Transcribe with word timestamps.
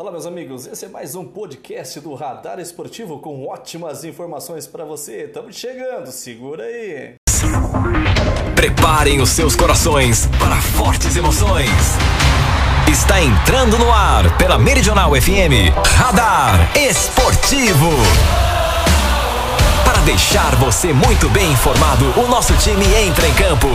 Olá, 0.00 0.10
meus 0.10 0.24
amigos. 0.24 0.66
Esse 0.66 0.86
é 0.86 0.88
mais 0.88 1.14
um 1.14 1.26
podcast 1.26 2.00
do 2.00 2.14
Radar 2.14 2.58
Esportivo 2.58 3.18
com 3.18 3.46
ótimas 3.46 4.02
informações 4.02 4.66
para 4.66 4.82
você. 4.82 5.24
Estamos 5.24 5.54
chegando, 5.54 6.10
segura 6.10 6.64
aí. 6.64 7.16
Preparem 8.56 9.20
os 9.20 9.28
seus 9.28 9.54
corações 9.54 10.26
para 10.38 10.56
fortes 10.56 11.16
emoções. 11.16 11.68
Está 12.90 13.20
entrando 13.20 13.76
no 13.76 13.92
ar 13.92 14.38
pela 14.38 14.58
Meridional 14.58 15.12
FM 15.12 15.68
Radar 15.94 16.74
Esportivo. 16.74 17.90
Para 19.84 20.00
deixar 20.06 20.56
você 20.56 20.94
muito 20.94 21.28
bem 21.28 21.52
informado, 21.52 22.06
o 22.18 22.26
nosso 22.26 22.56
time 22.56 22.86
entra 23.06 23.28
em 23.28 23.34
campo. 23.34 23.68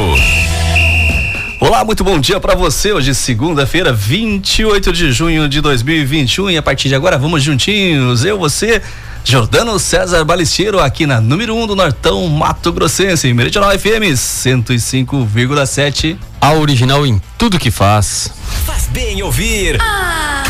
Olá, 1.58 1.86
muito 1.86 2.04
bom 2.04 2.20
dia 2.20 2.38
para 2.40 2.54
você. 2.54 2.92
Hoje, 2.92 3.16
segunda-feira, 3.16 3.94
28 3.94 4.92
de 4.92 5.10
junho 5.12 5.48
de 5.48 5.62
2021. 5.62 6.52
E 6.52 6.58
a 6.58 6.62
partir 6.62 6.90
de 6.90 6.96
agora, 6.96 7.18
vamos 7.18 7.42
juntinhos. 7.42 8.26
Eu, 8.26 8.38
você, 8.38 8.82
Jordano 9.24 9.80
César 9.80 10.26
Balisteiro, 10.26 10.82
aqui 10.82 11.08
na 11.08 11.22
número 11.22 11.56
1 11.56 11.64
um 11.64 11.68
do 11.68 11.74
Nortão 11.74 12.28
Mato 12.28 12.74
Grossense, 12.74 13.34
Meridional 13.34 13.72
FM 13.72 14.12
105,7. 14.14 16.18
A 16.42 16.52
original 16.54 17.08
em 17.08 17.22
tudo 17.38 17.58
que 17.58 17.72
faz. 17.72 18.34
Faz 18.66 18.88
bem 18.88 19.24
ouvir. 19.24 19.78
Ah. 19.80 20.44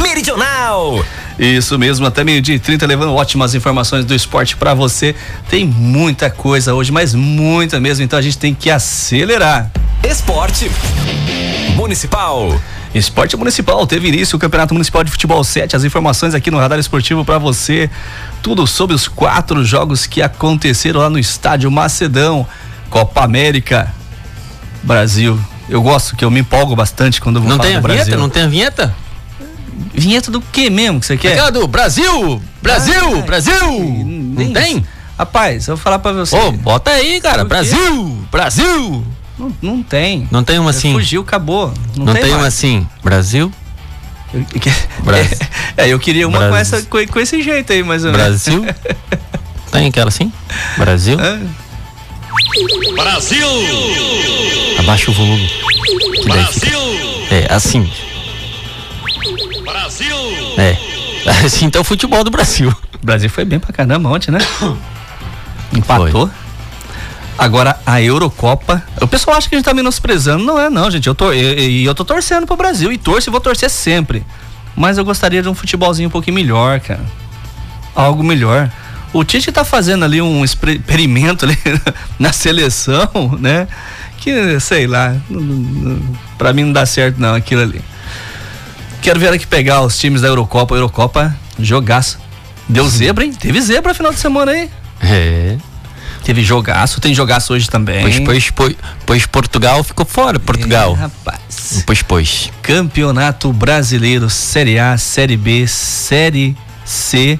Meridional. 0.00 1.04
Isso 1.38 1.78
mesmo, 1.78 2.06
até 2.06 2.24
meio-dia 2.24 2.54
e 2.54 2.58
30, 2.58 2.86
levando 2.86 3.14
ótimas 3.14 3.54
informações 3.54 4.04
do 4.04 4.14
esporte 4.14 4.56
para 4.56 4.72
você. 4.72 5.14
Tem 5.50 5.66
muita 5.66 6.30
coisa 6.30 6.74
hoje, 6.74 6.90
mas 6.90 7.14
muita 7.14 7.78
mesmo, 7.78 8.02
então 8.04 8.18
a 8.18 8.22
gente 8.22 8.38
tem 8.38 8.54
que 8.54 8.70
acelerar. 8.70 9.70
Esporte 10.02 10.70
Municipal. 11.74 12.58
Esporte 12.94 13.36
Municipal 13.36 13.86
teve 13.86 14.08
início 14.08 14.36
o 14.36 14.38
Campeonato 14.38 14.72
Municipal 14.72 15.04
de 15.04 15.10
Futebol 15.10 15.44
7. 15.44 15.76
As 15.76 15.84
informações 15.84 16.34
aqui 16.34 16.50
no 16.50 16.58
Radar 16.58 16.78
Esportivo 16.78 17.24
para 17.24 17.38
você. 17.38 17.90
Tudo 18.42 18.66
sobre 18.66 18.96
os 18.96 19.06
quatro 19.06 19.62
jogos 19.62 20.06
que 20.06 20.22
aconteceram 20.22 21.00
lá 21.00 21.10
no 21.10 21.18
Estádio 21.18 21.70
Macedão. 21.70 22.46
Copa 22.88 23.22
América. 23.24 23.92
Brasil. 24.82 25.38
Eu 25.68 25.82
gosto 25.82 26.16
que 26.16 26.24
eu 26.24 26.30
me 26.30 26.40
empolgo 26.40 26.74
bastante 26.74 27.20
quando 27.20 27.40
vou 27.40 27.50
não 27.50 27.56
falar 27.56 27.68
tem 27.68 27.76
a 27.76 27.80
do 27.80 27.88
vinheta? 27.88 28.04
Brasil. 28.04 28.18
Não 28.18 28.30
tem 28.30 28.42
a 28.44 28.48
vinheta? 28.48 28.94
Vinheta 29.94 30.30
do 30.30 30.40
que 30.40 30.68
mesmo 30.70 31.00
que 31.00 31.06
você 31.06 31.16
quer? 31.16 31.32
Aquela 31.32 31.50
do 31.50 31.66
Brasil! 31.66 32.40
Brasil! 32.62 33.18
Ah, 33.20 33.22
Brasil! 33.26 33.70
nem 33.70 34.48
Não 34.48 34.52
tem? 34.52 34.76
isso. 34.78 34.86
Rapaz, 35.18 35.66
eu 35.68 35.76
vou 35.76 35.82
falar 35.82 35.98
pra 35.98 36.12
você. 36.12 36.36
Ô, 36.36 36.52
bota 36.52 36.90
aí, 36.90 37.20
cara. 37.20 37.38
Por 37.38 37.42
quê? 37.44 37.48
Brasil! 37.48 38.18
Brasil! 38.30 39.04
Não, 39.38 39.52
não 39.62 39.82
tem. 39.82 40.28
Não 40.30 40.42
tem 40.44 40.58
uma 40.58 40.70
assim? 40.70 40.92
Fugiu, 40.92 41.22
acabou. 41.22 41.72
Não, 41.96 42.06
Não 42.06 42.14
tem 42.14 42.24
uma 42.30 42.38
mais. 42.42 42.54
assim? 42.54 42.86
Brasil? 43.02 43.52
Eu- 44.32 44.44
que- 44.44 44.72
Brasil. 45.02 45.38
É, 45.78 45.88
eu 45.88 45.98
queria 45.98 46.26
uma 46.26 46.38
com, 46.38 46.48
Brasil. 46.48 46.78
essa, 46.78 46.86
com, 46.86 47.06
com 47.06 47.20
esse 47.20 47.42
jeito 47.42 47.70
aí, 47.70 47.82
mas 47.82 48.02
Brasil? 48.02 48.64
tem 49.70 49.88
aquela 49.88 50.08
assim? 50.08 50.32
Brasil? 50.78 51.18
Abaixa 54.78 55.10
o 55.10 55.14
volume. 55.14 55.46
Que 56.22 56.28
daí 56.28 56.44
fica. 56.46 56.76
É, 57.30 57.46
assim. 57.54 57.90
Brasil! 59.96 60.16
É. 60.58 60.76
Assim 61.44 61.70
tá 61.70 61.80
o 61.80 61.84
futebol 61.84 62.22
do 62.22 62.30
Brasil. 62.30 62.68
O 63.02 63.06
Brasil 63.06 63.30
foi 63.30 63.44
bem 63.44 63.58
pra 63.58 63.72
caramba 63.72 64.08
ontem, 64.08 64.30
né? 64.30 64.38
Empatou. 65.72 66.30
Agora 67.38 67.78
a 67.84 68.00
Eurocopa. 68.00 68.82
O 69.00 69.06
pessoal 69.06 69.36
acha 69.36 69.48
que 69.48 69.54
a 69.54 69.58
gente 69.58 69.64
tá 69.64 69.74
menosprezando. 69.74 70.44
Não 70.44 70.58
é, 70.58 70.70
não, 70.70 70.90
gente. 70.90 71.06
Eu 71.06 71.14
tô, 71.14 71.32
e 71.32 71.84
eu, 71.84 71.94
tô 71.94 72.04
torcendo 72.04 72.46
pro 72.46 72.56
Brasil. 72.56 72.92
E 72.92 72.98
torço 72.98 73.28
e 73.28 73.32
vou 73.32 73.40
torcer 73.40 73.70
sempre. 73.70 74.24
Mas 74.74 74.98
eu 74.98 75.04
gostaria 75.04 75.42
de 75.42 75.48
um 75.48 75.54
futebolzinho 75.54 76.08
um 76.08 76.12
pouquinho 76.12 76.34
melhor, 76.34 76.80
cara. 76.80 77.04
Algo 77.94 78.22
melhor. 78.22 78.70
O 79.12 79.24
Tite 79.24 79.50
tá 79.50 79.64
fazendo 79.64 80.04
ali 80.04 80.20
um 80.20 80.44
experimento 80.44 81.44
ali 81.44 81.58
na 82.18 82.32
seleção, 82.32 83.36
né? 83.38 83.66
Que, 84.18 84.60
sei 84.60 84.86
lá, 84.86 85.14
pra 86.36 86.52
mim 86.52 86.64
não 86.64 86.72
dá 86.72 86.84
certo 86.84 87.18
não 87.18 87.34
aquilo 87.34 87.62
ali. 87.62 87.80
Quero 89.06 89.20
ver 89.20 89.32
aqui 89.32 89.46
pegar 89.46 89.82
os 89.82 89.96
times 89.96 90.20
da 90.20 90.26
Eurocopa. 90.26 90.74
Eurocopa, 90.74 91.32
jogaço. 91.60 92.18
Deu 92.68 92.84
zebra, 92.90 93.24
hein? 93.24 93.32
Teve 93.32 93.60
zebra 93.60 93.94
final 93.94 94.12
de 94.12 94.18
semana 94.18 94.50
aí. 94.50 94.68
É. 95.00 95.56
Teve 96.24 96.42
jogaço, 96.42 97.00
tem 97.00 97.14
jogaço 97.14 97.52
hoje 97.52 97.70
também. 97.70 98.02
Pois, 98.02 98.18
pois, 98.18 98.50
pois, 98.50 98.76
pois 99.06 99.26
Portugal 99.26 99.84
ficou 99.84 100.04
fora, 100.04 100.40
Portugal. 100.40 100.94
É, 100.98 101.02
rapaz. 101.02 101.84
Pois, 101.86 102.02
pois. 102.02 102.50
Campeonato 102.60 103.52
Brasileiro, 103.52 104.28
Série 104.28 104.76
A, 104.76 104.98
Série 104.98 105.36
B, 105.36 105.68
Série 105.68 106.56
C, 106.84 107.38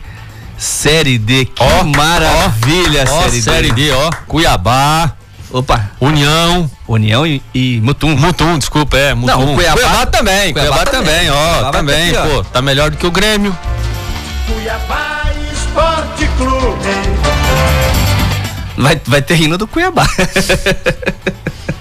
Série 0.56 1.18
D. 1.18 1.46
Que 1.46 1.64
Ó, 1.64 1.82
maravilha, 1.82 3.06
Ó, 3.08 3.22
Série, 3.22 3.42
série 3.42 3.72
D. 3.72 3.86
D, 3.86 3.90
ó. 3.90 4.12
Cuiabá, 4.28 5.16
Opa, 5.56 5.90
União, 5.98 6.70
União 6.86 7.26
e, 7.26 7.42
e 7.54 7.80
Mutum. 7.80 8.14
Mutum, 8.14 8.58
desculpa, 8.58 8.98
é, 8.98 9.14
Mutum. 9.14 9.26
Não, 9.26 9.52
o 9.52 9.54
Cuiabá- 9.54 10.04
também, 10.04 10.52
Cuiabá 10.52 10.76
Cuiabá, 10.76 10.90
também. 10.90 11.30
ó, 11.30 11.34
Cuiabá 11.54 11.70
também, 11.70 12.10
ter, 12.12 12.18
ó. 12.18 12.26
pô, 12.26 12.44
tá 12.44 12.60
melhor 12.60 12.90
do 12.90 12.98
que 12.98 13.06
o 13.06 13.10
Grêmio. 13.10 13.56
Cuiabá 14.46 15.22
Esporte 15.50 16.28
Clube. 16.36 17.16
Vai, 18.76 19.00
vai 19.06 19.22
ter 19.22 19.40
hino 19.40 19.56
do 19.56 19.66
Cuiabá. 19.66 20.06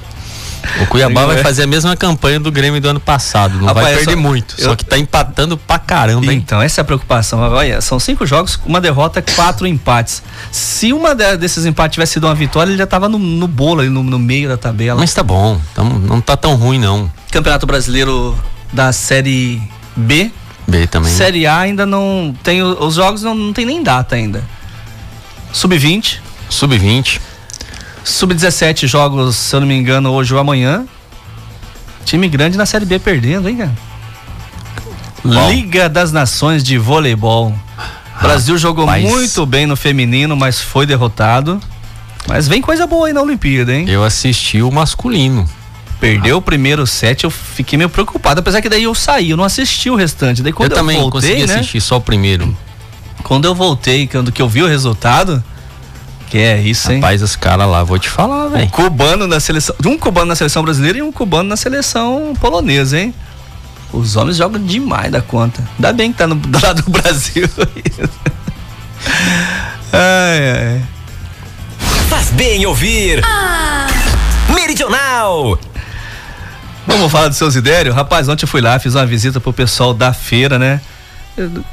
O 0.81 0.88
Cuiabá 0.88 1.25
vai 1.25 1.40
é. 1.40 1.44
fazer 1.44 1.63
a 1.63 1.68
mesma 1.68 1.96
campanha 1.96 2.40
do 2.40 2.52
Grêmio 2.52 2.81
do 2.81 2.90
ano 2.90 3.00
passado, 3.00 3.58
não 3.58 3.66
Rapaz, 3.68 3.86
vai 3.88 3.96
perder 3.97 4.12
só- 4.13 4.18
muito, 4.19 4.56
eu- 4.58 4.66
só 4.69 4.75
que 4.75 4.84
tá 4.84 4.97
empatando 4.97 5.58
pra 5.58 5.80
caramba, 5.80 6.31
hein? 6.31 6.38
Então, 6.38 6.62
essa 6.62 6.81
é 6.81 6.84
a 6.84 6.86
preocupação. 6.86 7.40
Olha, 7.40 7.80
são 7.81 8.00
cinco 8.00 8.25
jogos, 8.25 8.59
uma 8.66 8.81
derrota, 8.81 9.22
quatro 9.22 9.66
empates. 9.66 10.22
Se 10.52 10.91
uma 10.91 11.16
de- 11.16 11.38
desses 11.38 11.66
empates 11.66 11.94
tivesse 11.94 12.14
sido 12.14 12.25
uma 12.28 12.35
vitória, 12.35 12.69
ele 12.72 12.78
já 12.78 12.88
tava 12.88 13.08
no, 13.08 13.18
no 13.18 13.47
bolo, 13.47 13.80
ali 13.81 13.90
no, 13.90 14.03
no 14.03 14.19
meio 14.19 14.50
da 14.50 14.58
tabela. 14.58 15.00
Mas 15.00 15.14
tá 15.14 15.24
bom, 15.24 15.59
tamo- 15.74 15.97
não 16.00 16.19
tá 16.19 16.35
tão 16.35 16.56
ruim 16.56 16.80
não. 16.80 17.09
Campeonato 17.31 17.66
Brasileiro 17.66 18.38
da 18.74 18.91
Série 18.91 19.62
B. 19.96 20.31
B 20.68 20.88
também. 20.88 21.12
né? 21.12 21.18
Série 21.18 21.46
A 21.46 21.59
ainda 21.59 21.85
não 21.85 22.35
tem. 22.44 22.62
Os 22.64 22.96
jogos 22.96 23.22
não, 23.22 23.35
não 23.35 23.53
tem 23.53 23.66
nem 23.66 23.81
data 23.84 24.16
ainda. 24.16 24.44
Sub-20. 25.53 26.19
Sub-20. 26.50 27.19
Sub-17 28.05 28.88
jogos, 28.88 29.35
se 29.35 29.55
eu 29.55 29.59
não 29.59 29.67
me 29.67 29.75
engano, 29.75 30.11
hoje 30.11 30.33
ou 30.33 30.39
amanhã. 30.39 30.85
Time 32.05 32.29
grande 32.29 32.57
na 32.57 32.66
Série 32.66 32.85
B 32.85 32.99
perdendo, 32.99 33.49
hein, 33.49 33.57
cara? 33.57 33.75
Bom. 35.23 35.49
Liga 35.49 35.89
das 35.89 36.11
Nações 36.11 36.63
de 36.63 36.77
Voleibol. 36.77 37.53
O 38.19 38.21
Brasil 38.21 38.57
jogou 38.57 38.85
Rapaz. 38.85 39.03
muito 39.03 39.45
bem 39.45 39.66
no 39.66 39.75
feminino, 39.75 40.35
mas 40.38 40.61
foi 40.61 40.85
derrotado. 40.85 41.59
Mas 42.27 42.47
vem 42.47 42.61
coisa 42.61 42.85
boa 42.85 43.07
aí 43.07 43.13
na 43.13 43.21
Olimpíada, 43.21 43.73
hein? 43.73 43.89
Eu 43.89 44.03
assisti 44.03 44.61
o 44.61 44.72
masculino. 44.72 45.49
Perdeu 45.99 46.37
o 46.37 46.41
primeiro 46.41 46.85
set, 46.85 47.23
eu 47.23 47.31
fiquei 47.31 47.75
meio 47.77 47.89
preocupado. 47.89 48.39
Apesar 48.39 48.61
que 48.61 48.69
daí 48.69 48.83
eu 48.83 48.93
saí, 48.93 49.31
eu 49.31 49.37
não 49.37 49.43
assisti 49.43 49.89
o 49.89 49.95
restante. 49.95 50.43
Daí 50.43 50.53
quando 50.53 50.72
eu 50.72 50.75
eu, 50.75 50.79
também 50.79 50.99
voltei, 50.99 51.22
consegui 51.22 51.47
né? 51.47 51.55
assistir 51.55 51.81
só 51.81 51.97
o 51.97 52.01
primeiro. 52.01 52.55
Quando 53.23 53.45
eu 53.45 53.55
voltei, 53.55 54.05
quando 54.05 54.31
que 54.31 54.41
eu 54.41 54.47
vi 54.47 54.61
o 54.61 54.67
resultado, 54.67 55.43
que 56.35 56.41
é 56.41 56.59
isso, 56.59 56.91
hein? 56.91 57.00
Rapaz, 57.00 57.22
os 57.22 57.34
caras 57.38 57.66
lá, 57.66 57.81
vou 57.84 57.97
te 57.97 58.09
falar, 58.09 58.47
Um 58.47 58.50
velho. 58.50 58.69
cubano 58.69 59.25
na 59.25 59.40
seleção, 59.40 59.73
um 59.85 59.97
cubano 59.97 60.25
na 60.28 60.35
seleção 60.35 60.63
brasileira 60.63 60.97
e 60.97 61.01
um 61.01 61.09
cubano 61.09 61.47
na 61.47 61.56
seleção 61.56 62.34
polonesa, 62.41 63.00
hein? 63.00 63.13
Os 63.94 64.18
homens 64.18 64.35
jogam 64.35 64.62
demais 64.62 65.09
da 65.09 65.22
conta. 65.22 65.63
Ainda 65.78 65.94
bem 65.94 66.12
que 66.12 66.18
tá 66.18 66.28
no, 66.28 66.35
do 66.35 66.59
lado 66.62 66.81
do 66.81 66.91
Brasil. 66.91 67.47
ai, 69.94 70.51
ai. 70.51 70.81
Faz 72.09 72.31
bem 72.31 72.66
ouvir. 72.66 73.22
Meridional. 74.53 75.57
Vamos 76.85 77.12
falar 77.12 77.29
do 77.29 77.34
seu 77.34 77.50
Zidério? 77.50 77.94
Rapaz, 77.94 78.28
ontem 78.28 78.44
eu 78.44 78.47
fui 78.50 78.59
lá, 78.62 78.78
fiz 78.78 78.94
uma 78.94 79.06
visita 79.06 79.40
pro 79.40 79.53
pessoal 79.53 79.94
da 79.94 80.12
feira, 80.12 80.59
né? 80.59 80.81
Eu- 81.38 81.63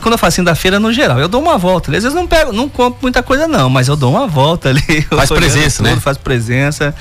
quando 0.00 0.12
eu 0.12 0.18
faço 0.18 0.34
assim 0.40 0.44
da 0.44 0.54
feira 0.54 0.80
no 0.80 0.92
geral, 0.92 1.18
eu 1.18 1.28
dou 1.28 1.40
uma 1.40 1.56
volta. 1.56 1.90
Às 1.90 2.02
vezes 2.02 2.14
não 2.14 2.26
pego, 2.26 2.52
não 2.52 2.68
compro 2.68 2.98
muita 3.02 3.22
coisa 3.22 3.46
não, 3.46 3.70
mas 3.70 3.88
eu 3.88 3.96
dou 3.96 4.10
uma 4.10 4.26
volta 4.26 4.70
ali. 4.70 5.02
Faz 5.10 5.28
tô 5.28 5.34
olhando 5.34 5.52
presença, 5.52 5.82
né? 5.82 5.96
Faz 5.96 6.18
presença, 6.18 6.94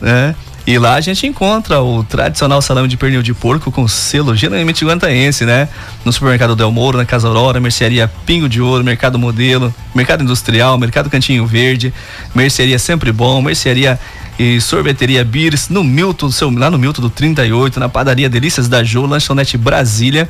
né? 0.00 0.34
E 0.66 0.78
lá 0.78 0.94
a 0.94 1.00
gente 1.00 1.26
encontra 1.26 1.80
o 1.80 2.04
tradicional 2.04 2.60
salame 2.60 2.86
de 2.86 2.96
pernil 2.96 3.22
de 3.22 3.32
porco 3.32 3.72
com 3.72 3.88
selo 3.88 4.36
genuinamente 4.36 4.84
guantaense, 4.84 5.44
né? 5.44 5.68
No 6.04 6.12
supermercado 6.12 6.54
Del 6.54 6.70
Mouro, 6.70 6.98
na 6.98 7.04
Casa 7.04 7.26
Aurora, 7.28 7.58
mercearia 7.58 8.10
Pingo 8.26 8.48
de 8.48 8.60
Ouro, 8.60 8.84
Mercado 8.84 9.18
Modelo, 9.18 9.74
Mercado 9.94 10.22
Industrial, 10.22 10.78
Mercado 10.78 11.08
Cantinho 11.10 11.46
Verde, 11.46 11.92
mercearia 12.34 12.78
Sempre 12.78 13.10
Bom, 13.10 13.40
mercearia 13.40 13.98
e 14.38 14.60
sorveteria 14.60 15.24
Beers, 15.24 15.68
no 15.68 15.82
Milton, 15.82 16.30
seu, 16.30 16.50
lá 16.50 16.70
no 16.70 16.78
Milton 16.78 17.02
do 17.02 17.10
38, 17.10 17.80
na 17.80 17.88
padaria 17.88 18.28
Delícias 18.28 18.68
da 18.68 18.84
Jô, 18.84 19.06
lanchonete 19.06 19.58
Brasília. 19.58 20.28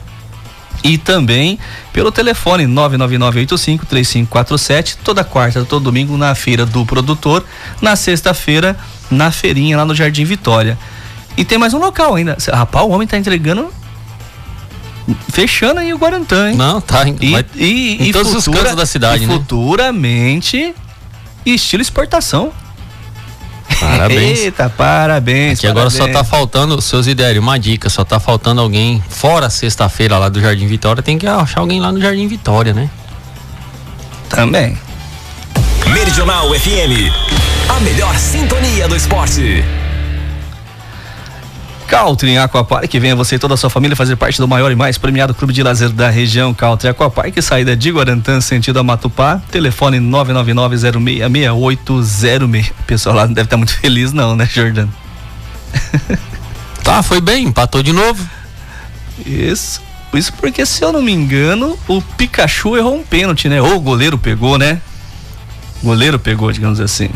E 0.82 0.96
também 0.96 1.58
pelo 1.92 2.10
telefone 2.10 2.64
999853547, 2.66 4.96
toda 5.04 5.22
quarta, 5.24 5.62
todo 5.64 5.82
domingo 5.84 6.16
na 6.16 6.34
feira 6.34 6.64
do 6.64 6.86
produtor, 6.86 7.44
na 7.82 7.94
sexta-feira 7.96 8.76
na 9.10 9.30
feirinha 9.30 9.76
lá 9.76 9.84
no 9.84 9.94
Jardim 9.94 10.24
Vitória. 10.24 10.78
E 11.36 11.44
tem 11.44 11.58
mais 11.58 11.74
um 11.74 11.78
local 11.78 12.14
ainda. 12.14 12.36
Rapaz, 12.52 12.86
o 12.86 12.90
homem 12.90 13.06
tá 13.06 13.18
entregando 13.18 13.68
Fechando 15.32 15.80
aí 15.80 15.92
o 15.92 15.98
Guarantã, 15.98 16.50
hein? 16.50 16.56
Não, 16.56 16.80
tá. 16.80 17.02
E, 17.20 17.30
vai- 17.32 17.44
e, 17.56 17.96
em 18.04 18.08
e 18.08 18.12
todos 18.12 18.32
os 18.32 18.44
futura- 18.44 18.62
cantos 18.64 18.76
da 18.76 18.86
cidade, 18.86 19.24
e 19.24 19.26
né? 19.26 19.32
Futuramente, 19.34 20.72
estilo 21.44 21.82
exportação. 21.82 22.52
Parabéns. 23.78 24.40
Eita, 24.40 24.68
parabéns. 24.68 25.60
Que 25.60 25.66
agora 25.66 25.90
só 25.90 26.08
tá 26.08 26.24
faltando, 26.24 26.80
seus 26.80 27.06
ideias, 27.06 27.38
uma 27.38 27.58
dica, 27.58 27.88
só 27.88 28.04
tá 28.04 28.18
faltando 28.18 28.60
alguém 28.60 29.02
fora 29.08 29.48
sexta-feira 29.48 30.18
lá 30.18 30.28
do 30.28 30.40
Jardim 30.40 30.66
Vitória, 30.66 31.02
tem 31.02 31.18
que 31.18 31.26
achar 31.26 31.60
alguém 31.60 31.80
lá 31.80 31.92
no 31.92 32.00
Jardim 32.00 32.26
Vitória, 32.26 32.72
né? 32.72 32.90
Também. 34.28 34.78
Meridional 35.88 36.48
FM. 36.54 37.12
A 37.68 37.80
melhor 37.80 38.16
sintonia 38.16 38.88
do 38.88 38.96
esporte. 38.96 39.64
Country 41.90 42.38
Aquapark, 42.38 42.88
venha 43.00 43.16
você 43.16 43.34
e 43.34 43.38
toda 43.38 43.54
a 43.54 43.56
sua 43.56 43.68
família 43.68 43.96
fazer 43.96 44.14
parte 44.14 44.38
do 44.38 44.46
maior 44.46 44.70
e 44.70 44.76
mais 44.76 44.96
premiado 44.96 45.34
clube 45.34 45.52
de 45.52 45.60
lazer 45.60 45.88
da 45.88 46.08
região, 46.08 46.54
Country 46.54 46.88
Aquapark, 46.88 47.42
saída 47.42 47.76
de 47.76 47.90
Guarantã, 47.90 48.40
sentido 48.40 48.78
a 48.78 48.84
Matupá, 48.84 49.42
telefone 49.50 49.98
999-06-6806. 49.98 52.70
O 52.70 52.84
pessoal 52.84 53.16
lá 53.16 53.26
não 53.26 53.32
deve 53.32 53.46
estar 53.46 53.56
muito 53.56 53.74
feliz 53.74 54.12
não, 54.12 54.36
né, 54.36 54.46
Jordan? 54.46 54.86
Tá, 56.82 57.02
foi 57.02 57.20
bem, 57.20 57.44
empatou 57.44 57.82
de 57.82 57.92
novo. 57.92 58.26
Isso. 59.26 59.82
Isso 60.14 60.32
porque, 60.32 60.64
se 60.64 60.82
eu 60.82 60.90
não 60.90 61.02
me 61.02 61.12
engano, 61.12 61.78
o 61.86 62.00
Pikachu 62.00 62.76
errou 62.76 62.96
um 62.96 63.02
pênalti, 63.02 63.48
né? 63.48 63.60
Ou 63.60 63.76
o 63.76 63.80
goleiro 63.80 64.16
pegou, 64.16 64.56
né? 64.56 64.80
O 65.82 65.86
goleiro 65.86 66.18
pegou, 66.18 66.50
digamos 66.50 66.80
assim. 66.80 67.10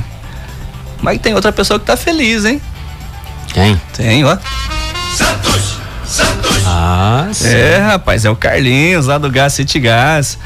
Mas 1.01 1.19
tem 1.19 1.35
outra 1.35 1.51
pessoa 1.51 1.81
que 1.81 1.87
tá 1.87 1.97
feliz, 1.97 2.45
hein? 2.45 2.61
Quem? 3.55 3.81
Tem, 3.93 4.25
ó. 4.25 4.37
Santos, 5.17 5.77
Santos. 6.05 6.57
Ah, 6.67 7.29
sim. 7.33 7.47
É, 7.47 7.79
rapaz, 7.79 8.25
é 8.25 8.31
o 8.31 8.35
Carlinhos 8.35 9.07
lá 9.07 9.17
do 9.17 9.31
Gás 9.31 9.53
City 9.53 9.79
Gás. 9.79 10.37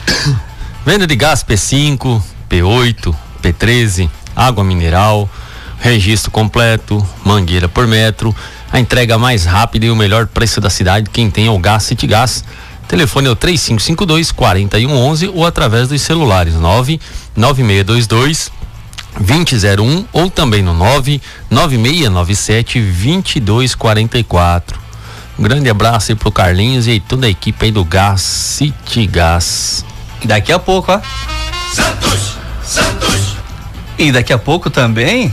Venda 0.84 1.06
de 1.06 1.16
gás 1.16 1.43
P5, 1.43 2.22
P8, 2.50 3.14
P13, 3.43 4.10
água 4.37 4.62
mineral, 4.62 5.26
registro 5.81 6.31
completo, 6.31 7.02
mangueira 7.25 7.66
por 7.69 7.87
metro, 7.87 8.37
a 8.70 8.78
entrega 8.78 9.16
mais 9.16 9.46
rápida 9.46 9.87
e 9.87 9.90
o 9.90 9.96
melhor 9.96 10.26
preço 10.26 10.61
da 10.61 10.69
cidade. 10.69 11.08
Quem 11.11 11.31
tem 11.31 11.46
é 11.46 11.50
o 11.50 11.58
Gás 11.58 11.84
City 11.84 12.06
Gás. 12.06 12.44
Telefone 12.87 13.28
é 13.28 13.31
o 13.31 13.37
3552 13.37 14.32
4111 14.32 15.28
ou 15.28 15.46
através 15.46 15.88
dos 15.88 16.02
celulares 16.02 16.52
99622 16.54 18.50
2001 19.20 20.06
ou 20.12 20.30
também 20.30 20.62
no 20.62 20.74
99697 20.74 22.80
2244. 22.80 24.78
Um 25.38 25.42
grande 25.42 25.70
abraço 25.70 26.12
aí 26.12 26.16
pro 26.16 26.30
Carlinhos 26.32 26.88
e 26.88 27.00
toda 27.00 27.26
a 27.26 27.30
equipe 27.30 27.64
aí 27.64 27.70
do 27.70 27.84
Gás 27.84 28.22
City 28.22 29.06
Gás. 29.06 29.84
Daqui 30.24 30.52
a 30.52 30.58
pouco, 30.58 30.90
ó. 30.92 31.00
Santos, 31.72 32.36
Santos. 32.64 33.36
E 33.96 34.10
daqui 34.10 34.32
a 34.32 34.38
pouco 34.38 34.68
também. 34.70 35.32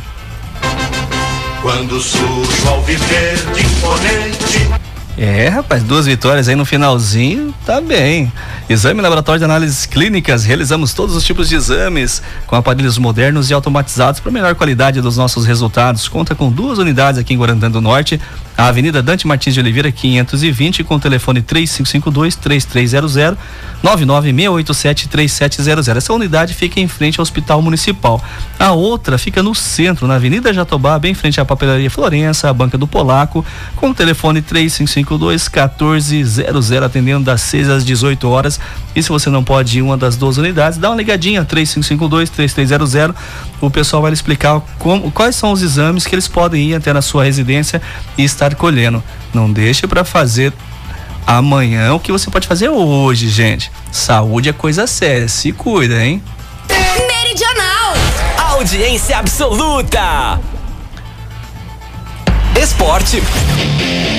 Quando 1.62 2.00
surge 2.00 2.68
ao 2.68 2.84
viver 2.84 3.38
de 3.54 3.66
imponente. 3.66 4.75
É, 5.18 5.48
rapaz, 5.48 5.82
duas 5.82 6.06
vitórias 6.06 6.50
aí 6.50 6.56
no 6.56 6.66
finalzinho, 6.66 7.54
tá 7.66 7.80
bem. 7.80 8.32
Exame 8.68 9.02
Laboratório 9.02 9.40
de 9.40 9.46
Análises 9.46 9.86
Clínicas, 9.86 10.44
realizamos 10.44 10.94
todos 10.94 11.16
os 11.16 11.24
tipos 11.24 11.48
de 11.48 11.56
exames 11.56 12.22
com 12.46 12.58
aparelhos 12.58 12.98
modernos 12.98 13.50
e 13.50 13.54
automatizados 13.54 14.20
para 14.20 14.30
melhor 14.30 14.56
qualidade 14.56 15.00
dos 15.00 15.16
nossos 15.16 15.46
resultados. 15.46 16.10
Conta 16.10 16.36
com 16.36 16.52
duas 16.52 16.80
unidades 16.80 17.18
aqui 17.18 17.34
em 17.34 17.38
Guarantã 17.38 17.72
do 17.72 17.80
Norte, 17.80 18.20
a 18.58 18.68
Avenida 18.68 19.02
Dante 19.02 19.28
Martins 19.28 19.54
de 19.54 19.60
Oliveira 19.60 19.92
520 19.92 20.84
com 20.84 20.96
o 20.96 21.00
telefone 21.00 21.42
3552 21.42 22.36
3300 22.36 23.38
99687 23.84 25.10
3700. 25.10 25.88
Essa 25.90 26.14
unidade 26.14 26.54
fica 26.54 26.80
em 26.80 26.88
frente 26.88 27.20
ao 27.20 27.24
Hospital 27.24 27.62
Municipal. 27.62 28.24
A 28.58 28.72
outra 28.72 29.18
fica 29.18 29.44
no 29.44 29.54
centro, 29.54 30.08
na 30.08 30.16
Avenida 30.16 30.54
Jatobá, 30.54 30.98
bem 30.98 31.12
em 31.12 31.16
frente 31.16 31.40
à 31.40 31.46
Papelaria 31.46 31.90
Florença, 31.90 32.50
a 32.50 32.54
Banca 32.54 32.78
do 32.78 32.88
Polaco, 32.88 33.46
com 33.76 33.90
o 33.90 33.94
telefone 33.94 34.42
3552 34.42 35.50
1400, 35.50 36.72
atendendo 36.84 37.26
das 37.26 37.42
6 37.42 37.70
às 37.70 37.86
18 37.86 38.28
horas. 38.30 38.60
E 38.96 39.04
se 39.04 39.10
você 39.10 39.30
não 39.30 39.44
pode 39.44 39.78
ir 39.78 39.82
uma 39.82 39.98
das 39.98 40.16
duas 40.16 40.38
unidades, 40.38 40.78
dá 40.78 40.90
uma 40.90 40.96
ligadinha 40.96 41.44
3552 41.44 42.30
3300. 42.30 43.16
O 43.60 43.70
pessoal 43.70 44.02
vai 44.02 44.12
lhe 44.12 44.16
explicar 44.16 44.62
como, 44.80 45.12
quais 45.12 45.36
são 45.36 45.52
os 45.52 45.62
exames 45.62 46.08
que 46.08 46.16
eles 46.16 46.28
podem 46.28 46.70
ir 46.70 46.76
até 46.76 46.94
na 46.94 47.02
sua 47.02 47.24
residência 47.24 47.82
e 48.18 48.24
estar 48.24 48.45
colhendo. 48.54 49.04
Não 49.34 49.52
deixe 49.52 49.88
para 49.88 50.06
fazer 50.06 50.54
amanhã 51.26 51.94
o 51.94 52.00
que 52.00 52.12
você 52.12 52.30
pode 52.30 52.48
fazer 52.48 52.70
hoje, 52.70 53.28
gente. 53.30 53.72
Saúde 53.92 54.50
é 54.50 54.54
coisa 54.54 54.86
séria, 54.86 55.28
se 55.28 55.52
cuida, 55.52 56.06
hein? 56.06 56.22
Meridional. 56.70 57.94
Audiência 58.52 59.18
absoluta. 59.18 60.40
Esporte 62.62 63.22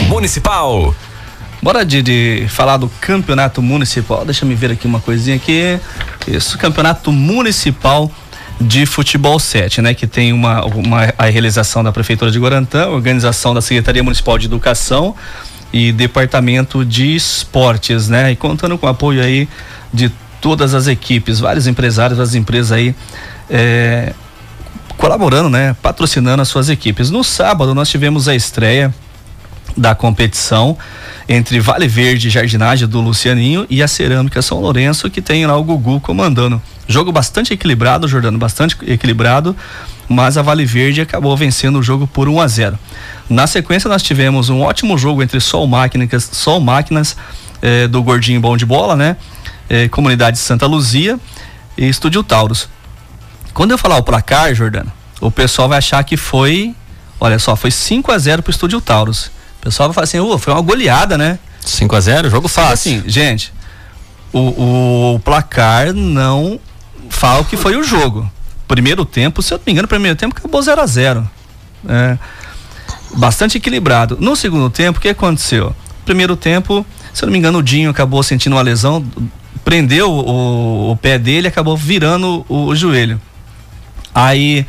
Municipal. 0.09 0.95
Bora 1.63 1.85
de, 1.85 2.03
de 2.03 2.47
falar 2.49 2.77
do 2.77 2.89
campeonato 3.01 3.63
municipal. 3.63 4.25
Deixa 4.25 4.45
eu 4.45 4.49
me 4.49 4.55
ver 4.55 4.73
aqui 4.73 4.87
uma 4.87 5.01
coisinha 5.01 5.37
aqui. 5.37 5.81
Isso, 6.27 6.59
campeonato 6.59 7.11
municipal 7.11 8.11
de 8.61 8.87
futebol 8.87 9.39
7, 9.39 9.83
né? 9.83 9.95
Que 9.95 10.07
tem 10.07 10.33
uma, 10.33 10.65
uma 10.65 11.13
a 11.19 11.27
realização 11.27 11.85
da 11.85 11.93
Prefeitura 11.93 12.31
de 12.31 12.39
Guarantã, 12.39 12.89
organização 12.89 13.53
da 13.53 13.61
Secretaria 13.61 14.03
Municipal 14.03 14.39
de 14.39 14.47
Educação 14.47 15.15
e 15.73 15.93
Departamento 15.93 16.85
de 16.85 17.15
Esportes, 17.15 18.09
né? 18.09 18.33
E 18.33 18.37
contando 18.37 18.79
com 18.79 18.87
o 18.87 18.89
apoio 18.89 19.23
aí 19.23 19.49
de 19.93 20.11
todas 20.41 20.75
as 20.75 20.87
equipes, 20.87 21.39
vários 21.41 21.67
empresários, 21.67 22.17
várias 22.17 22.35
empresas 22.35 22.73
aí 22.73 22.95
é, 23.51 24.13
colaborando, 24.97 25.51
né? 25.51 25.77
Patrocinando 25.83 26.41
as 26.41 26.49
suas 26.49 26.69
equipes. 26.69 27.11
No 27.11 27.23
sábado 27.23 27.75
nós 27.75 27.89
tivemos 27.89 28.27
a 28.29 28.35
estreia 28.35 28.95
da 29.77 29.95
competição 29.95 30.79
entre 31.29 31.61
Vale 31.61 31.87
Verde 31.87 32.31
Jardinagem 32.31 32.89
do 32.89 33.01
Lucianinho 33.01 33.67
e 33.69 33.83
a 33.83 33.89
Cerâmica 33.89 34.41
São 34.41 34.61
Lourenço, 34.61 35.11
que 35.11 35.21
tem 35.21 35.45
lá 35.45 35.57
o 35.57 35.65
Gugu 35.65 36.01
comandando. 36.01 36.63
Jogo 36.89 37.11
bastante 37.11 37.53
equilibrado, 37.53 38.07
Jordano, 38.07 38.39
bastante 38.39 38.77
equilibrado, 38.87 39.57
mas 40.09 40.37
a 40.39 40.43
Vale 40.43 40.65
Verde 40.65 41.01
acabou 41.01 41.37
vencendo 41.37 41.79
o 41.79 41.83
jogo 41.83 42.07
por 42.07 42.29
1 42.29 42.41
a 42.41 42.47
0. 42.47 42.79
Na 43.29 43.47
sequência, 43.47 43.89
nós 43.89 44.03
tivemos 44.03 44.49
um 44.49 44.61
ótimo 44.61 44.97
jogo 44.97 45.23
entre 45.23 45.41
Sol 45.41 45.67
Máquinas, 45.67 46.29
Sol 46.33 46.61
Máquinas 46.61 47.17
eh, 47.61 47.89
do 47.89 48.03
Gordinho 48.03 48.41
Bom 48.41 48.57
de 48.57 48.65
Bola, 48.65 48.95
né? 48.95 49.17
Eh, 49.69 49.89
Comunidade 49.89 50.39
Santa 50.39 50.67
Luzia 50.67 51.19
e 51.77 51.89
Estúdio 51.89 52.23
Taurus. 52.23 52.69
Quando 53.53 53.73
eu 53.73 53.79
falar 53.79 53.97
o 53.97 54.03
placar, 54.03 54.55
Jordano, 54.55 54.93
o 55.21 55.31
pessoal 55.31 55.69
vai 55.69 55.79
achar 55.79 56.03
que 56.05 56.17
foi, 56.17 56.75
olha 57.19 57.39
só, 57.39 57.57
foi 57.57 57.71
5 57.73 58.13
a 58.13 58.19
0 58.19 58.43
pro 58.43 58.51
Estúdio 58.53 58.81
Taurus. 58.81 59.27
O 59.61 59.63
pessoal 59.63 59.89
vai 59.89 59.95
falar 59.95 60.05
assim, 60.05 60.21
"Ô, 60.21 60.39
foi 60.39 60.53
uma 60.53 60.63
goleada, 60.63 61.19
né? 61.19 61.39
5 61.65 61.97
a 61.97 62.01
0 62.01 62.31
jogo 62.31 62.47
fácil. 62.47 62.99
Assim, 62.99 63.09
gente, 63.09 63.53
o, 64.33 65.15
o 65.15 65.21
placar 65.21 65.93
não 65.93 66.61
fala 67.17 67.41
o 67.41 67.45
que 67.45 67.57
foi 67.57 67.77
o 67.77 67.83
jogo. 67.83 68.31
Primeiro 68.69 69.05
tempo, 69.05 69.43
se 69.43 69.53
eu 69.53 69.59
não 69.59 69.65
me 69.67 69.73
engano, 69.73 69.89
primeiro 69.89 70.17
tempo 70.17 70.37
acabou 70.37 70.61
0 70.61 70.81
a 70.81 70.87
0 70.87 71.31
é, 71.89 72.19
Bastante 73.17 73.57
equilibrado. 73.57 74.19
No 74.21 74.37
segundo 74.37 74.69
tempo, 74.69 74.99
o 74.99 75.03
que 75.03 75.09
aconteceu? 75.09 75.75
Primeiro 76.05 76.37
tempo, 76.37 76.85
se 77.13 77.25
eu 77.25 77.27
não 77.27 77.33
me 77.33 77.39
engano, 77.39 77.59
o 77.59 77.63
Dinho 77.63 77.91
acabou 77.91 78.23
sentindo 78.23 78.55
uma 78.55 78.63
lesão, 78.63 79.05
prendeu 79.65 80.11
o, 80.11 80.93
o 80.93 80.97
pé 80.97 81.19
dele 81.19 81.49
acabou 81.49 81.77
virando 81.77 82.45
o, 82.49 82.67
o 82.67 82.77
joelho. 82.77 83.21
Aí 84.15 84.67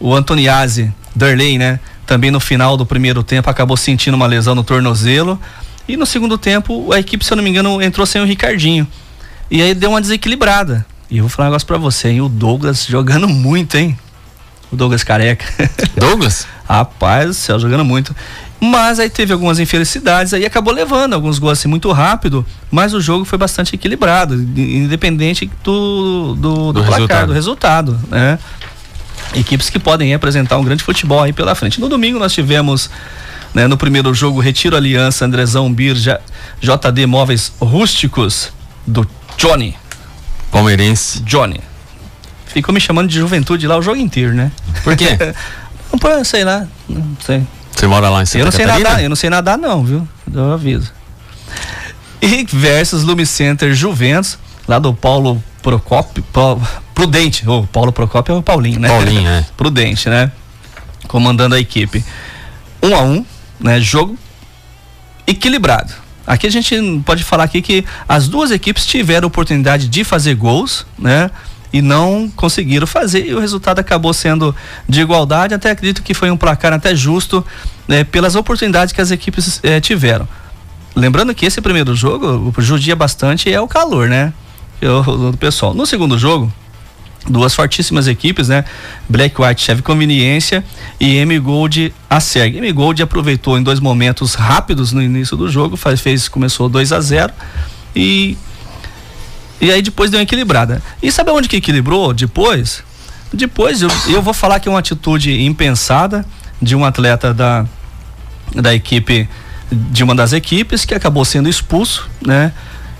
o 0.00 0.14
Antoniazzi, 0.14 0.92
Darley, 1.14 1.58
né? 1.58 1.78
Também 2.06 2.30
no 2.30 2.40
final 2.40 2.76
do 2.76 2.84
primeiro 2.84 3.22
tempo 3.22 3.48
acabou 3.48 3.76
sentindo 3.76 4.14
uma 4.14 4.26
lesão 4.26 4.54
no 4.54 4.64
tornozelo. 4.64 5.40
E 5.86 5.96
no 5.96 6.06
segundo 6.06 6.36
tempo, 6.36 6.92
a 6.92 6.98
equipe, 6.98 7.24
se 7.24 7.32
eu 7.32 7.36
não 7.36 7.44
me 7.44 7.50
engano, 7.50 7.80
entrou 7.80 8.06
sem 8.06 8.20
o 8.20 8.24
Ricardinho. 8.24 8.86
E 9.50 9.62
aí 9.62 9.74
deu 9.74 9.90
uma 9.90 10.00
desequilibrada. 10.00 10.84
E 11.10 11.18
eu 11.18 11.24
vou 11.24 11.28
falar 11.30 11.48
um 11.48 11.50
negócio 11.50 11.66
pra 11.66 11.78
você, 11.78 12.08
hein? 12.08 12.20
O 12.20 12.28
Douglas 12.28 12.86
jogando 12.86 13.28
muito, 13.28 13.76
hein? 13.76 13.98
O 14.72 14.76
Douglas 14.76 15.04
careca. 15.04 15.44
Douglas? 15.96 16.46
Rapaz 16.68 17.26
do 17.28 17.34
céu, 17.34 17.58
jogando 17.58 17.84
muito. 17.84 18.14
Mas 18.60 18.98
aí 18.98 19.10
teve 19.10 19.32
algumas 19.32 19.58
infelicidades, 19.58 20.32
aí 20.32 20.46
acabou 20.46 20.72
levando 20.72 21.12
alguns 21.12 21.38
gols 21.38 21.58
assim 21.58 21.68
muito 21.68 21.92
rápido, 21.92 22.46
mas 22.70 22.94
o 22.94 23.00
jogo 23.00 23.24
foi 23.24 23.36
bastante 23.36 23.74
equilibrado, 23.74 24.34
independente 24.34 25.50
do, 25.62 26.34
do, 26.34 26.72
do, 26.72 26.72
Do 26.72 26.84
placar, 26.84 26.96
resultado. 26.96 27.26
do 27.26 27.32
resultado, 27.34 28.00
né? 28.08 28.38
Equipes 29.34 29.68
que 29.68 29.78
podem 29.78 30.14
apresentar 30.14 30.56
um 30.58 30.64
grande 30.64 30.82
futebol 30.82 31.22
aí 31.22 31.32
pela 31.32 31.54
frente. 31.54 31.78
No 31.80 31.88
domingo 31.88 32.18
nós 32.18 32.32
tivemos, 32.32 32.88
né, 33.52 33.66
no 33.66 33.76
primeiro 33.76 34.14
jogo, 34.14 34.40
Retiro 34.40 34.76
Aliança, 34.76 35.26
Andrezão 35.26 35.70
Birja, 35.72 36.20
JD 36.60 37.06
Móveis 37.06 37.52
Rústicos, 37.60 38.50
do 38.86 39.06
Johnny. 39.36 39.76
Palmeirense. 40.54 41.20
Johnny. 41.20 41.60
Ficou 42.46 42.72
me 42.72 42.80
chamando 42.80 43.08
de 43.08 43.18
juventude 43.18 43.66
lá 43.66 43.76
o 43.76 43.82
jogo 43.82 43.98
inteiro, 43.98 44.32
né? 44.32 44.52
Por 44.82 44.96
quê? 44.96 45.16
Não, 45.90 45.98
pô, 45.98 46.24
sei 46.24 46.42
lá, 46.42 46.66
não 46.88 47.16
sei. 47.24 47.46
Você 47.70 47.86
mora 47.86 48.08
lá 48.08 48.22
em 48.22 48.26
Santa 48.26 48.38
Eu 48.38 48.44
não 48.46 48.52
sei 48.52 48.64
Catarina? 48.64 48.88
nadar, 48.88 49.02
eu 49.04 49.08
não 49.08 49.16
sei 49.16 49.30
nadar 49.30 49.56
não, 49.56 49.84
viu? 49.84 50.08
Eu 50.32 50.52
aviso. 50.52 50.92
E 52.20 52.44
versus 52.44 53.04
Lumicenter 53.04 53.72
Juventus, 53.74 54.36
lá 54.66 54.80
do 54.80 54.92
Paulo 54.92 55.40
Procópio, 55.62 56.24
Prudente, 56.92 57.48
o 57.48 57.64
Paulo 57.68 57.92
Procópio 57.92 58.34
é 58.34 58.38
o 58.38 58.42
Paulinho, 58.42 58.80
né? 58.80 58.88
Paulinho, 58.88 59.28
é. 59.28 59.46
Prudente, 59.56 60.08
né? 60.08 60.32
Comandando 61.06 61.54
a 61.54 61.60
equipe. 61.60 62.04
Um 62.82 62.96
a 62.96 63.02
um, 63.02 63.24
né? 63.60 63.80
Jogo 63.80 64.18
equilibrado. 65.26 65.92
Aqui 66.26 66.46
a 66.46 66.50
gente 66.50 66.74
pode 67.04 67.22
falar 67.22 67.44
aqui 67.44 67.60
que 67.60 67.84
as 68.08 68.28
duas 68.28 68.50
equipes 68.50 68.86
tiveram 68.86 69.28
oportunidade 69.28 69.88
de 69.88 70.04
fazer 70.04 70.34
gols, 70.34 70.86
né? 70.98 71.30
E 71.72 71.82
não 71.82 72.30
conseguiram 72.34 72.86
fazer 72.86 73.26
e 73.26 73.34
o 73.34 73.40
resultado 73.40 73.80
acabou 73.80 74.14
sendo 74.14 74.54
de 74.88 75.00
igualdade. 75.00 75.54
Até 75.54 75.70
acredito 75.70 76.02
que 76.02 76.14
foi 76.14 76.30
um 76.30 76.36
placar 76.36 76.72
até 76.72 76.94
justo 76.94 77.44
né, 77.88 78.04
pelas 78.04 78.36
oportunidades 78.36 78.92
que 78.92 79.00
as 79.00 79.10
equipes 79.10 79.60
eh, 79.62 79.80
tiveram. 79.80 80.26
Lembrando 80.94 81.34
que 81.34 81.44
esse 81.44 81.60
primeiro 81.60 81.94
jogo 81.96 82.54
judia 82.58 82.94
bastante 82.94 83.52
é 83.52 83.60
o 83.60 83.66
calor, 83.66 84.08
né? 84.08 84.32
Do 84.80 85.36
pessoal. 85.38 85.74
No 85.74 85.84
segundo 85.84 86.16
jogo, 86.16 86.52
duas 87.28 87.54
fortíssimas 87.54 88.06
equipes, 88.06 88.48
né? 88.48 88.64
Black 89.08 89.40
White 89.40 89.62
Chevy 89.62 89.82
Conveniência 89.82 90.64
e 91.00 91.16
M 91.16 91.38
Gold 91.38 91.94
Acerg. 92.08 92.58
M 92.58 92.72
Gold 92.72 93.02
aproveitou 93.02 93.58
em 93.58 93.62
dois 93.62 93.80
momentos 93.80 94.34
rápidos 94.34 94.92
no 94.92 95.02
início 95.02 95.36
do 95.36 95.48
jogo, 95.48 95.76
faz, 95.76 96.00
fez 96.00 96.28
começou 96.28 96.68
2 96.68 96.92
a 96.92 97.00
0 97.00 97.32
e 97.94 98.36
e 99.60 99.70
aí 99.70 99.80
depois 99.80 100.10
deu 100.10 100.18
uma 100.18 100.24
equilibrada. 100.24 100.82
E 101.02 101.10
sabe 101.10 101.30
onde 101.30 101.48
que 101.48 101.56
equilibrou 101.56 102.12
depois? 102.12 102.82
Depois 103.32 103.80
eu, 103.80 103.88
eu 104.08 104.20
vou 104.20 104.34
falar 104.34 104.60
que 104.60 104.68
é 104.68 104.70
uma 104.70 104.80
atitude 104.80 105.42
impensada 105.42 106.24
de 106.60 106.76
um 106.76 106.84
atleta 106.84 107.32
da 107.32 107.64
da 108.54 108.74
equipe 108.74 109.28
de 109.72 110.04
uma 110.04 110.14
das 110.14 110.32
equipes 110.32 110.84
que 110.84 110.94
acabou 110.94 111.24
sendo 111.24 111.48
expulso, 111.48 112.08
né? 112.24 112.52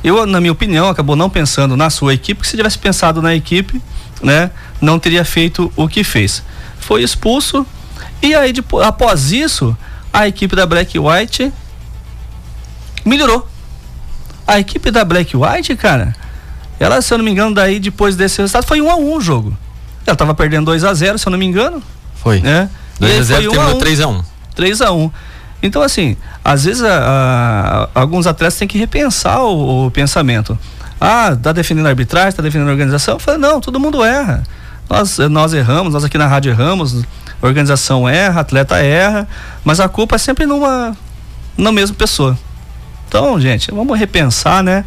Eu, 0.02 0.26
na 0.26 0.40
minha 0.40 0.52
opinião, 0.52 0.88
acabou 0.88 1.16
não 1.16 1.30
pensando 1.30 1.76
na 1.76 1.88
sua 1.88 2.12
equipe, 2.12 2.34
porque 2.34 2.50
se 2.50 2.56
tivesse 2.56 2.78
pensado 2.78 3.22
na 3.22 3.34
equipe, 3.34 3.80
né, 4.22 4.50
não 4.80 4.98
teria 4.98 5.24
feito 5.24 5.72
o 5.76 5.88
que 5.88 6.04
fez. 6.04 6.42
Foi 6.78 7.02
expulso 7.02 7.66
e 8.22 8.34
aí 8.34 8.52
depois, 8.52 8.86
após 8.86 9.32
isso, 9.32 9.76
a 10.12 10.26
equipe 10.26 10.56
da 10.56 10.66
Black 10.66 10.98
White 10.98 11.52
melhorou. 13.04 13.48
A 14.46 14.58
equipe 14.58 14.90
da 14.90 15.04
Black 15.04 15.36
White, 15.36 15.74
cara, 15.76 16.14
ela, 16.78 17.00
se 17.00 17.12
eu 17.12 17.18
não 17.18 17.24
me 17.24 17.30
engano, 17.30 17.54
daí 17.54 17.78
depois 17.78 18.16
desse 18.16 18.38
resultado 18.38 18.66
foi 18.66 18.80
1 18.80 18.86
um 18.86 18.90
a 18.90 18.96
1 18.96 19.00
um 19.00 19.16
o 19.16 19.20
jogo. 19.20 19.56
Ela 20.06 20.16
tava 20.16 20.34
perdendo 20.34 20.66
2 20.66 20.84
a 20.84 20.92
0, 20.92 21.18
se 21.18 21.26
eu 21.26 21.30
não 21.30 21.38
me 21.38 21.46
engano. 21.46 21.82
Foi. 22.16 22.40
Né? 22.40 22.68
2 22.98 23.18
a 23.18 23.22
0 23.22 23.50
terminou 23.50 23.78
3 23.78 24.00
a 24.00 24.08
1. 24.08 24.24
3 24.54 24.80
a 24.82 24.92
1. 24.92 25.10
Então, 25.62 25.82
assim, 25.82 26.16
às 26.44 26.64
vezes 26.64 26.82
a, 26.82 27.88
a, 27.94 28.00
alguns 28.00 28.26
atletas 28.26 28.58
têm 28.58 28.68
que 28.68 28.76
repensar 28.76 29.40
o, 29.42 29.86
o, 29.86 29.90
pensamento. 29.90 30.58
Ah, 31.06 31.36
tá 31.36 31.52
defendendo 31.52 31.84
a 31.84 31.90
arbitragem, 31.90 32.32
tá 32.32 32.42
defendendo 32.42 32.68
a 32.68 32.70
organização? 32.70 33.16
Eu 33.16 33.20
falei, 33.20 33.38
não, 33.38 33.60
todo 33.60 33.78
mundo 33.78 34.02
erra. 34.02 34.42
Nós, 34.88 35.18
nós 35.18 35.52
erramos, 35.52 35.92
nós 35.92 36.02
aqui 36.02 36.16
na 36.16 36.26
rádio 36.26 36.50
erramos, 36.50 37.04
organização 37.42 38.08
erra, 38.08 38.40
atleta 38.40 38.78
erra, 38.78 39.28
mas 39.62 39.80
a 39.80 39.88
culpa 39.88 40.16
é 40.16 40.18
sempre 40.18 40.46
numa 40.46 40.96
na 41.58 41.70
mesma 41.70 41.94
pessoa. 41.94 42.38
Então, 43.06 43.38
gente, 43.38 43.70
vamos 43.70 43.98
repensar, 43.98 44.62
né? 44.62 44.82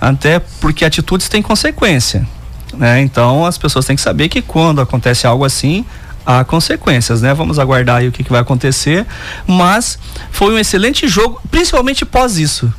Até 0.00 0.38
porque 0.38 0.82
atitudes 0.82 1.28
têm 1.28 1.42
consequência. 1.42 2.26
Né? 2.72 3.02
Então 3.02 3.44
as 3.44 3.58
pessoas 3.58 3.84
têm 3.84 3.96
que 3.96 4.00
saber 4.00 4.30
que 4.30 4.40
quando 4.40 4.80
acontece 4.80 5.26
algo 5.26 5.44
assim, 5.44 5.84
há 6.24 6.42
consequências, 6.42 7.20
né? 7.20 7.34
Vamos 7.34 7.58
aguardar 7.58 7.96
aí 7.96 8.08
o 8.08 8.12
que, 8.12 8.24
que 8.24 8.30
vai 8.30 8.40
acontecer. 8.40 9.06
Mas 9.46 9.98
foi 10.30 10.54
um 10.54 10.58
excelente 10.58 11.06
jogo, 11.06 11.38
principalmente 11.50 12.06
pós 12.06 12.38
isso, 12.38 12.72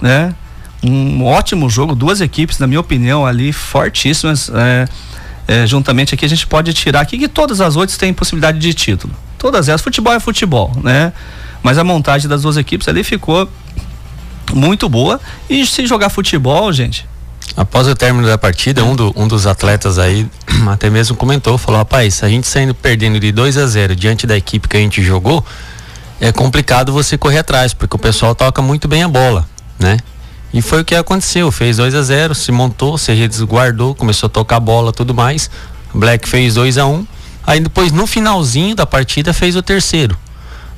né? 0.00 0.32
Um 0.82 1.24
ótimo 1.24 1.68
jogo, 1.68 1.94
duas 1.94 2.20
equipes, 2.20 2.58
na 2.58 2.66
minha 2.66 2.80
opinião, 2.80 3.26
ali 3.26 3.52
fortíssimas. 3.52 4.50
É, 4.54 4.88
é, 5.46 5.66
juntamente 5.66 6.14
aqui 6.14 6.24
a 6.24 6.28
gente 6.28 6.46
pode 6.46 6.72
tirar 6.72 7.00
aqui 7.00 7.18
que 7.18 7.28
todas 7.28 7.60
as 7.60 7.76
oito 7.76 7.98
têm 7.98 8.14
possibilidade 8.14 8.58
de 8.58 8.72
título. 8.72 9.12
Todas 9.38 9.68
elas, 9.68 9.80
futebol 9.80 10.12
é 10.12 10.20
futebol, 10.20 10.72
né? 10.82 11.12
Mas 11.62 11.76
a 11.76 11.84
montagem 11.84 12.28
das 12.28 12.42
duas 12.42 12.56
equipes 12.56 12.88
ali 12.88 13.02
ficou 13.04 13.48
muito 14.54 14.88
boa. 14.88 15.20
E 15.48 15.66
se 15.66 15.86
jogar 15.86 16.08
futebol, 16.08 16.72
gente, 16.72 17.06
Após 17.56 17.88
o 17.88 17.94
término 17.94 18.26
da 18.26 18.38
partida, 18.38 18.84
um, 18.84 18.94
do, 18.94 19.12
um 19.16 19.26
dos 19.26 19.46
atletas 19.46 19.98
aí 19.98 20.26
até 20.70 20.88
mesmo 20.88 21.16
comentou, 21.16 21.58
falou, 21.58 21.78
rapaz, 21.78 22.22
a 22.22 22.28
gente 22.28 22.46
saindo 22.46 22.74
perdendo 22.74 23.18
de 23.18 23.32
2 23.32 23.56
a 23.56 23.66
0 23.66 23.96
diante 23.96 24.26
da 24.26 24.36
equipe 24.36 24.68
que 24.68 24.76
a 24.76 24.80
gente 24.80 25.02
jogou, 25.02 25.44
é 26.20 26.30
complicado 26.30 26.92
você 26.92 27.18
correr 27.18 27.38
atrás, 27.38 27.74
porque 27.74 27.96
o 27.96 27.98
pessoal 27.98 28.34
toca 28.34 28.62
muito 28.62 28.86
bem 28.86 29.02
a 29.02 29.08
bola, 29.08 29.48
né? 29.78 29.98
E 30.52 30.60
foi 30.60 30.80
o 30.80 30.84
que 30.84 30.94
aconteceu, 30.94 31.50
fez 31.52 31.76
2 31.76 31.94
a 31.94 32.02
0 32.02 32.34
se 32.34 32.50
montou, 32.50 32.98
se 32.98 33.12
resguardou, 33.12 33.94
começou 33.94 34.26
a 34.26 34.30
tocar 34.30 34.56
a 34.56 34.60
bola 34.60 34.92
tudo 34.92 35.14
mais. 35.14 35.48
Black 35.94 36.28
fez 36.28 36.54
2 36.54 36.78
a 36.78 36.86
1 36.86 36.92
um, 36.92 37.06
aí 37.46 37.60
depois 37.60 37.92
no 37.92 38.06
finalzinho 38.06 38.74
da 38.74 38.86
partida 38.86 39.32
fez 39.32 39.54
o 39.56 39.62
terceiro. 39.62 40.16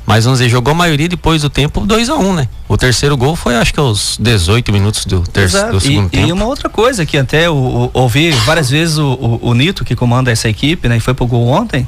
Mas 0.05 0.25
vamos 0.25 0.41
dizer, 0.41 0.51
jogou 0.51 0.73
a 0.73 0.75
maioria 0.75 1.09
depois 1.09 1.43
do 1.43 1.49
tempo 1.49 1.87
2 1.87 2.11
a 2.11 2.17
1 2.17 2.29
um, 2.29 2.35
né? 2.35 2.49
O 2.69 2.77
terceiro 2.77 3.17
gol 3.17 3.37
foi 3.37 3.55
acho 3.57 3.73
que 3.73 3.79
aos 3.79 4.19
18 4.19 4.73
minutos 4.73 5.05
do, 5.05 5.21
terceiro, 5.21 5.73
do 5.73 5.81
segundo 5.81 6.09
e, 6.09 6.11
tempo. 6.11 6.29
E 6.29 6.33
uma 6.33 6.45
outra 6.45 6.69
coisa 6.69 7.07
que 7.07 7.17
até 7.17 7.47
eu, 7.47 7.91
ouvi 7.95 8.31
várias 8.31 8.69
vezes 8.69 8.99
o, 8.99 9.07
o, 9.07 9.51
o, 9.51 9.55
Nito, 9.55 9.85
que 9.85 9.95
comanda 9.95 10.31
essa 10.31 10.49
equipe, 10.49 10.89
né? 10.89 10.97
E 10.97 11.01
foi 11.01 11.15
pro 11.15 11.27
gol 11.27 11.47
ontem, 11.47 11.87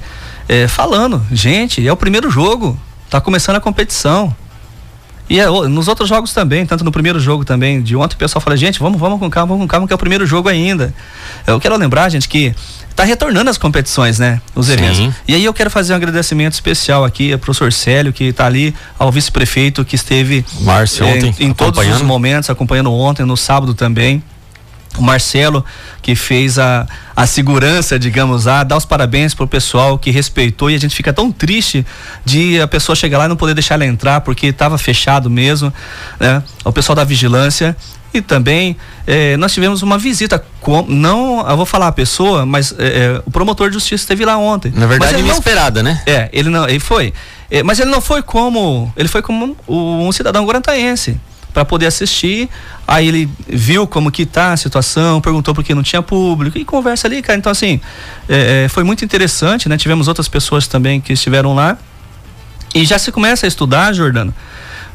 é, 0.48 0.68
falando, 0.68 1.24
gente, 1.32 1.86
é 1.86 1.92
o 1.92 1.96
primeiro 1.96 2.30
jogo, 2.30 2.78
tá 3.10 3.20
começando 3.20 3.56
a 3.56 3.60
competição. 3.60 4.34
E 5.28 5.40
é, 5.40 5.46
nos 5.46 5.88
outros 5.88 6.08
jogos 6.08 6.32
também, 6.32 6.66
tanto 6.66 6.84
no 6.84 6.92
primeiro 6.92 7.18
jogo 7.18 7.44
também 7.44 7.80
de 7.80 7.96
ontem, 7.96 8.14
o 8.14 8.18
pessoal 8.18 8.42
fala, 8.42 8.56
gente, 8.56 8.78
vamos, 8.78 9.00
vamos 9.00 9.18
com 9.18 9.30
calma, 9.30 9.54
vamos 9.54 9.64
com 9.64 9.68
calma, 9.68 9.86
que 9.86 9.92
é 9.92 9.96
o 9.96 9.98
primeiro 9.98 10.26
jogo 10.26 10.48
ainda. 10.48 10.94
Eu 11.46 11.58
quero 11.58 11.76
lembrar, 11.76 12.10
gente, 12.10 12.28
que 12.28 12.54
tá 12.94 13.04
retornando 13.04 13.48
as 13.48 13.56
competições, 13.56 14.18
né? 14.18 14.40
Os 14.54 14.68
eventos. 14.68 14.98
Sim. 14.98 15.14
E 15.26 15.34
aí 15.34 15.44
eu 15.44 15.54
quero 15.54 15.70
fazer 15.70 15.94
um 15.94 15.96
agradecimento 15.96 16.52
especial 16.52 17.04
aqui 17.04 17.32
ao 17.32 17.38
professor 17.38 17.72
Célio, 17.72 18.12
que 18.12 18.24
está 18.24 18.46
ali, 18.46 18.74
ao 18.98 19.10
vice-prefeito 19.10 19.84
que 19.84 19.96
esteve 19.96 20.44
Márcio, 20.60 21.04
eh, 21.06 21.14
ontem, 21.14 21.34
em 21.40 21.52
todos 21.52 21.84
os 21.86 22.02
momentos, 22.02 22.50
acompanhando 22.50 22.92
ontem, 22.92 23.24
no 23.24 23.36
sábado 23.36 23.74
também. 23.74 24.22
O 24.98 25.02
Marcelo, 25.02 25.64
que 26.00 26.14
fez 26.14 26.58
a, 26.58 26.86
a 27.16 27.26
segurança, 27.26 27.98
digamos, 27.98 28.46
a 28.46 28.62
dar 28.62 28.76
os 28.76 28.84
parabéns 28.84 29.34
pro 29.34 29.46
pessoal 29.46 29.98
que 29.98 30.10
respeitou 30.10 30.70
e 30.70 30.74
a 30.74 30.78
gente 30.78 30.94
fica 30.94 31.12
tão 31.12 31.32
triste 31.32 31.84
de 32.24 32.60
a 32.60 32.68
pessoa 32.68 32.94
chegar 32.94 33.18
lá 33.18 33.24
e 33.24 33.28
não 33.28 33.36
poder 33.36 33.54
deixar 33.54 33.74
ela 33.74 33.86
entrar 33.86 34.20
porque 34.20 34.46
estava 34.46 34.78
fechado 34.78 35.28
mesmo, 35.28 35.72
né? 36.20 36.42
O 36.64 36.72
pessoal 36.72 36.94
da 36.94 37.04
vigilância 37.04 37.76
e 38.14 38.22
também 38.22 38.76
eh, 39.08 39.36
nós 39.36 39.52
tivemos 39.52 39.82
uma 39.82 39.98
visita 39.98 40.42
com, 40.60 40.86
não, 40.88 41.44
eu 41.48 41.56
vou 41.56 41.66
falar 41.66 41.88
a 41.88 41.92
pessoa, 41.92 42.46
mas 42.46 42.72
eh, 42.78 43.20
o 43.26 43.30
promotor 43.30 43.68
de 43.68 43.74
justiça 43.74 44.04
esteve 44.04 44.24
lá 44.24 44.38
ontem. 44.38 44.72
Na 44.74 44.86
verdade, 44.86 45.18
inesperada, 45.18 45.82
não, 45.82 45.90
né? 45.90 46.02
É, 46.06 46.28
ele 46.32 46.48
não, 46.48 46.68
ele 46.68 46.78
foi. 46.78 47.12
Eh, 47.50 47.64
mas 47.64 47.80
ele 47.80 47.90
não 47.90 48.00
foi 48.00 48.22
como, 48.22 48.92
ele 48.96 49.08
foi 49.08 49.20
como 49.20 49.56
um, 49.66 50.06
um 50.06 50.12
cidadão 50.12 50.46
guarantaense 50.46 51.18
para 51.54 51.64
poder 51.64 51.86
assistir. 51.86 52.50
Aí 52.86 53.08
ele 53.08 53.30
viu 53.48 53.86
como 53.86 54.10
que 54.10 54.26
tá 54.26 54.52
a 54.52 54.56
situação, 54.58 55.22
perguntou 55.22 55.54
por 55.54 55.64
que 55.64 55.74
não 55.74 55.82
tinha 55.82 56.02
público 56.02 56.58
e 56.58 56.64
conversa 56.66 57.06
ali, 57.06 57.22
cara. 57.22 57.38
Então 57.38 57.50
assim, 57.50 57.80
foi 58.68 58.84
muito 58.84 59.02
interessante, 59.04 59.68
né? 59.68 59.78
Tivemos 59.78 60.08
outras 60.08 60.28
pessoas 60.28 60.66
também 60.66 61.00
que 61.00 61.14
estiveram 61.14 61.54
lá 61.54 61.78
e 62.74 62.84
já 62.84 62.98
se 62.98 63.12
começa 63.12 63.46
a 63.46 63.48
estudar, 63.48 63.92
Jordano, 63.92 64.34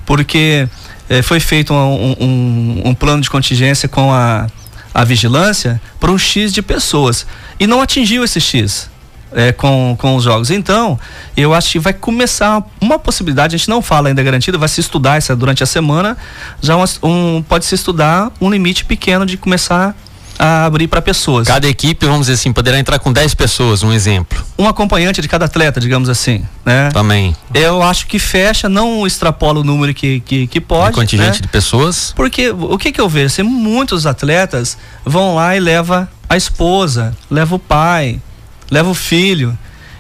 porque 0.06 0.68
eh, 1.10 1.22
foi 1.22 1.40
feito 1.40 1.74
um, 1.74 2.16
um, 2.20 2.82
um, 2.90 2.94
plano 2.94 3.22
de 3.22 3.30
contingência 3.30 3.88
com 3.88 4.14
a, 4.14 4.48
a 4.94 5.06
vigilância 5.06 5.82
para 5.98 6.12
um 6.12 6.18
X 6.18 6.52
de 6.52 6.62
pessoas. 6.62 7.26
E 7.58 7.66
não 7.66 7.82
atingiu 7.82 8.22
esse 8.22 8.42
X. 8.42 8.90
É, 9.32 9.52
com, 9.52 9.96
com 10.00 10.16
os 10.16 10.24
jogos. 10.24 10.50
Então, 10.50 11.00
eu 11.38 11.54
acho 11.54 11.74
que 11.74 11.80
vai 11.80 11.94
começar 11.94 12.64
uma 12.82 12.98
possibilidade, 12.98 13.56
a 13.56 13.58
gente 13.60 13.70
não 13.70 13.80
fala 13.80 14.08
ainda 14.08 14.24
garantida, 14.24 14.58
vai 14.58 14.68
se 14.68 14.82
estudar 14.82 15.18
essa 15.18 15.36
durante 15.36 15.62
a 15.62 15.68
semana, 15.68 16.18
já 16.60 16.76
um, 17.04 17.44
pode 17.48 17.66
se 17.66 17.76
estudar 17.76 18.32
um 18.42 18.50
limite 18.50 18.86
pequeno 18.86 19.28
de 19.28 19.38
começar 19.38 19.96
a 20.40 20.64
abrir 20.64 20.88
para 20.88 21.02
pessoas. 21.02 21.46
Cada 21.46 21.68
equipe, 21.68 22.06
vamos 22.06 22.22
dizer 22.22 22.34
assim, 22.34 22.54
poderá 22.54 22.80
entrar 22.80 22.98
com 22.98 23.12
10 23.12 23.34
pessoas, 23.34 23.84
um 23.84 23.92
exemplo. 23.92 24.42
Um 24.58 24.70
acompanhante 24.70 25.22
de 25.22 25.28
cada 25.28 25.46
atleta, 25.46 25.82
digamos 25.82 26.08
assim, 26.08 26.46
né? 26.66 26.90
Também. 26.94 27.36
Eu 27.54 27.84
acho 27.84 28.08
que 28.08 28.18
fecha, 28.18 28.70
não 28.70 29.06
extrapola 29.06 29.60
o 29.60 29.64
número 29.66 29.94
que, 29.94 30.22
que, 30.22 30.48
que 30.48 30.62
pode. 30.62 30.92
Um 30.92 31.02
contingente 31.02 31.42
né? 31.42 31.42
de 31.42 31.48
pessoas. 31.50 32.14
Porque 32.16 32.50
o 32.52 32.78
que 32.78 32.94
que 32.94 33.02
eu 33.02 33.10
vejo? 33.10 33.26
Assim, 33.26 33.44
muitos 33.44 34.06
atletas 34.06 34.78
vão 35.06 35.36
lá 35.36 35.58
e 35.58 35.60
leva 35.60 36.10
a 36.30 36.38
esposa, 36.38 37.14
leva 37.30 37.56
o 37.56 37.60
pai, 37.60 38.22
leva 38.70 38.90
o 38.90 38.94
filho. 38.94 39.58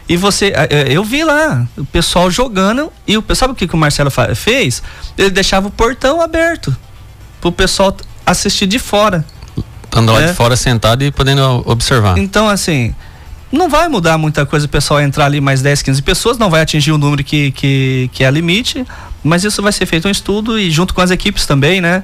E 0.07 0.17
você, 0.17 0.51
eu 0.89 1.03
vi 1.03 1.23
lá 1.23 1.67
o 1.77 1.85
pessoal 1.85 2.31
jogando 2.31 2.91
e 3.07 3.15
o 3.15 3.23
sabe 3.35 3.53
o 3.53 3.55
que, 3.55 3.67
que 3.67 3.75
o 3.75 3.77
Marcelo 3.77 4.11
fez? 4.35 4.81
Ele 5.15 5.29
deixava 5.29 5.67
o 5.67 5.71
portão 5.71 6.19
aberto 6.19 6.75
pro 7.39 7.51
pessoal 7.51 7.95
assistir 8.25 8.65
de 8.65 8.79
fora. 8.79 9.23
Estando 9.83 10.11
lá 10.11 10.21
de 10.21 10.29
é. 10.29 10.33
fora 10.33 10.55
sentado 10.55 11.03
e 11.03 11.11
podendo 11.11 11.63
observar. 11.65 12.17
Então, 12.17 12.49
assim, 12.49 12.93
não 13.51 13.69
vai 13.69 13.88
mudar 13.88 14.17
muita 14.17 14.45
coisa 14.45 14.65
o 14.65 14.69
pessoal 14.69 15.01
entrar 15.01 15.25
ali 15.25 15.41
mais 15.41 15.61
10, 15.61 15.81
15 15.81 16.01
pessoas, 16.01 16.38
não 16.38 16.49
vai 16.49 16.61
atingir 16.61 16.91
o 16.91 16.97
número 16.97 17.23
que, 17.23 17.51
que, 17.51 18.09
que 18.13 18.23
é 18.23 18.27
a 18.27 18.31
limite, 18.31 18.85
mas 19.23 19.43
isso 19.43 19.61
vai 19.61 19.71
ser 19.71 19.85
feito 19.85 20.07
um 20.07 20.11
estudo 20.11 20.59
e 20.59 20.69
junto 20.69 20.93
com 20.93 21.01
as 21.01 21.11
equipes 21.11 21.45
também, 21.45 21.81
né? 21.81 22.03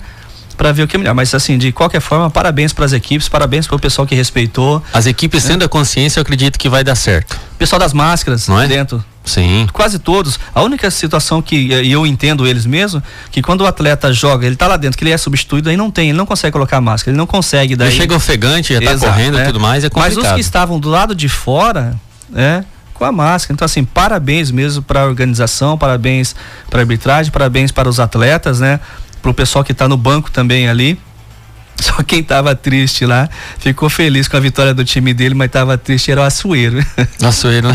Para 0.56 0.72
ver 0.72 0.84
o 0.84 0.88
que 0.88 0.96
é 0.96 1.00
melhor. 1.00 1.14
Mas 1.14 1.34
assim, 1.34 1.58
de 1.58 1.72
qualquer 1.72 2.02
forma, 2.02 2.30
parabéns 2.30 2.74
para 2.74 2.86
as 2.86 2.94
equipes, 2.94 3.28
parabéns 3.30 3.68
para 3.68 3.76
o 3.76 3.80
pessoal 3.80 4.08
que 4.08 4.16
respeitou. 4.16 4.82
As 4.94 5.06
equipes 5.06 5.44
tendo 5.44 5.64
a 5.64 5.70
consciência, 5.70 6.20
eu 6.20 6.22
acredito 6.22 6.58
que 6.58 6.70
vai 6.70 6.84
dar 6.84 6.96
certo. 6.96 7.40
Pessoal 7.58 7.80
das 7.80 7.94
máscaras, 7.94 8.48
Não 8.48 8.60
é? 8.60 8.68
dentro. 8.68 9.04
Sim. 9.26 9.68
Quase 9.74 9.98
todos. 9.98 10.40
A 10.54 10.62
única 10.62 10.90
situação 10.92 11.42
que 11.42 11.72
eu 11.72 12.06
entendo 12.06 12.46
eles 12.46 12.66
mesmo, 12.66 13.02
que 13.32 13.42
quando 13.42 13.62
o 13.62 13.66
atleta 13.66 14.14
joga, 14.14 14.46
ele 14.46 14.56
tá 14.56 14.68
lá 14.68 14.78
dentro, 14.78 14.98
que 14.98 15.04
ele 15.04 15.12
é 15.12 15.18
substituído, 15.18 15.70
aí 15.70 15.76
não 15.76 15.90
tem, 15.90 16.10
ele 16.10 16.18
não 16.18 16.28
consegue 16.28 16.52
colocar 16.52 16.80
máscara, 16.80 17.12
ele 17.12 17.18
não 17.18 17.26
consegue 17.26 17.76
daí. 17.76 17.90
Ele 17.90 17.98
chega 17.98 18.16
ofegante, 18.16 18.74
já 18.74 18.80
tá 18.80 18.92
Exato, 18.92 19.12
correndo 19.12 19.38
e 19.38 19.42
é. 19.42 19.46
tudo 19.46 19.60
mais, 19.60 19.84
é 19.84 19.90
Mas 19.94 20.14
complicado. 20.14 20.32
os 20.32 20.36
que 20.36 20.42
estavam 20.42 20.80
do 20.80 20.90
lado 20.90 21.16
de 21.16 21.28
fora, 21.28 21.96
é, 22.36 22.64
com 22.94 23.04
a 23.04 23.12
máscara. 23.12 23.54
Então, 23.54 23.66
assim, 23.66 23.84
parabéns 23.84 24.52
mesmo 24.52 24.82
para 24.84 25.02
a 25.02 25.06
organização, 25.06 25.78
parabéns 25.78 26.36
para 26.70 26.80
a 26.80 26.84
arbitragem, 26.84 27.32
parabéns 27.32 27.72
para 27.72 27.90
os 27.90 28.00
atletas, 28.00 28.60
né? 28.60 28.80
Para 29.26 29.32
o 29.32 29.34
pessoal 29.34 29.66
que 29.66 29.72
está 29.72 29.88
no 29.88 29.98
banco 29.98 30.30
também 30.30 30.70
ali. 30.70 31.00
Só 31.82 32.04
quem 32.04 32.22
tava 32.22 32.56
triste 32.56 33.08
lá 33.08 33.28
ficou 33.58 33.90
feliz 33.90 34.28
com 34.28 34.38
a 34.38 34.40
vitória 34.40 34.72
do 34.72 34.86
time 34.86 35.16
dele, 35.16 35.34
mas 35.34 35.50
tava 35.50 35.76
triste 35.80 36.12
era 36.12 36.22
o 36.22 36.24
Açoeiro. 36.24 36.78
Ele, 37.46 37.62
né? 37.68 37.74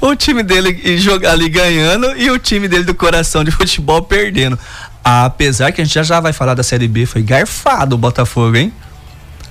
o 0.00 0.16
time 0.16 0.42
dele 0.42 0.96
jogar 0.96 1.32
ali 1.32 1.50
ganhando 1.50 2.16
e 2.16 2.30
o 2.30 2.38
time 2.38 2.66
dele 2.68 2.84
do 2.84 2.94
coração 2.94 3.44
de 3.44 3.50
futebol 3.52 4.00
perdendo. 4.00 4.58
Apesar 5.04 5.72
que 5.72 5.82
a 5.82 5.84
gente 5.84 5.92
já, 5.92 6.02
já 6.02 6.20
vai 6.20 6.32
falar 6.32 6.54
da 6.54 6.62
Série 6.62 6.88
B, 6.88 7.04
foi 7.04 7.22
garfado 7.22 7.94
o 7.94 7.98
Botafogo, 7.98 8.56
hein? 8.56 8.72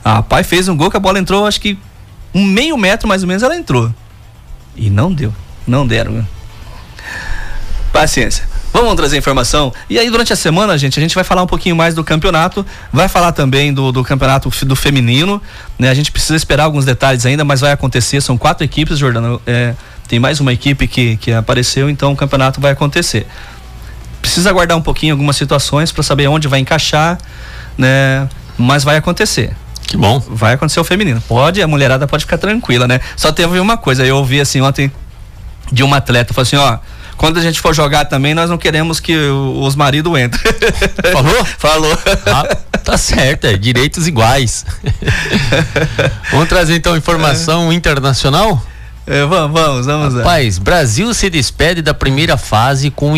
Ah, 0.04 0.24
pai 0.24 0.44
fez 0.44 0.68
um 0.68 0.76
gol 0.76 0.90
que 0.90 0.98
a 0.98 1.00
bola 1.00 1.20
entrou, 1.20 1.46
acho 1.46 1.62
que 1.62 1.78
um 2.34 2.44
meio 2.44 2.76
metro 2.80 3.08
mais 3.08 3.22
ou 3.22 3.28
menos 3.28 3.44
ela 3.44 3.56
entrou. 3.56 3.94
E 4.76 4.90
não 4.90 5.14
deu, 5.14 5.32
não 5.68 5.86
deram. 5.86 6.28
Paciência. 7.94 8.57
Vamos 8.80 8.96
trazer 8.96 9.18
informação. 9.18 9.74
E 9.90 9.98
aí, 9.98 10.08
durante 10.08 10.32
a 10.32 10.36
semana, 10.36 10.78
gente, 10.78 11.00
a 11.00 11.02
gente 11.02 11.16
vai 11.16 11.24
falar 11.24 11.42
um 11.42 11.48
pouquinho 11.48 11.76
mais 11.76 11.96
do 11.96 12.04
campeonato. 12.04 12.64
Vai 12.94 13.08
falar 13.08 13.32
também 13.32 13.74
do, 13.74 13.92
do 13.92 14.04
campeonato 14.04 14.52
do 14.64 14.76
feminino. 14.76 15.42
Né? 15.80 15.90
A 15.90 15.96
gente 15.96 16.12
precisa 16.12 16.36
esperar 16.36 16.66
alguns 16.66 16.86
detalhes 16.86 17.26
ainda, 17.26 17.44
mas 17.44 17.60
vai 17.60 17.72
acontecer. 17.72 18.22
São 18.22 18.38
quatro 18.38 18.64
equipes, 18.64 19.00
Jordano. 19.00 19.42
É, 19.48 19.74
tem 20.08 20.20
mais 20.20 20.40
uma 20.40 20.54
equipe 20.54 20.88
que, 20.88 21.18
que 21.18 21.32
apareceu, 21.32 21.90
então 21.90 22.12
o 22.12 22.16
campeonato 22.16 22.62
vai 22.62 22.72
acontecer. 22.72 23.26
Precisa 24.22 24.52
aguardar 24.52 24.78
um 24.78 24.82
pouquinho 24.82 25.16
algumas 25.16 25.38
situações 25.38 25.92
para 25.92 26.04
saber 26.04 26.28
onde 26.28 26.48
vai 26.48 26.60
encaixar, 26.60 27.18
né? 27.76 28.30
Mas 28.60 28.84
vai 28.84 28.98
acontecer. 28.98 29.56
Que 29.88 29.98
bom. 29.98 30.20
Vai 30.20 30.54
acontecer 30.54 30.80
o 30.80 30.84
feminino. 30.84 31.20
Pode, 31.28 31.64
a 31.64 31.68
mulherada 31.68 32.06
pode 32.06 32.26
ficar 32.26 32.38
tranquila, 32.38 32.88
né? 32.88 33.00
Só 33.16 33.32
teve 33.32 33.60
uma 33.60 33.76
coisa, 33.76 34.06
eu 34.06 34.18
ouvi 34.18 34.40
assim 34.40 34.62
ontem 34.62 34.92
de 35.72 35.82
uma 35.82 35.98
atleta, 35.98 36.32
falou 36.32 36.44
assim, 36.46 36.58
ó, 36.58 36.78
quando 37.18 37.40
a 37.40 37.42
gente 37.42 37.60
for 37.60 37.74
jogar 37.74 38.06
também, 38.06 38.34
nós 38.34 38.50
não 38.50 38.58
queremos 38.58 39.00
que 39.00 39.18
os 39.18 39.76
maridos 39.76 40.18
entrem. 40.20 40.54
Falou? 41.12 41.46
Falou. 41.46 42.00
Ah, 42.28 42.56
tá 42.84 42.98
certo, 42.98 43.46
é 43.46 43.58
direitos 43.58 44.08
iguais. 44.08 44.66
vamos 46.32 46.48
trazer 46.48 46.76
então 46.76 46.96
informação 46.96 47.74
internacional? 47.74 48.64
É, 49.08 49.26
vamos, 49.26 49.60
vamos, 49.60 49.86
vamos 49.86 50.14
lá. 50.14 50.20
Rapaz, 50.20 50.58
Brasil 50.58 51.14
se 51.14 51.30
despede 51.30 51.82
da 51.82 51.94
primeira 51.94 52.38
fase 52.38 52.92
com, 52.92 53.14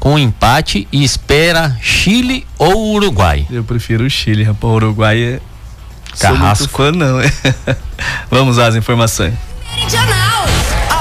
com 0.00 0.18
empate 0.18 0.88
e 0.90 1.04
espera 1.04 1.76
Chile 1.82 2.46
ou 2.58 2.94
Uruguai. 2.94 3.46
Eu 3.50 3.62
prefiro 3.62 4.04
o 4.04 4.10
Chile, 4.10 4.42
rapaz. 4.42 4.64
O 4.64 4.76
Uruguai 4.76 5.22
é. 5.22 5.40
Sou 6.14 6.30
Carrasco. 6.30 6.64
muito 6.64 6.76
fã, 6.76 6.92
não. 6.92 7.18
vamos 8.30 8.56
lá 8.56 8.66
as 8.66 8.74
informações. 8.74 9.34
Meridional. 9.76 10.57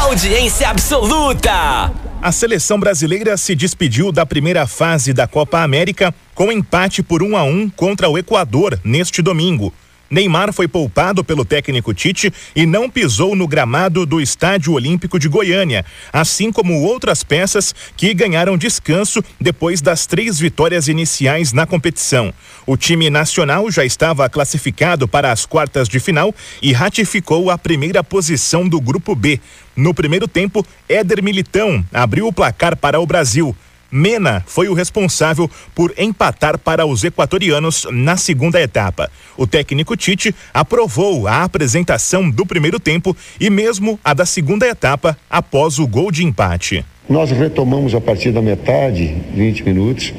Audiência 0.07 0.69
absoluta. 0.69 1.91
A 2.21 2.31
seleção 2.31 2.79
brasileira 2.79 3.35
se 3.35 3.53
despediu 3.53 4.09
da 4.09 4.25
primeira 4.25 4.65
fase 4.65 5.11
da 5.11 5.27
Copa 5.27 5.59
América 5.59 6.15
com 6.33 6.49
empate 6.49 7.03
por 7.03 7.21
1 7.21 7.35
a 7.35 7.43
1 7.43 7.69
contra 7.71 8.07
o 8.07 8.17
Equador 8.17 8.79
neste 8.85 9.21
domingo. 9.21 9.73
Neymar 10.09 10.53
foi 10.53 10.67
poupado 10.67 11.23
pelo 11.23 11.43
técnico 11.43 11.93
Tite 11.93 12.31
e 12.55 12.65
não 12.65 12.89
pisou 12.89 13.35
no 13.35 13.47
gramado 13.47 14.05
do 14.05 14.21
Estádio 14.21 14.73
Olímpico 14.73 15.19
de 15.19 15.27
Goiânia, 15.27 15.85
assim 16.13 16.51
como 16.51 16.81
outras 16.81 17.23
peças 17.23 17.75
que 17.95 18.13
ganharam 18.13 18.57
descanso 18.57 19.23
depois 19.39 19.81
das 19.81 20.05
três 20.05 20.39
vitórias 20.39 20.87
iniciais 20.87 21.51
na 21.51 21.65
competição. 21.65 22.33
O 22.65 22.77
time 22.77 23.09
nacional 23.09 23.69
já 23.69 23.83
estava 23.83 24.29
classificado 24.29 25.07
para 25.07 25.31
as 25.31 25.45
quartas 25.45 25.87
de 25.89 25.99
final 25.99 26.33
e 26.61 26.71
ratificou 26.71 27.49
a 27.49 27.57
primeira 27.57 28.03
posição 28.03 28.67
do 28.67 28.79
Grupo 28.79 29.15
B. 29.15 29.39
No 29.75 29.93
primeiro 29.93 30.27
tempo, 30.27 30.65
Éder 30.89 31.23
Militão 31.23 31.85
abriu 31.93 32.27
o 32.27 32.33
placar 32.33 32.75
para 32.75 32.99
o 32.99 33.05
Brasil. 33.05 33.55
Mena 33.91 34.43
foi 34.45 34.67
o 34.67 34.73
responsável 34.73 35.49
por 35.73 35.93
empatar 35.97 36.57
para 36.57 36.85
os 36.85 37.03
equatorianos 37.03 37.87
na 37.91 38.17
segunda 38.17 38.61
etapa. 38.61 39.09
O 39.37 39.47
técnico 39.47 39.95
Tite 39.95 40.35
aprovou 40.53 41.27
a 41.27 41.43
apresentação 41.43 42.29
do 42.29 42.45
primeiro 42.45 42.79
tempo 42.79 43.15
e 43.39 43.49
mesmo 43.49 43.99
a 44.03 44.13
da 44.13 44.25
segunda 44.25 44.67
etapa 44.67 45.17
após 45.29 45.79
o 45.79 45.87
gol 45.87 46.11
de 46.11 46.25
empate. 46.25 46.85
Nós 47.09 47.31
retomamos 47.31 47.95
a 47.95 48.01
partir 48.01 48.31
da 48.31 48.41
metade, 48.41 49.15
20 49.33 49.63
minutos, 49.63 50.13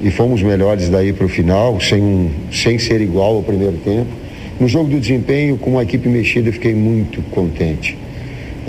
e 0.00 0.10
fomos 0.10 0.42
melhores 0.42 0.88
daí 0.88 1.12
para 1.12 1.26
o 1.26 1.28
final, 1.28 1.80
sem, 1.80 2.30
sem 2.50 2.78
ser 2.78 3.00
igual 3.00 3.36
ao 3.36 3.42
primeiro 3.42 3.76
tempo. 3.78 4.10
No 4.58 4.66
jogo 4.66 4.88
do 4.88 4.98
desempenho, 4.98 5.58
com 5.58 5.78
a 5.78 5.82
equipe 5.82 6.08
mexida, 6.08 6.50
fiquei 6.50 6.74
muito 6.74 7.20
contente. 7.30 7.96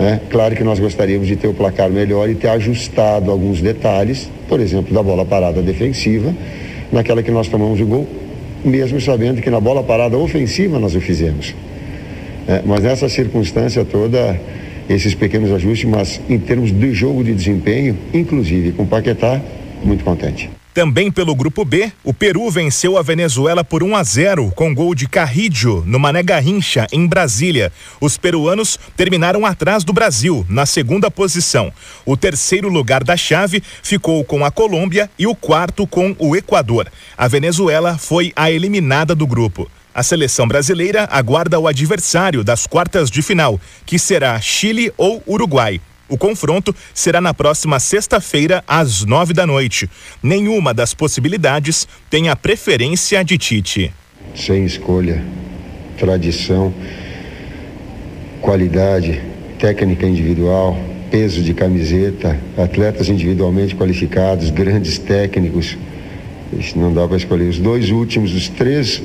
Né? 0.00 0.18
Claro 0.30 0.56
que 0.56 0.64
nós 0.64 0.80
gostaríamos 0.80 1.28
de 1.28 1.36
ter 1.36 1.46
o 1.46 1.52
placar 1.52 1.90
melhor 1.90 2.30
e 2.30 2.34
ter 2.34 2.48
ajustado 2.48 3.30
alguns 3.30 3.60
detalhes, 3.60 4.30
por 4.48 4.58
exemplo, 4.58 4.94
da 4.94 5.02
bola 5.02 5.26
parada 5.26 5.60
defensiva, 5.60 6.34
naquela 6.90 7.22
que 7.22 7.30
nós 7.30 7.48
tomamos 7.48 7.78
o 7.80 7.84
gol, 7.84 8.08
mesmo 8.64 8.98
sabendo 8.98 9.42
que 9.42 9.50
na 9.50 9.60
bola 9.60 9.82
parada 9.82 10.16
ofensiva 10.16 10.78
nós 10.78 10.94
o 10.94 11.00
fizemos. 11.02 11.54
É, 12.48 12.62
mas 12.64 12.82
nessa 12.82 13.10
circunstância 13.10 13.84
toda, 13.84 14.40
esses 14.88 15.14
pequenos 15.14 15.52
ajustes, 15.52 15.88
mas 15.88 16.18
em 16.30 16.38
termos 16.38 16.72
de 16.72 16.94
jogo 16.94 17.22
de 17.22 17.34
desempenho, 17.34 17.96
inclusive 18.14 18.72
com 18.72 18.84
o 18.84 18.86
Paquetá, 18.86 19.38
muito 19.84 20.02
contente. 20.02 20.59
Também 20.72 21.10
pelo 21.10 21.34
grupo 21.34 21.64
B, 21.64 21.90
o 22.04 22.14
Peru 22.14 22.48
venceu 22.48 22.96
a 22.96 23.02
Venezuela 23.02 23.64
por 23.64 23.82
1 23.82 23.96
a 23.96 24.04
0 24.04 24.52
com 24.54 24.72
gol 24.72 24.94
de 24.94 25.08
Carrillo 25.08 25.82
no 25.84 25.98
Mané 25.98 26.22
Garrincha 26.22 26.86
em 26.92 27.08
Brasília. 27.08 27.72
Os 28.00 28.16
peruanos 28.16 28.78
terminaram 28.96 29.44
atrás 29.44 29.82
do 29.82 29.92
Brasil 29.92 30.46
na 30.48 30.64
segunda 30.64 31.10
posição. 31.10 31.72
O 32.06 32.16
terceiro 32.16 32.68
lugar 32.68 33.02
da 33.02 33.16
chave 33.16 33.60
ficou 33.82 34.24
com 34.24 34.44
a 34.44 34.50
Colômbia 34.52 35.10
e 35.18 35.26
o 35.26 35.34
quarto 35.34 35.88
com 35.88 36.14
o 36.20 36.36
Equador. 36.36 36.86
A 37.18 37.26
Venezuela 37.26 37.98
foi 37.98 38.32
a 38.36 38.48
eliminada 38.48 39.12
do 39.12 39.26
grupo. 39.26 39.68
A 39.92 40.04
seleção 40.04 40.46
brasileira 40.46 41.08
aguarda 41.10 41.58
o 41.58 41.66
adversário 41.66 42.44
das 42.44 42.64
quartas 42.64 43.10
de 43.10 43.22
final, 43.22 43.60
que 43.84 43.98
será 43.98 44.40
Chile 44.40 44.92
ou 44.96 45.20
Uruguai. 45.26 45.80
O 46.10 46.18
confronto 46.18 46.74
será 46.92 47.20
na 47.20 47.32
próxima 47.32 47.78
sexta-feira, 47.78 48.64
às 48.66 49.04
nove 49.04 49.32
da 49.32 49.46
noite. 49.46 49.88
Nenhuma 50.20 50.74
das 50.74 50.92
possibilidades 50.92 51.86
tem 52.10 52.28
a 52.28 52.34
preferência 52.34 53.24
de 53.24 53.38
Tite. 53.38 53.92
Sem 54.34 54.64
escolha, 54.64 55.22
tradição, 55.96 56.74
qualidade, 58.40 59.22
técnica 59.60 60.04
individual, 60.04 60.76
peso 61.12 61.42
de 61.42 61.54
camiseta, 61.54 62.36
atletas 62.58 63.08
individualmente 63.08 63.76
qualificados, 63.76 64.50
grandes 64.50 64.98
técnicos. 64.98 65.78
Não 66.74 66.92
dá 66.92 67.06
para 67.06 67.18
escolher. 67.18 67.48
Os 67.48 67.58
dois 67.60 67.90
últimos, 67.90 68.34
os 68.34 68.48
três, 68.48 69.00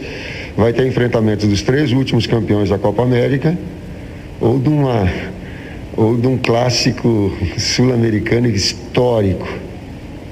vai 0.57 0.73
ter 0.73 0.87
enfrentamento 0.87 1.45
dos 1.45 1.61
três 1.61 1.91
últimos 1.91 2.25
campeões 2.25 2.69
da 2.69 2.79
Copa 2.79 3.03
América 3.03 3.55
ou 4.41 4.57
de 4.57 4.69
uma 4.69 5.07
ou 5.95 6.17
de 6.17 6.27
um 6.27 6.37
clássico 6.37 7.31
sul-americano 7.57 8.47
histórico 8.47 9.47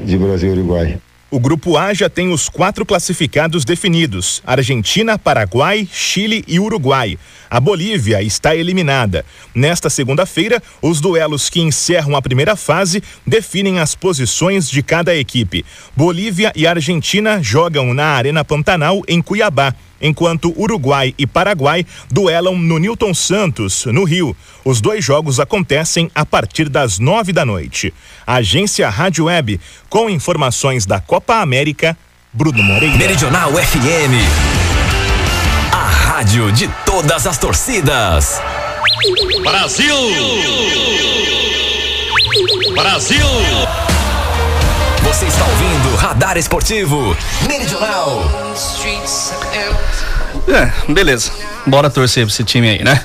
de 0.04 0.18
Brasil 0.18 0.50
e 0.50 0.60
Uruguai. 0.60 0.98
O 1.32 1.40
grupo 1.40 1.78
A 1.78 1.96
já 1.96 2.08
tem 2.08 2.32
os 2.32 2.48
quatro 2.48 2.86
classificados 2.86 3.66
definidos: 3.66 4.40
Argentina, 4.46 5.18
Paraguai, 5.18 5.88
Chile 5.92 6.44
e 6.48 6.60
Uruguai. 6.60 7.18
A 7.50 7.60
Bolívia 7.60 8.22
está 8.22 8.56
eliminada. 8.56 9.26
Nesta 9.54 9.90
segunda-feira, 9.90 10.62
os 10.80 11.02
duelos 11.02 11.50
que 11.50 11.60
encerram 11.60 12.16
a 12.16 12.22
primeira 12.22 12.56
fase 12.56 13.02
definem 13.26 13.80
as 13.80 13.96
posições 13.96 14.70
de 14.70 14.84
cada 14.84 15.16
equipe. 15.16 15.66
Bolívia 15.96 16.52
e 16.56 16.68
Argentina 16.68 17.42
jogam 17.42 17.96
na 17.96 18.06
Arena 18.10 18.46
Pantanal, 18.46 19.02
em 19.08 19.20
Cuiabá 19.20 19.74
enquanto 20.04 20.54
Uruguai 20.60 21.16
e 21.18 21.26
Paraguai 21.26 21.86
duelam 22.12 22.58
no 22.58 22.78
Newton 22.78 23.14
Santos, 23.14 23.86
no 23.86 24.04
Rio. 24.04 24.36
Os 24.66 24.82
dois 24.82 25.04
jogos 25.04 25.40
acontecem 25.40 26.12
a 26.14 26.26
partir 26.26 26.68
das 26.68 27.00
nove 27.00 27.32
da 27.32 27.46
noite. 27.46 27.94
A 28.28 28.36
agência 28.36 28.90
Rádio 28.90 29.26
Web, 29.26 29.60
com 29.90 30.10
informações 30.10 30.86
da 30.86 31.00
Copa 31.00 31.36
América, 31.36 31.98
Bruno 32.34 32.62
Moreira. 32.62 32.98
Meridional 32.98 33.52
FM. 33.54 34.14
A 35.72 35.86
rádio 35.86 36.52
de 36.52 36.68
todas 36.86 37.26
as 37.26 37.38
torcidas. 37.38 38.42
Brasil! 39.44 39.96
Brasil! 42.74 43.28
Você 45.04 45.26
está 45.28 45.46
ouvindo 45.46 45.96
Radar 45.98 46.38
Esportivo 46.38 47.16
Meridional. 47.48 48.24
É, 50.48 50.92
beleza. 50.92 51.32
Bora 51.66 51.90
torcer 51.90 52.26
pra 52.26 52.34
esse 52.34 52.44
time 52.44 52.70
aí, 52.70 52.84
né? 52.84 53.04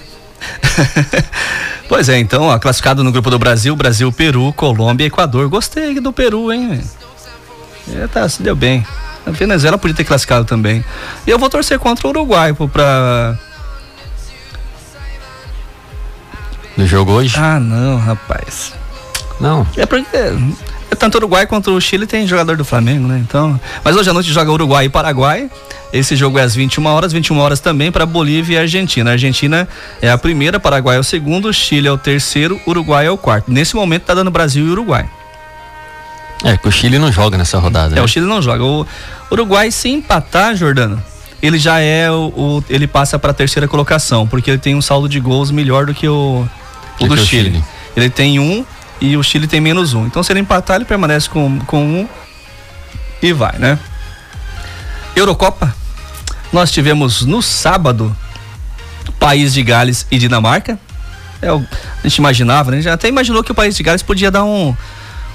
pois 1.88 2.08
é, 2.08 2.18
então, 2.18 2.44
ó, 2.44 2.58
classificado 2.58 3.02
no 3.04 3.12
grupo 3.12 3.30
do 3.30 3.38
Brasil, 3.38 3.74
Brasil, 3.76 4.10
Peru, 4.12 4.52
Colômbia, 4.52 5.06
Equador. 5.06 5.48
Gostei 5.48 6.00
do 6.00 6.12
Peru, 6.12 6.52
hein? 6.52 6.82
É, 7.94 8.06
tá, 8.06 8.28
se 8.28 8.42
deu 8.42 8.54
bem. 8.54 8.86
A 9.26 9.30
Venezuela 9.30 9.76
podia 9.76 9.96
ter 9.96 10.04
classificado 10.04 10.44
também. 10.44 10.84
E 11.26 11.30
eu 11.30 11.38
vou 11.38 11.50
torcer 11.50 11.78
contra 11.78 12.06
o 12.06 12.10
Uruguai 12.10 12.52
pô, 12.54 12.68
pra. 12.68 13.38
No 16.76 16.86
jogo 16.86 17.12
hoje? 17.12 17.34
Ah, 17.36 17.58
não, 17.58 17.98
rapaz. 17.98 18.72
Não. 19.40 19.66
É 19.76 19.84
porque. 19.84 20.06
É 20.90 20.94
tanto 20.94 21.16
Uruguai 21.16 21.46
quanto 21.46 21.70
o 21.72 21.80
Chile 21.80 22.06
tem 22.06 22.26
jogador 22.26 22.56
do 22.56 22.64
Flamengo, 22.64 23.06
né? 23.06 23.18
Então. 23.26 23.60
Mas 23.84 23.94
hoje 23.96 24.08
à 24.08 24.12
noite 24.12 24.32
joga 24.32 24.50
Uruguai 24.50 24.86
e 24.86 24.88
Paraguai. 24.88 25.50
Esse 25.92 26.16
jogo 26.16 26.38
é 26.38 26.42
às 26.42 26.54
21 26.54 26.84
horas, 26.86 27.12
21 27.12 27.38
horas 27.38 27.60
também 27.60 27.90
para 27.90 28.04
Bolívia 28.04 28.56
e 28.56 28.58
Argentina. 28.58 29.10
A 29.10 29.12
Argentina 29.14 29.66
é 30.02 30.10
a 30.10 30.18
primeira, 30.18 30.60
Paraguai 30.60 30.96
é 30.96 31.00
o 31.00 31.04
segundo, 31.04 31.52
Chile 31.52 31.88
é 31.88 31.92
o 31.92 31.96
terceiro, 31.98 32.60
Uruguai 32.66 33.06
é 33.06 33.10
o 33.10 33.16
quarto. 33.16 33.50
Nesse 33.50 33.74
momento 33.74 34.02
tá 34.02 34.14
dando 34.14 34.30
Brasil 34.30 34.66
e 34.66 34.70
Uruguai. 34.70 35.08
É, 36.44 36.56
que 36.56 36.68
o 36.68 36.72
Chile 36.72 36.98
não 36.98 37.10
joga 37.10 37.36
nessa 37.36 37.58
rodada. 37.58 37.94
É, 37.94 37.96
né? 37.96 38.02
o 38.02 38.06
Chile 38.08 38.26
não 38.26 38.40
joga. 38.40 38.62
O 38.64 38.86
Uruguai, 39.30 39.70
se 39.70 39.88
empatar, 39.88 40.54
Jordano, 40.54 41.02
ele 41.42 41.58
já 41.58 41.80
é 41.80 42.10
o. 42.10 42.32
o- 42.36 42.64
ele 42.68 42.86
passa 42.86 43.18
para 43.18 43.30
a 43.30 43.34
terceira 43.34 43.66
colocação, 43.66 44.26
porque 44.26 44.50
ele 44.50 44.58
tem 44.58 44.74
um 44.74 44.82
saldo 44.82 45.08
de 45.08 45.18
gols 45.20 45.50
melhor 45.50 45.86
do 45.86 45.94
que 45.94 46.06
o, 46.08 46.46
o 47.00 47.06
Do 47.06 47.14
o 47.14 47.16
Chile. 47.16 47.50
Chile. 47.50 47.64
Ele 47.96 48.10
tem 48.10 48.38
um 48.38 48.64
e 49.00 49.16
o 49.16 49.22
Chile 49.22 49.46
tem 49.46 49.60
menos 49.60 49.94
um. 49.94 50.06
Então, 50.06 50.22
se 50.22 50.32
ele 50.32 50.40
empatar, 50.40 50.76
ele 50.76 50.84
permanece 50.84 51.28
com, 51.28 51.58
com 51.60 51.82
um 51.82 52.08
e 53.22 53.32
vai, 53.32 53.58
né? 53.58 53.78
Eurocopa. 55.14 55.74
Nós 56.52 56.70
tivemos 56.70 57.22
no 57.22 57.42
sábado 57.42 58.16
País 59.18 59.52
de 59.52 59.62
Gales 59.62 60.06
e 60.10 60.18
Dinamarca. 60.18 60.78
É, 61.42 61.48
a 61.48 61.60
gente 62.02 62.16
imaginava, 62.16 62.70
né? 62.70 62.78
A 62.78 62.80
gente 62.80 62.92
até 62.92 63.08
imaginou 63.08 63.42
que 63.42 63.52
o 63.52 63.54
País 63.54 63.76
de 63.76 63.82
Gales 63.82 64.02
podia 64.02 64.30
dar 64.30 64.44
um, 64.44 64.74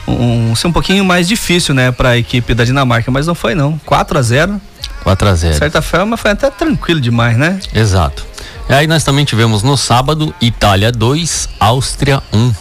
um 0.07 0.55
ser 0.55 0.67
um 0.67 0.71
pouquinho 0.71 1.03
mais 1.05 1.27
difícil, 1.27 1.73
né, 1.73 1.91
para 1.91 2.09
a 2.09 2.17
equipe 2.17 2.53
da 2.53 2.63
Dinamarca, 2.63 3.09
mas 3.11 3.27
não 3.27 3.35
foi 3.35 3.55
não. 3.55 3.77
4 3.85 4.17
a 4.17 4.21
0. 4.21 4.61
4 5.03 5.27
a 5.27 5.35
0 5.35 5.53
De 5.53 5.59
certa 5.59 5.81
forma 5.81 6.17
foi 6.17 6.31
até 6.31 6.49
tranquilo 6.49 7.01
demais, 7.01 7.37
né? 7.37 7.59
Exato. 7.73 8.25
E 8.69 8.73
aí 8.73 8.87
nós 8.87 9.03
também 9.03 9.25
tivemos 9.25 9.63
no 9.63 9.75
sábado 9.75 10.33
Itália 10.39 10.91
2, 10.91 11.49
Áustria 11.59 12.21
1. 12.31 12.53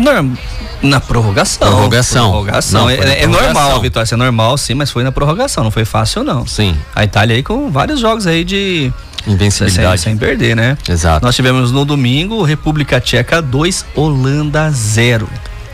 Norm- 0.00 0.34
Na 0.82 0.98
prorrogação. 0.98 1.68
Prorrogação. 1.68 2.30
Prorrogação. 2.30 2.80
Não, 2.82 2.90
é, 2.90 2.94
é 3.22 3.26
normal 3.26 3.42
prorrogação. 3.52 3.76
a 3.76 3.78
vitória, 3.80 4.08
é 4.14 4.16
normal 4.16 4.56
sim, 4.58 4.74
mas 4.74 4.90
foi 4.90 5.04
na 5.04 5.12
prorrogação, 5.12 5.62
não 5.64 5.70
foi 5.70 5.84
fácil 5.84 6.24
não. 6.24 6.46
Sim, 6.46 6.74
A 6.96 7.04
Itália 7.04 7.36
aí 7.36 7.42
com 7.42 7.70
vários 7.70 8.00
jogos 8.00 8.26
aí 8.26 8.42
de 8.44 8.92
sem, 9.24 9.34
invencibilidade. 9.34 10.00
sem 10.00 10.16
perder, 10.16 10.56
né? 10.56 10.78
Exato. 10.88 11.24
Nós 11.24 11.36
tivemos 11.36 11.70
no 11.70 11.84
domingo 11.84 12.42
República 12.42 12.98
Tcheca 13.00 13.42
2, 13.42 13.84
Holanda 13.94 14.70
0. 14.70 15.28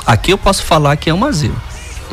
Aqui 0.04 0.32
eu 0.32 0.38
posso 0.38 0.64
falar 0.64 0.96
que 0.96 1.08
é 1.08 1.14
1 1.14 1.24
a 1.24 1.30
0. 1.32 1.54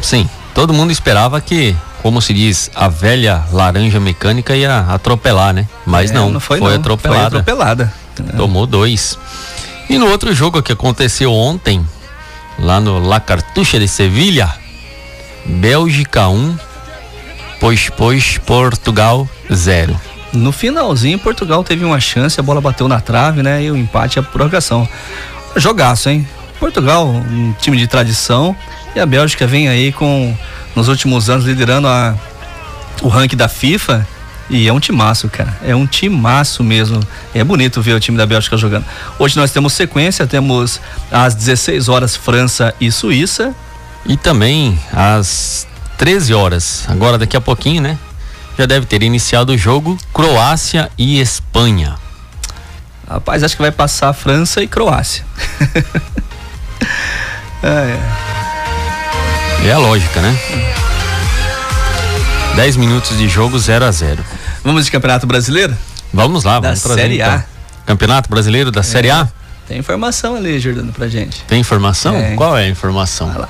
Sim, 0.02 0.30
todo 0.54 0.72
mundo 0.74 0.92
esperava 0.92 1.42
que, 1.42 1.76
como 2.04 2.22
se 2.22 2.32
diz, 2.34 2.70
a 2.76 2.88
velha 2.88 3.44
laranja 3.52 4.00
mecânica 4.00 4.56
ia 4.56 4.80
atropelar, 4.90 5.52
né? 5.54 5.68
Mas 5.86 6.12
É, 6.12 6.14
não, 6.14 6.40
foi, 6.40 6.60
foi, 6.60 6.72
não. 6.74 6.80
atropelada. 6.80 7.30
Foi 7.32 7.40
atropelada. 7.40 7.94
Tomou 8.38 8.68
dois. 8.68 9.18
E 9.90 9.98
no 9.98 10.08
outro 10.10 10.34
jogo 10.36 10.62
que 10.62 10.72
aconteceu 10.72 11.32
ontem, 11.34 11.84
lá 12.60 12.80
no 12.80 13.00
La 13.00 13.20
Cartucha 13.20 13.80
de 13.80 13.88
Sevilha, 13.88 14.52
Bélgica 15.46 16.28
1, 16.28 16.58
pois, 17.60 17.90
pois 17.90 18.38
Portugal 18.40 19.28
0. 19.52 20.00
No 20.34 20.52
finalzinho, 20.52 21.20
Portugal 21.20 21.64
teve 21.64 21.86
uma 21.86 22.00
chance, 22.00 22.40
a 22.40 22.44
bola 22.44 22.60
bateu 22.60 22.88
na 22.88 23.00
trave, 23.00 23.44
né? 23.44 23.64
E 23.64 23.70
o 23.70 23.78
empate 23.78 24.18
e 24.18 24.20
a 24.20 24.24
prorrogação. 24.24 24.88
Jogaço, 25.56 26.10
hein? 26.10 26.28
Portugal, 26.60 27.08
um 27.08 27.54
time 27.62 27.78
de 27.78 27.88
tradição. 27.88 28.56
E 28.96 29.00
a 29.00 29.06
Bélgica 29.06 29.46
vem 29.46 29.68
aí 29.68 29.92
com, 29.92 30.36
nos 30.76 30.88
últimos 30.88 31.30
anos, 31.30 31.46
liderando 31.46 31.88
a, 31.88 32.16
o 33.02 33.08
ranking 33.08 33.36
da 33.36 33.48
FIFA. 33.48 34.08
E 34.54 34.68
é 34.68 34.72
um 34.72 34.80
timaço, 34.80 35.28
cara. 35.30 35.52
É 35.66 35.76
um 35.76 35.88
timaço 35.88 36.64
mesmo. 36.64 37.00
É 37.34 37.44
bonito 37.44 37.82
ver 37.82 37.94
o 37.94 38.00
time 38.00 38.16
da 38.16 38.24
Bélgica 38.24 38.56
jogando. 38.56 38.86
Hoje 39.18 39.36
nós 39.36 39.50
temos 39.50 39.74
sequência, 39.74 40.28
temos 40.28 40.80
às 41.12 41.34
16 41.34 41.90
horas 41.90 42.16
França 42.16 42.72
e 42.80 42.92
Suíça. 42.92 43.56
E 44.06 44.16
também 44.16 44.80
às 44.94 45.66
13 45.98 46.36
horas, 46.36 46.86
agora 46.88 47.18
daqui 47.18 47.36
a 47.36 47.42
pouquinho, 47.42 47.82
né? 47.82 47.98
Já 48.56 48.68
deve 48.68 48.86
ter 48.86 49.02
iniciado 49.02 49.54
o 49.54 49.58
jogo 49.58 49.98
Croácia 50.14 50.92
e 51.00 51.20
Espanha. 51.20 51.96
Rapaz, 53.10 53.42
acho 53.42 53.56
que 53.56 53.62
vai 53.62 53.72
passar 53.72 54.14
França 54.14 54.62
e 54.62 54.68
Croácia. 54.68 55.26
é, 57.64 57.98
é. 59.66 59.68
É 59.68 59.72
a 59.72 59.80
lógica, 59.80 60.22
né? 60.22 60.38
10 62.56 62.76
minutos 62.76 63.18
de 63.18 63.28
jogo 63.28 63.58
0 63.58 63.86
a 63.86 63.92
0 63.92 64.24
Vamos 64.64 64.86
de 64.86 64.92
Campeonato 64.92 65.28
Brasileiro? 65.28 65.76
Vamos 66.14 66.44
lá, 66.44 66.60
Da 66.60 66.70
vamos 66.70 66.82
trazer 66.82 67.02
Série 67.02 67.22
A. 67.22 67.28
então. 67.28 67.44
Campeonato 67.86 68.30
Brasileiro 68.30 68.72
da 68.72 68.82
Série 68.84 69.10
A? 69.10 69.28
Tem 69.68 69.78
informação 69.78 70.36
ali, 70.36 70.60
Jordano, 70.60 70.92
pra 70.94 71.08
gente. 71.08 71.42
Tem 71.46 71.60
informação? 71.60 72.14
Tem. 72.14 72.36
Qual 72.36 72.58
é 72.58 72.64
a 72.66 72.70
informação? 72.70 73.28
Vai 73.30 73.40
lá. 73.40 73.50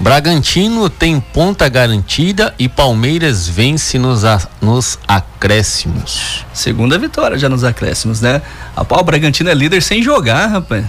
Bragantino 0.00 0.88
tem 0.90 1.20
ponta 1.20 1.68
garantida 1.68 2.54
e 2.58 2.68
Palmeiras 2.68 3.46
vence 3.46 3.98
nos, 3.98 4.24
a- 4.24 4.40
nos 4.60 4.98
acréscimos. 5.06 6.44
Segunda 6.52 6.98
vitória 6.98 7.38
já 7.38 7.48
nos 7.48 7.62
acréscimos, 7.62 8.20
né? 8.20 8.42
A 8.74 8.84
pau, 8.84 9.04
Bragantino 9.04 9.48
é 9.50 9.54
líder 9.54 9.80
sem 9.82 10.02
jogar, 10.02 10.46
rapaz. 10.48 10.84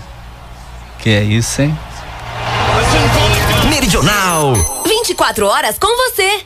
Que 1.00 1.10
é 1.10 1.24
isso, 1.24 1.62
hein? 1.62 1.78
Meridional. 3.70 4.54
24 4.86 5.46
horas 5.46 5.78
com 5.78 5.88
você. 6.10 6.42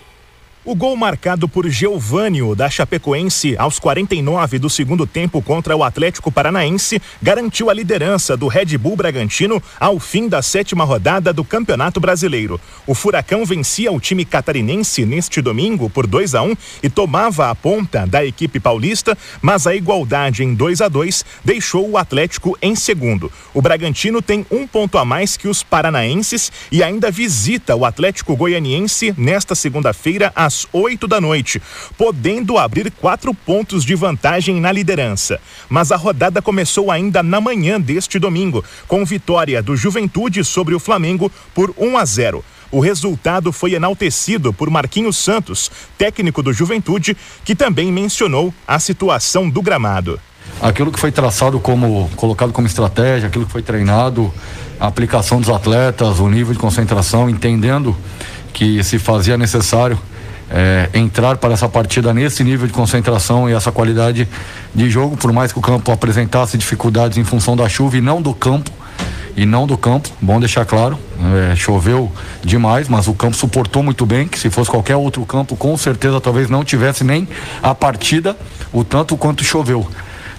O 0.69 0.75
gol 0.75 0.97
marcado 0.97 1.47
por 1.47 1.69
Geovânio 1.69 2.53
da 2.53 2.69
Chapecoense 2.69 3.55
aos 3.57 3.79
49 3.79 4.59
do 4.59 4.69
segundo 4.69 5.07
tempo 5.07 5.41
contra 5.41 5.73
o 5.77 5.81
Atlético 5.81 6.29
Paranaense 6.29 7.01
garantiu 7.21 7.69
a 7.69 7.73
liderança 7.73 8.35
do 8.35 8.49
Red 8.49 8.77
Bull 8.77 8.97
Bragantino 8.97 9.63
ao 9.79 9.97
fim 9.97 10.27
da 10.27 10.41
sétima 10.41 10.83
rodada 10.83 11.31
do 11.31 11.45
Campeonato 11.45 12.01
Brasileiro. 12.01 12.59
O 12.85 12.93
Furacão 12.93 13.45
vencia 13.45 13.93
o 13.93 13.99
time 14.01 14.25
catarinense 14.25 15.05
neste 15.05 15.41
domingo 15.41 15.89
por 15.89 16.05
2 16.05 16.35
a 16.35 16.41
1 16.41 16.57
e 16.83 16.89
tomava 16.89 17.49
a 17.49 17.55
ponta 17.55 18.05
da 18.05 18.25
equipe 18.25 18.59
paulista, 18.59 19.17
mas 19.41 19.67
a 19.67 19.73
igualdade 19.73 20.43
em 20.43 20.53
2 20.53 20.81
a 20.81 20.89
2 20.89 21.23
deixou 21.45 21.89
o 21.89 21.97
Atlético 21.97 22.57
em 22.61 22.75
segundo. 22.75 23.31
O 23.53 23.61
Bragantino 23.61 24.21
tem 24.21 24.45
um 24.51 24.67
ponto 24.67 24.97
a 24.97 25.05
mais 25.05 25.37
que 25.37 25.47
os 25.47 25.63
paranaenses 25.63 26.51
e 26.69 26.83
ainda 26.83 27.09
visita 27.09 27.73
o 27.73 27.85
Atlético 27.85 28.35
Goianiense 28.35 29.15
nesta 29.17 29.55
segunda-feira 29.55 30.29
às 30.35 30.56
8 30.71 31.07
da 31.07 31.19
noite, 31.19 31.61
podendo 31.97 32.57
abrir 32.57 32.89
quatro 32.91 33.33
pontos 33.33 33.83
de 33.83 33.93
vantagem 33.93 34.61
na 34.61 34.71
liderança. 34.71 35.39
Mas 35.67 35.91
a 35.91 35.97
rodada 35.97 36.41
começou 36.41 36.89
ainda 36.89 37.21
na 37.21 37.41
manhã 37.41 37.79
deste 37.79 38.17
domingo, 38.17 38.63
com 38.87 39.05
vitória 39.05 39.61
do 39.61 39.75
Juventude 39.75 40.43
sobre 40.43 40.73
o 40.73 40.79
Flamengo 40.79 41.29
por 41.53 41.73
1 41.77 41.97
a 41.97 42.05
0. 42.05 42.45
O 42.71 42.79
resultado 42.79 43.51
foi 43.51 43.73
enaltecido 43.73 44.51
por 44.51 44.69
Marquinhos 44.69 45.17
Santos, 45.17 45.71
técnico 45.97 46.43
do 46.43 46.51
Juventude, 46.51 47.15
que 47.45 47.55
também 47.55 47.91
mencionou 47.91 48.53
a 48.67 48.79
situação 48.79 49.49
do 49.49 49.61
gramado. 49.61 50.19
aquilo 50.61 50.91
que 50.91 50.99
foi 50.99 51.11
traçado 51.11 51.59
como 51.59 52.09
colocado 52.15 52.51
como 52.51 52.67
estratégia, 52.67 53.27
aquilo 53.27 53.45
que 53.45 53.51
foi 53.51 53.61
treinado, 53.61 54.33
a 54.79 54.87
aplicação 54.87 55.39
dos 55.39 55.49
atletas, 55.49 56.19
o 56.19 56.27
nível 56.29 56.53
de 56.53 56.59
concentração, 56.59 57.29
entendendo 57.29 57.95
que 58.53 58.83
se 58.83 58.97
fazia 58.99 59.37
necessário 59.37 59.99
eh, 60.49 60.89
entrar 60.93 61.37
para 61.37 61.53
essa 61.53 61.67
partida 61.67 62.13
nesse 62.13 62.43
nível 62.43 62.67
de 62.67 62.73
concentração 62.73 63.49
e 63.49 63.53
essa 63.53 63.71
qualidade 63.71 64.27
de 64.73 64.89
jogo, 64.89 65.17
por 65.17 65.31
mais 65.33 65.51
que 65.51 65.59
o 65.59 65.61
campo 65.61 65.91
apresentasse 65.91 66.57
dificuldades 66.57 67.17
em 67.17 67.23
função 67.23 67.55
da 67.55 67.67
chuva 67.67 67.97
e 67.97 68.01
não 68.01 68.21
do 68.21 68.33
campo. 68.33 68.71
E 69.35 69.45
não 69.45 69.67
do 69.67 69.77
campo, 69.77 70.09
bom 70.19 70.39
deixar 70.39 70.65
claro, 70.65 70.97
eh, 71.51 71.55
choveu 71.55 72.11
demais, 72.43 72.89
mas 72.89 73.07
o 73.07 73.13
campo 73.13 73.35
suportou 73.35 73.83
muito 73.83 74.03
bem, 74.03 74.27
que 74.27 74.39
se 74.39 74.49
fosse 74.49 74.67
qualquer 74.67 74.95
outro 74.95 75.23
campo, 75.27 75.55
com 75.55 75.77
certeza 75.77 76.19
talvez 76.19 76.49
não 76.49 76.63
tivesse 76.63 77.03
nem 77.03 77.27
a 77.61 77.75
partida 77.75 78.35
o 78.73 78.83
tanto 78.83 79.15
quanto 79.15 79.43
choveu. 79.43 79.87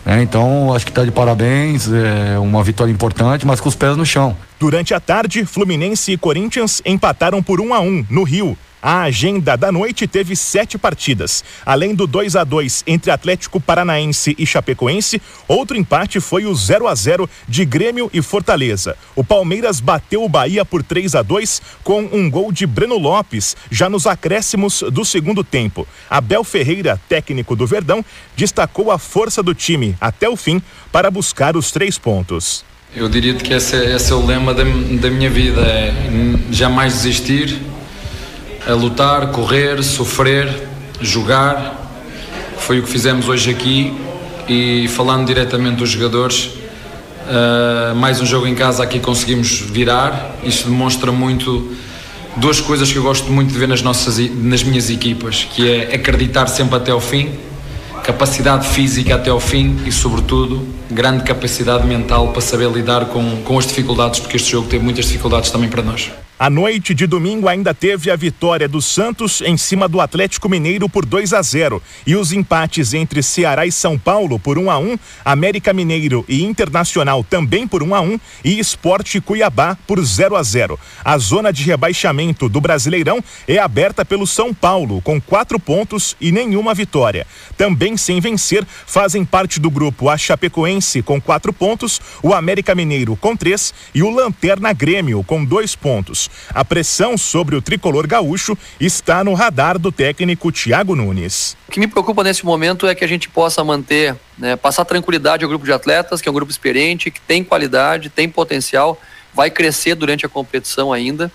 né? 0.04 0.20
então, 0.20 0.74
acho 0.74 0.84
que 0.84 0.90
está 0.90 1.04
de 1.04 1.12
parabéns, 1.12 1.88
é 1.92 2.40
uma 2.40 2.64
vitória 2.64 2.90
importante, 2.90 3.46
mas 3.46 3.60
com 3.60 3.68
os 3.68 3.76
pés 3.76 3.96
no 3.96 4.04
chão. 4.04 4.36
Durante 4.58 4.92
a 4.92 4.98
tarde, 4.98 5.44
Fluminense 5.44 6.10
e 6.10 6.18
Corinthians 6.18 6.82
empataram 6.84 7.40
por 7.40 7.60
1 7.60 7.74
a 7.74 7.80
1 7.80 8.06
no 8.10 8.24
Rio. 8.24 8.58
A 8.80 9.02
agenda 9.02 9.56
da 9.56 9.72
noite 9.72 10.06
teve 10.06 10.36
sete 10.36 10.78
partidas. 10.78 11.42
Além 11.66 11.94
do 11.94 12.06
2 12.06 12.36
a 12.36 12.44
2 12.44 12.84
entre 12.86 13.10
Atlético 13.10 13.60
Paranaense 13.60 14.36
e 14.38 14.46
Chapecoense, 14.46 15.20
outro 15.48 15.76
empate 15.76 16.20
foi 16.20 16.46
o 16.46 16.54
0 16.54 16.86
a 16.86 16.94
0 16.94 17.28
de 17.48 17.64
Grêmio 17.64 18.08
e 18.12 18.22
Fortaleza. 18.22 18.96
O 19.16 19.24
Palmeiras 19.24 19.80
bateu 19.80 20.22
o 20.22 20.28
Bahia 20.28 20.64
por 20.64 20.84
3 20.84 21.16
a 21.16 21.22
2 21.22 21.60
com 21.82 22.02
um 22.12 22.30
gol 22.30 22.52
de 22.52 22.66
Breno 22.66 22.98
Lopes, 22.98 23.56
já 23.68 23.88
nos 23.88 24.06
acréscimos 24.06 24.84
do 24.92 25.04
segundo 25.04 25.42
tempo. 25.42 25.86
Abel 26.08 26.44
Ferreira, 26.44 27.00
técnico 27.08 27.56
do 27.56 27.66
Verdão, 27.66 28.04
destacou 28.36 28.92
a 28.92 28.98
força 28.98 29.42
do 29.42 29.54
time 29.54 29.96
até 30.00 30.28
o 30.28 30.36
fim 30.36 30.62
para 30.92 31.10
buscar 31.10 31.56
os 31.56 31.72
três 31.72 31.98
pontos. 31.98 32.64
Eu 32.94 33.08
diria 33.08 33.34
que 33.34 33.52
esse, 33.52 33.76
é, 33.76 33.96
esse 33.96 34.12
é 34.12 34.14
o 34.14 34.24
lema 34.24 34.54
da, 34.54 34.62
da 34.62 35.10
minha 35.10 35.28
vida, 35.28 35.60
é 35.60 35.92
jamais 36.50 36.94
desistir, 36.94 37.60
a 38.68 38.74
lutar, 38.74 39.28
correr, 39.28 39.82
sofrer, 39.82 40.68
jogar. 41.00 41.74
Foi 42.58 42.78
o 42.78 42.82
que 42.82 42.90
fizemos 42.90 43.26
hoje 43.26 43.50
aqui 43.50 43.96
e 44.46 44.86
falando 44.88 45.26
diretamente 45.26 45.76
dos 45.76 45.88
jogadores, 45.88 46.50
uh, 47.24 47.94
mais 47.96 48.20
um 48.20 48.26
jogo 48.26 48.46
em 48.46 48.54
casa 48.54 48.82
aqui 48.82 49.00
conseguimos 49.00 49.60
virar. 49.60 50.36
Isto 50.44 50.68
demonstra 50.68 51.10
muito 51.10 51.72
duas 52.36 52.60
coisas 52.60 52.92
que 52.92 52.98
eu 52.98 53.02
gosto 53.02 53.32
muito 53.32 53.50
de 53.50 53.58
ver 53.58 53.68
nas 53.68 53.80
nossas 53.80 54.18
nas 54.18 54.62
minhas 54.62 54.90
equipas, 54.90 55.44
que 55.44 55.66
é 55.66 55.94
acreditar 55.94 56.46
sempre 56.46 56.76
até 56.76 56.90
ao 56.90 57.00
fim, 57.00 57.30
capacidade 58.04 58.68
física 58.68 59.14
até 59.14 59.30
ao 59.30 59.40
fim 59.40 59.78
e 59.86 59.90
sobretudo 59.90 60.68
grande 60.90 61.24
capacidade 61.24 61.86
mental 61.86 62.32
para 62.32 62.42
saber 62.42 62.70
lidar 62.70 63.06
com, 63.06 63.42
com 63.44 63.58
as 63.58 63.66
dificuldades, 63.66 64.20
porque 64.20 64.36
este 64.36 64.52
jogo 64.52 64.68
teve 64.68 64.84
muitas 64.84 65.06
dificuldades 65.06 65.50
também 65.50 65.70
para 65.70 65.82
nós. 65.82 66.10
A 66.40 66.48
noite 66.48 66.94
de 66.94 67.04
domingo 67.04 67.48
ainda 67.48 67.74
teve 67.74 68.12
a 68.12 68.14
vitória 68.14 68.68
do 68.68 68.80
Santos 68.80 69.40
em 69.40 69.56
cima 69.56 69.88
do 69.88 70.00
Atlético 70.00 70.48
Mineiro 70.48 70.88
por 70.88 71.04
2 71.04 71.32
a 71.32 71.42
0 71.42 71.82
e 72.06 72.14
os 72.14 72.30
empates 72.30 72.94
entre 72.94 73.24
Ceará 73.24 73.66
e 73.66 73.72
São 73.72 73.98
Paulo 73.98 74.38
por 74.38 74.56
1 74.56 74.70
a 74.70 74.78
1, 74.78 74.96
América 75.24 75.72
Mineiro 75.72 76.24
e 76.28 76.44
Internacional 76.44 77.24
também 77.24 77.66
por 77.66 77.82
1 77.82 77.92
a 77.92 78.00
1 78.00 78.20
e 78.44 78.56
Esporte 78.60 79.20
Cuiabá 79.20 79.76
por 79.84 80.00
0 80.00 80.36
a 80.36 80.42
0. 80.44 80.78
A 81.04 81.18
zona 81.18 81.52
de 81.52 81.64
rebaixamento 81.64 82.48
do 82.48 82.60
Brasileirão 82.60 83.18
é 83.48 83.58
aberta 83.58 84.04
pelo 84.04 84.24
São 84.24 84.54
Paulo 84.54 85.02
com 85.02 85.20
quatro 85.20 85.58
pontos 85.58 86.16
e 86.20 86.30
nenhuma 86.30 86.72
vitória. 86.72 87.26
Também 87.56 87.96
sem 87.96 88.20
vencer 88.20 88.64
fazem 88.86 89.24
parte 89.24 89.58
do 89.58 89.72
grupo 89.72 90.08
a 90.08 90.16
Chapecoense 90.16 91.02
com 91.02 91.20
quatro 91.20 91.52
pontos, 91.52 92.00
o 92.22 92.32
América 92.32 92.76
Mineiro 92.76 93.16
com 93.16 93.36
três 93.36 93.74
e 93.92 94.04
o 94.04 94.10
Lanterna 94.10 94.72
Grêmio 94.72 95.24
com 95.24 95.44
dois 95.44 95.74
pontos. 95.74 96.27
A 96.54 96.64
pressão 96.64 97.16
sobre 97.16 97.56
o 97.56 97.62
tricolor 97.62 98.06
gaúcho 98.06 98.56
está 98.80 99.22
no 99.22 99.34
radar 99.34 99.78
do 99.78 99.92
técnico 99.92 100.50
Thiago 100.50 100.94
Nunes. 100.94 101.56
O 101.68 101.72
que 101.72 101.80
me 101.80 101.86
preocupa 101.86 102.24
nesse 102.24 102.44
momento 102.44 102.86
é 102.86 102.94
que 102.94 103.04
a 103.04 103.08
gente 103.08 103.28
possa 103.28 103.62
manter, 103.62 104.16
né, 104.36 104.56
passar 104.56 104.84
tranquilidade 104.84 105.44
ao 105.44 105.48
grupo 105.48 105.64
de 105.64 105.72
atletas, 105.72 106.20
que 106.20 106.28
é 106.28 106.30
um 106.30 106.34
grupo 106.34 106.50
experiente, 106.50 107.10
que 107.10 107.20
tem 107.20 107.44
qualidade, 107.44 108.08
tem 108.08 108.28
potencial, 108.28 109.00
vai 109.34 109.50
crescer 109.50 109.94
durante 109.94 110.24
a 110.24 110.28
competição 110.28 110.92
ainda, 110.92 111.30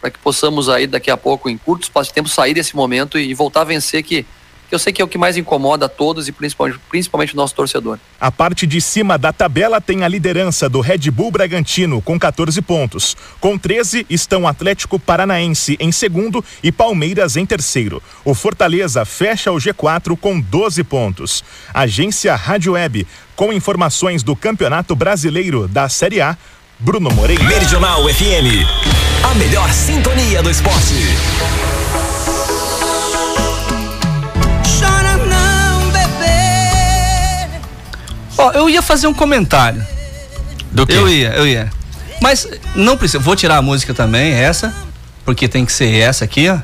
para 0.00 0.10
que 0.10 0.18
possamos 0.18 0.68
aí 0.68 0.86
daqui 0.86 1.10
a 1.10 1.16
pouco, 1.16 1.48
em 1.48 1.58
curto 1.58 1.82
espaço 1.82 2.10
de 2.10 2.14
tempo, 2.14 2.28
sair 2.28 2.54
desse 2.54 2.76
momento 2.76 3.18
e 3.18 3.34
voltar 3.34 3.62
a 3.62 3.64
vencer 3.64 4.02
que 4.02 4.24
que 4.68 4.74
eu 4.74 4.78
sei 4.78 4.92
que 4.92 5.00
é 5.00 5.04
o 5.04 5.08
que 5.08 5.16
mais 5.16 5.36
incomoda 5.36 5.86
a 5.86 5.88
todos 5.88 6.28
e 6.28 6.32
principalmente, 6.32 6.78
principalmente 6.88 7.32
o 7.32 7.36
nosso 7.36 7.54
torcedor. 7.54 7.98
A 8.20 8.30
parte 8.30 8.66
de 8.66 8.80
cima 8.80 9.16
da 9.16 9.32
tabela 9.32 9.80
tem 9.80 10.04
a 10.04 10.08
liderança 10.08 10.68
do 10.68 10.80
Red 10.80 11.10
Bull 11.10 11.30
Bragantino 11.30 12.02
com 12.02 12.18
14 12.18 12.60
pontos. 12.60 13.16
Com 13.40 13.56
13 13.56 14.06
estão 14.10 14.46
Atlético 14.46 14.98
Paranaense 14.98 15.76
em 15.80 15.90
segundo 15.90 16.44
e 16.62 16.70
Palmeiras 16.70 17.36
em 17.36 17.46
terceiro. 17.46 18.02
O 18.24 18.34
Fortaleza 18.34 19.04
fecha 19.04 19.50
o 19.50 19.56
G4 19.56 20.16
com 20.16 20.38
12 20.38 20.84
pontos. 20.84 21.42
Agência 21.72 22.34
Rádio 22.36 22.72
Web, 22.72 23.06
com 23.34 23.52
informações 23.52 24.22
do 24.22 24.36
Campeonato 24.36 24.94
Brasileiro 24.94 25.66
da 25.66 25.88
Série 25.88 26.20
A, 26.20 26.36
Bruno 26.78 27.10
Moreira. 27.10 27.42
Meridional 27.44 28.02
FM, 28.08 28.66
a 29.24 29.34
melhor 29.34 29.72
sintonia 29.72 30.42
do 30.42 30.50
esporte. 30.50 30.94
Ó, 38.38 38.52
eu 38.52 38.70
ia 38.70 38.80
fazer 38.80 39.08
um 39.08 39.14
comentário. 39.14 39.84
Do 40.70 40.86
quê? 40.86 40.94
Eu 40.94 41.08
ia, 41.08 41.30
eu 41.30 41.46
ia. 41.46 41.70
Mas 42.22 42.46
não 42.74 42.96
precisa. 42.96 43.18
Vou 43.18 43.34
tirar 43.34 43.56
a 43.56 43.62
música 43.62 43.92
também, 43.92 44.32
essa. 44.32 44.72
Porque 45.24 45.48
tem 45.48 45.64
que 45.64 45.72
ser 45.72 45.92
essa 45.98 46.24
aqui, 46.24 46.48
ó. 46.48 46.58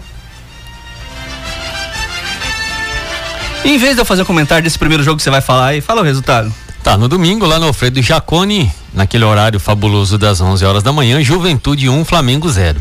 Em 3.65 3.79
vez 3.79 3.95
de 3.95 4.01
eu 4.01 4.05
fazer 4.05 4.23
um 4.23 4.27
comentário 4.27 4.63
desse 4.63 4.79
primeiro 4.79 5.03
jogo 5.03 5.17
que 5.17 5.23
você 5.23 5.31
vai 5.31 5.41
falar 5.41 5.69
aí, 5.69 5.81
fala 5.81 6.03
o 6.03 6.05
resultado. 6.05 6.53
Tá, 6.83 6.99
no 6.99 7.09
domingo, 7.09 7.47
lá 7.47 7.59
no 7.59 7.67
Alfredo 7.67 8.01
Jacone, 8.03 8.71
naquele 8.93 9.25
horário 9.25 9.59
fabuloso 9.59 10.19
das 10.19 10.41
11 10.41 10.65
horas 10.67 10.83
da 10.83 10.93
manhã, 10.93 11.23
Juventude 11.23 11.89
1, 11.89 12.05
Flamengo 12.05 12.49
0. 12.49 12.79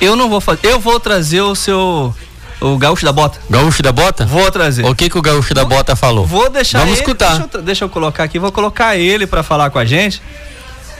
Eu 0.00 0.16
não 0.16 0.30
vou 0.30 0.40
fazer. 0.40 0.60
Eu 0.64 0.80
vou 0.80 0.98
trazer 0.98 1.42
o 1.42 1.54
seu 1.54 2.14
o 2.62 2.78
Gaúcho 2.78 3.04
da 3.04 3.12
Bota. 3.12 3.40
Gaúcho 3.50 3.82
da 3.82 3.92
Bota? 3.92 4.24
Vou 4.24 4.50
trazer. 4.50 4.86
O 4.86 4.94
que 4.94 5.10
que 5.10 5.18
o 5.18 5.22
Gaúcho 5.22 5.52
da 5.52 5.64
Bota 5.64 5.96
falou? 5.96 6.24
Vou 6.24 6.48
deixar 6.48 6.78
Vamos 6.78 6.94
ele, 6.94 7.00
escutar. 7.00 7.38
Deixa 7.38 7.50
eu, 7.52 7.62
deixa 7.62 7.84
eu 7.84 7.88
colocar 7.88 8.24
aqui, 8.24 8.38
vou 8.38 8.52
colocar 8.52 8.96
ele 8.96 9.26
para 9.26 9.42
falar 9.42 9.70
com 9.70 9.78
a 9.78 9.84
gente. 9.84 10.22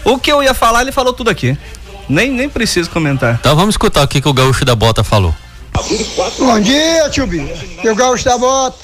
O 0.05 0.19
que 0.19 0.33
eu 0.33 0.43
ia 0.43 0.53
falar, 0.53 0.83
ele 0.83 0.93
falou 0.93 1.13
tudo 1.13 1.31
aqui. 1.31 1.57
Nem, 2.09 2.31
nem 2.31 2.49
preciso 2.49 2.91
comentar. 2.91 3.37
Então 3.41 3.55
vamos 3.55 3.75
escutar 3.75 4.03
o 4.03 4.09
que 4.09 4.21
que 4.21 4.29
o 4.29 4.33
Gaúcho 4.33 4.65
da 4.65 4.75
Bota 4.75 5.05
falou. 5.05 5.35
Bom 6.39 6.61
dia, 6.61 7.09
tio 7.11 7.27
Bia. 7.27 7.55
Eu 7.83 7.95
Gaúcho 7.95 8.25
da 8.25 8.37
Bota. 8.37 8.77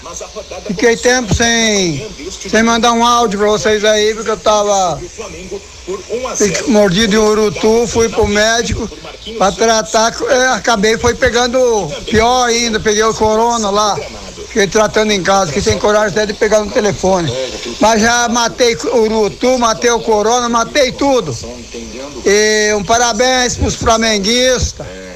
Fiquei 0.67 0.97
tempo 0.97 1.35
sem, 1.35 2.07
sem 2.51 2.63
mandar 2.63 2.93
um 2.93 3.05
áudio 3.05 3.39
pra 3.39 3.49
vocês 3.49 3.85
aí, 3.85 4.15
porque 4.15 4.31
eu 4.31 4.37
tava 4.37 5.01
mordido 6.69 7.15
em 7.15 7.19
urutu, 7.19 7.87
fui 7.87 8.09
pro 8.09 8.27
médico 8.27 8.89
pra 9.37 9.53
tratar, 9.53 10.15
é, 10.29 10.49
acabei 10.49 10.97
foi 10.99 11.15
pegando 11.15 11.59
pior 12.07 12.45
ainda, 12.45 12.81
peguei 12.81 13.05
o 13.05 13.15
corona 13.15 13.71
lá. 13.71 13.99
Fiquei 14.49 14.67
tratando 14.67 15.13
em 15.13 15.23
casa, 15.23 15.53
que 15.53 15.61
sem 15.61 15.79
coragem 15.79 16.09
até 16.09 16.25
de 16.25 16.33
pegar 16.33 16.61
no 16.61 16.71
telefone. 16.71 17.31
Mas 17.81 18.01
já 18.01 18.29
matei 18.31 18.75
o 18.77 18.97
urutu, 19.03 19.59
matei 19.59 19.91
o 19.91 20.01
corona, 20.01 20.49
matei 20.49 20.91
tudo. 20.93 21.37
E 22.25 22.73
um 22.75 22.83
parabéns 22.83 23.57
pros 23.57 23.75
flamenguistas. 23.75 25.08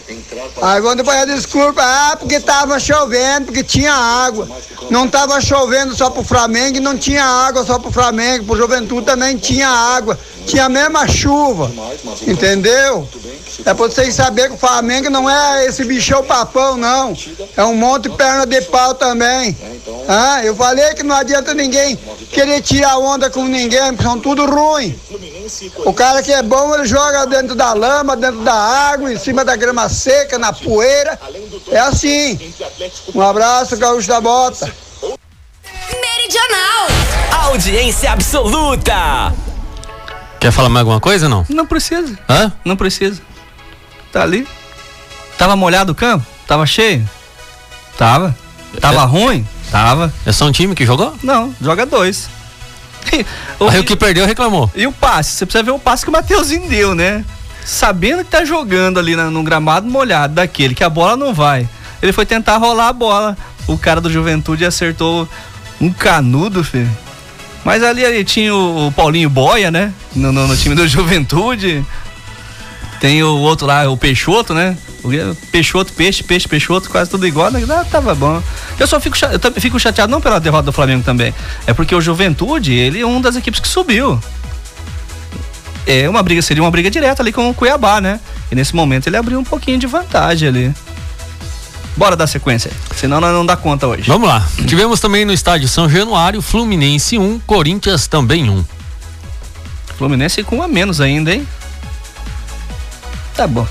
Aí 0.60 0.80
quando 0.82 1.08
a 1.08 1.24
desculpa, 1.24 1.82
ah, 1.82 2.16
porque 2.16 2.38
tava 2.38 2.78
chovendo, 2.78 3.46
porque 3.46 3.64
tinha 3.64 3.92
água. 3.92 4.48
Não 4.90 5.08
tava 5.08 5.40
chovendo 5.40 5.94
só 5.94 6.10
pro 6.10 6.22
Flamengo 6.22 6.76
e 6.76 6.80
não 6.80 6.96
tinha 6.96 7.24
água 7.24 7.64
só 7.64 7.78
pro 7.78 7.90
Flamengo, 7.90 8.44
pro 8.44 8.56
Juventude 8.56 9.06
também 9.06 9.36
tinha 9.36 9.68
água. 9.68 10.18
Tinha 10.46 10.64
a 10.64 10.68
mesma 10.68 11.06
chuva. 11.08 11.70
Entendeu? 12.26 13.08
É 13.60 13.74
pra 13.74 13.74
vocês 13.74 14.14
saberem 14.14 14.50
que 14.50 14.56
o 14.56 14.58
Flamengo 14.58 15.08
não 15.08 15.28
é 15.28 15.66
esse 15.66 15.84
bichão 15.84 16.22
papão, 16.24 16.76
não. 16.76 17.16
É 17.56 17.64
um 17.64 17.76
monte 17.76 18.08
de 18.08 18.16
perna 18.16 18.44
de 18.44 18.60
pau 18.62 18.94
também. 18.94 19.56
Ah, 20.08 20.44
eu 20.44 20.54
falei 20.56 20.94
que 20.94 21.02
não 21.02 21.14
adianta 21.14 21.54
ninguém 21.54 21.98
querer 22.30 22.60
tirar 22.60 22.98
onda 22.98 23.30
com 23.30 23.44
ninguém, 23.44 23.90
porque 23.90 24.02
são 24.02 24.18
tudo 24.18 24.46
ruim. 24.46 24.98
O 25.84 25.92
cara 25.92 26.22
que 26.22 26.32
é 26.32 26.42
bom, 26.42 26.74
ele 26.74 26.84
joga 26.86 27.26
dentro 27.26 27.54
da 27.54 27.72
lama, 27.72 28.16
dentro 28.16 28.40
da 28.42 28.54
água, 28.54 29.12
em 29.12 29.18
cima 29.18 29.44
da 29.44 29.56
grama 29.56 29.88
seca, 29.88 30.38
na 30.38 30.52
poeira. 30.52 31.18
É 31.70 31.78
assim. 31.78 32.38
Um 33.14 33.20
abraço, 33.22 33.76
Gaúcho 33.76 34.08
da 34.08 34.20
Bota. 34.20 34.70
Meridional. 35.90 36.86
Audiência 37.50 38.12
absoluta. 38.12 39.32
Quer 40.40 40.50
falar 40.52 40.68
mais 40.68 40.80
alguma 40.82 41.00
coisa 41.00 41.26
ou 41.26 41.30
não? 41.30 41.46
Não 41.48 41.66
precisa. 41.66 42.18
Hã? 42.28 42.52
Não 42.64 42.76
precisa. 42.76 43.20
Tá 44.12 44.22
ali. 44.22 44.46
Tava 45.38 45.56
molhado 45.56 45.92
o 45.92 45.94
campo? 45.94 46.24
Tava 46.46 46.66
cheio? 46.66 47.08
Tava. 47.96 48.36
Tava 48.80 49.02
É. 49.02 49.04
ruim? 49.04 49.46
Tava. 49.70 50.12
É 50.26 50.32
só 50.32 50.44
um 50.46 50.52
time 50.52 50.74
que 50.74 50.84
jogou? 50.84 51.14
Não, 51.22 51.54
joga 51.60 51.86
dois. 51.86 52.28
O 53.58 53.68
Aí 53.68 53.78
o 53.80 53.84
que 53.84 53.94
perdeu 53.96 54.26
reclamou. 54.26 54.70
E 54.74 54.86
o 54.86 54.92
passe? 54.92 55.32
Você 55.32 55.46
precisa 55.46 55.62
ver 55.62 55.70
o 55.70 55.78
passe 55.78 56.04
que 56.04 56.08
o 56.08 56.12
Mateuzinho 56.12 56.68
deu, 56.68 56.94
né? 56.94 57.24
Sabendo 57.64 58.24
que 58.24 58.30
tá 58.30 58.44
jogando 58.44 58.98
ali 58.98 59.14
na- 59.14 59.30
no 59.30 59.42
gramado 59.42 59.86
molhado 59.88 60.34
daquele, 60.34 60.74
que 60.74 60.82
a 60.82 60.90
bola 60.90 61.16
não 61.16 61.32
vai. 61.32 61.68
Ele 62.02 62.12
foi 62.12 62.26
tentar 62.26 62.56
rolar 62.56 62.88
a 62.88 62.92
bola. 62.92 63.36
O 63.68 63.78
cara 63.78 64.00
do 64.00 64.10
Juventude 64.10 64.64
acertou 64.64 65.28
um 65.80 65.92
canudo, 65.92 66.64
filho. 66.64 66.90
Mas 67.64 67.82
ali, 67.84 68.04
ali 68.04 68.24
tinha 68.24 68.52
o, 68.52 68.88
o 68.88 68.92
Paulinho 68.92 69.30
Boia, 69.30 69.70
né? 69.70 69.92
No, 70.16 70.32
no- 70.32 70.48
no 70.48 70.56
time 70.56 70.74
do 70.74 70.88
Juventude. 70.88 71.84
Tem 73.02 73.20
o 73.20 73.36
outro 73.38 73.66
lá, 73.66 73.90
o 73.90 73.96
Peixoto, 73.96 74.54
né? 74.54 74.78
O 75.02 75.10
Peixoto, 75.50 75.92
peixe, 75.92 76.22
peixe, 76.22 76.46
Peixoto, 76.46 76.88
quase 76.88 77.10
tudo 77.10 77.26
igual. 77.26 77.50
Né? 77.50 77.66
Ah, 77.68 77.84
tava 77.84 78.14
bom. 78.14 78.40
Eu 78.78 78.86
só 78.86 79.00
fico, 79.00 79.16
eu 79.20 79.60
fico 79.60 79.80
chateado 79.80 80.08
não 80.08 80.20
pela 80.20 80.38
derrota 80.38 80.66
do 80.66 80.72
Flamengo 80.72 81.02
também. 81.02 81.34
É 81.66 81.74
porque 81.74 81.92
o 81.96 82.00
Juventude, 82.00 82.72
ele 82.72 83.00
é 83.00 83.04
uma 83.04 83.18
das 83.18 83.34
equipes 83.34 83.58
que 83.58 83.66
subiu. 83.66 84.20
É 85.84 86.08
uma 86.08 86.22
briga, 86.22 86.40
seria 86.42 86.62
uma 86.62 86.70
briga 86.70 86.88
direta 86.88 87.24
ali 87.24 87.32
com 87.32 87.50
o 87.50 87.52
Cuiabá, 87.52 88.00
né? 88.00 88.20
E 88.52 88.54
nesse 88.54 88.72
momento 88.72 89.08
ele 89.08 89.16
abriu 89.16 89.36
um 89.40 89.44
pouquinho 89.44 89.80
de 89.80 89.86
vantagem 89.88 90.46
ali. 90.46 90.72
Bora 91.96 92.14
dar 92.14 92.28
sequência 92.28 92.70
senão 92.94 93.20
nós 93.20 93.32
não 93.32 93.44
dá 93.44 93.56
conta 93.56 93.88
hoje. 93.88 94.04
Vamos 94.06 94.28
lá. 94.28 94.46
Tivemos 94.64 95.00
também 95.00 95.24
no 95.24 95.32
estádio 95.32 95.66
São 95.66 95.88
Januário, 95.88 96.40
Fluminense 96.40 97.18
1, 97.18 97.40
Corinthians 97.40 98.06
também 98.06 98.48
1. 98.48 98.64
Fluminense 99.98 100.44
com 100.44 100.58
um 100.58 100.62
a 100.62 100.68
menos 100.68 101.00
ainda, 101.00 101.34
hein? 101.34 101.44
Tá 103.36 103.46
bom. 103.46 103.66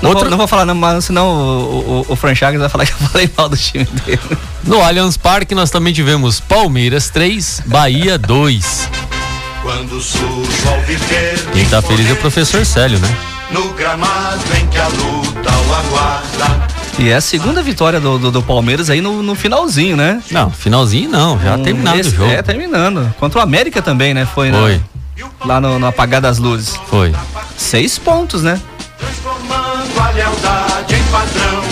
Não, 0.00 0.10
Outra- 0.10 0.24
vou, 0.24 0.30
não 0.30 0.38
vou 0.38 0.48
falar 0.48 0.64
não, 0.64 0.74
mas 0.74 1.04
senão 1.04 1.28
o, 1.28 2.04
o, 2.08 2.12
o 2.12 2.16
Fran 2.16 2.34
Chagas 2.34 2.60
vai 2.60 2.68
falar 2.68 2.86
que 2.86 2.92
eu 2.92 2.96
falei 3.08 3.30
mal 3.36 3.48
do 3.48 3.56
time 3.56 3.84
dele. 3.84 4.20
No 4.64 4.82
Allianz 4.82 5.16
Parque 5.16 5.54
nós 5.54 5.70
também 5.70 5.92
tivemos 5.92 6.40
Palmeiras 6.40 7.08
3, 7.10 7.62
Bahia 7.66 8.18
2. 8.18 8.88
Quando 9.62 10.00
surge 10.00 10.68
ao 10.68 10.80
viver 10.80 11.38
Quem 11.52 11.64
tá 11.66 11.80
feliz 11.80 12.08
é 12.10 12.12
o 12.12 12.16
professor 12.16 12.66
Célio, 12.66 12.98
né? 12.98 13.16
no 13.52 13.68
gramado 13.74 14.40
em 14.60 14.66
que 14.68 14.78
a 14.78 14.88
luta 14.88 15.50
o 15.52 15.74
aguarda. 15.74 16.62
E 16.98 17.10
é 17.10 17.14
a 17.16 17.20
segunda 17.20 17.62
vitória 17.62 18.00
do, 18.00 18.18
do, 18.18 18.30
do 18.32 18.42
Palmeiras 18.42 18.88
aí 18.90 19.00
no, 19.02 19.22
no 19.22 19.34
finalzinho, 19.34 19.94
né? 19.96 20.22
Não, 20.30 20.50
finalzinho 20.50 21.10
não, 21.10 21.38
já 21.38 21.54
Hum, 21.56 21.62
terminado 21.62 21.98
esse- 22.00 22.08
o 22.10 22.14
jogo. 22.16 22.30
É, 22.32 22.42
terminando. 22.42 23.14
Contra 23.20 23.40
o 23.40 23.42
América 23.42 23.82
também, 23.82 24.14
né? 24.14 24.26
Foi, 24.26 24.50
né? 24.50 24.58
Lá 25.44 25.60
no, 25.60 25.78
no 25.78 25.86
apagar 25.86 26.20
das 26.20 26.38
luzes. 26.38 26.74
Foi. 26.88 27.14
Seis 27.56 27.98
pontos, 27.98 28.42
né? 28.42 28.60
Transformando 28.98 30.00
a 30.00 30.10
lealdade 30.10 30.94
em 30.94 31.02
padrão. 31.04 31.62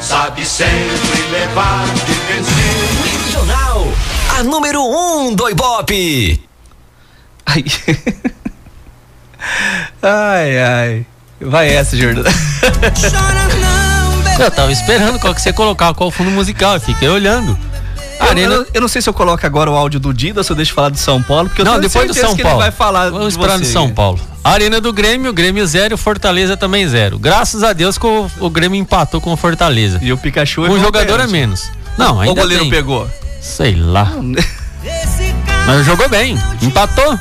Sabe 0.00 0.44
sempre 0.44 1.22
levar 1.30 1.86
de 1.86 2.12
vencer. 2.12 3.24
Regional, 3.24 3.88
a 4.38 4.42
número 4.42 4.82
1 4.82 5.26
um 5.26 5.34
do 5.34 5.48
Ibope. 5.48 6.42
Ai. 7.46 7.64
ai, 10.02 10.58
ai. 10.58 11.06
Vai 11.40 11.74
essa, 11.74 11.96
Jordão. 11.96 12.24
Eu 14.38 14.50
tava 14.50 14.72
esperando 14.72 15.18
qual 15.18 15.34
que 15.34 15.42
você 15.42 15.52
colocar, 15.52 15.92
qual 15.94 16.10
fundo 16.10 16.30
musical, 16.30 16.74
eu 16.74 16.80
fiquei 16.80 17.08
olhando. 17.08 17.58
Eu, 18.24 18.30
Arena- 18.30 18.54
eu, 18.54 18.66
eu 18.74 18.80
não 18.80 18.88
sei 18.88 19.00
se 19.02 19.08
eu 19.08 19.14
coloco 19.14 19.44
agora 19.46 19.70
o 19.70 19.74
áudio 19.76 19.98
do 20.00 20.12
Dida 20.14 20.40
ou 20.40 20.44
se 20.44 20.50
eu 20.52 20.56
deixo 20.56 20.72
falar 20.72 20.88
do 20.90 20.98
São 20.98 21.22
Paulo, 21.22 21.48
porque 21.48 21.60
eu 21.62 21.64
não, 21.64 21.72
tenho 21.72 21.82
depois 21.88 22.08
do 22.08 22.14
São 22.14 22.34
que 22.36 22.42
Paulo. 22.42 22.58
ele 22.58 22.62
vai 22.64 22.72
falar 22.72 23.10
Vamos 23.10 23.28
de 23.34 23.38
esperar 23.40 23.58
você. 23.58 23.64
São 23.66 23.90
Paulo. 23.90 24.20
Arena 24.44 24.80
do 24.80 24.92
Grêmio, 24.92 25.32
Grêmio 25.32 25.66
zero, 25.66 25.96
Fortaleza 25.96 26.56
também 26.56 26.88
zero. 26.88 27.18
Graças 27.18 27.62
a 27.62 27.72
Deus 27.72 27.96
que 27.98 28.06
o, 28.06 28.30
o 28.40 28.50
Grêmio 28.50 28.78
empatou 28.78 29.20
com 29.20 29.32
o 29.32 29.36
Fortaleza. 29.36 29.98
E 30.02 30.12
o 30.12 30.16
Pikachu 30.18 30.66
é 30.66 30.70
Um 30.70 30.80
jogador 30.80 31.14
a 31.14 31.16
pênalti. 31.26 31.30
menos. 31.32 31.70
Não, 31.98 32.16
O 32.16 32.20
ainda 32.20 32.40
goleiro 32.40 32.62
tem. 32.64 32.70
pegou. 32.70 33.08
Sei 33.40 33.74
lá. 33.74 34.10
Mas 35.66 35.86
jogou 35.86 36.08
bem, 36.08 36.36
empatou 36.60 37.18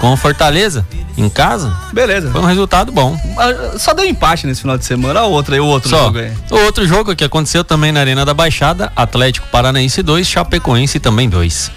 com 0.00 0.12
o 0.12 0.16
Fortaleza 0.16 0.86
em 1.16 1.28
casa. 1.28 1.74
Beleza. 1.92 2.30
Foi 2.30 2.40
um 2.40 2.44
resultado 2.44 2.92
bom. 2.92 3.18
Ah, 3.38 3.78
Só 3.78 3.94
deu 3.94 4.04
empate 4.04 4.46
nesse 4.46 4.60
final 4.60 4.76
de 4.76 4.84
semana. 4.84 5.20
A 5.20 5.26
outra, 5.26 5.56
e 5.56 5.60
o 5.60 5.66
outro 5.66 5.88
Só. 5.88 6.04
jogo 6.04 6.18
aí. 6.18 6.32
O 6.50 6.56
outro 6.64 6.86
jogo 6.86 7.16
que 7.16 7.24
aconteceu 7.24 7.64
também 7.64 7.92
na 7.92 8.00
Arena 8.00 8.24
da 8.24 8.34
Baixada, 8.34 8.92
Atlético 8.94 9.46
Paranaense 9.48 10.02
2, 10.02 10.26
Chapecoense 10.26 11.00
também 11.00 11.28
2. 11.28 11.70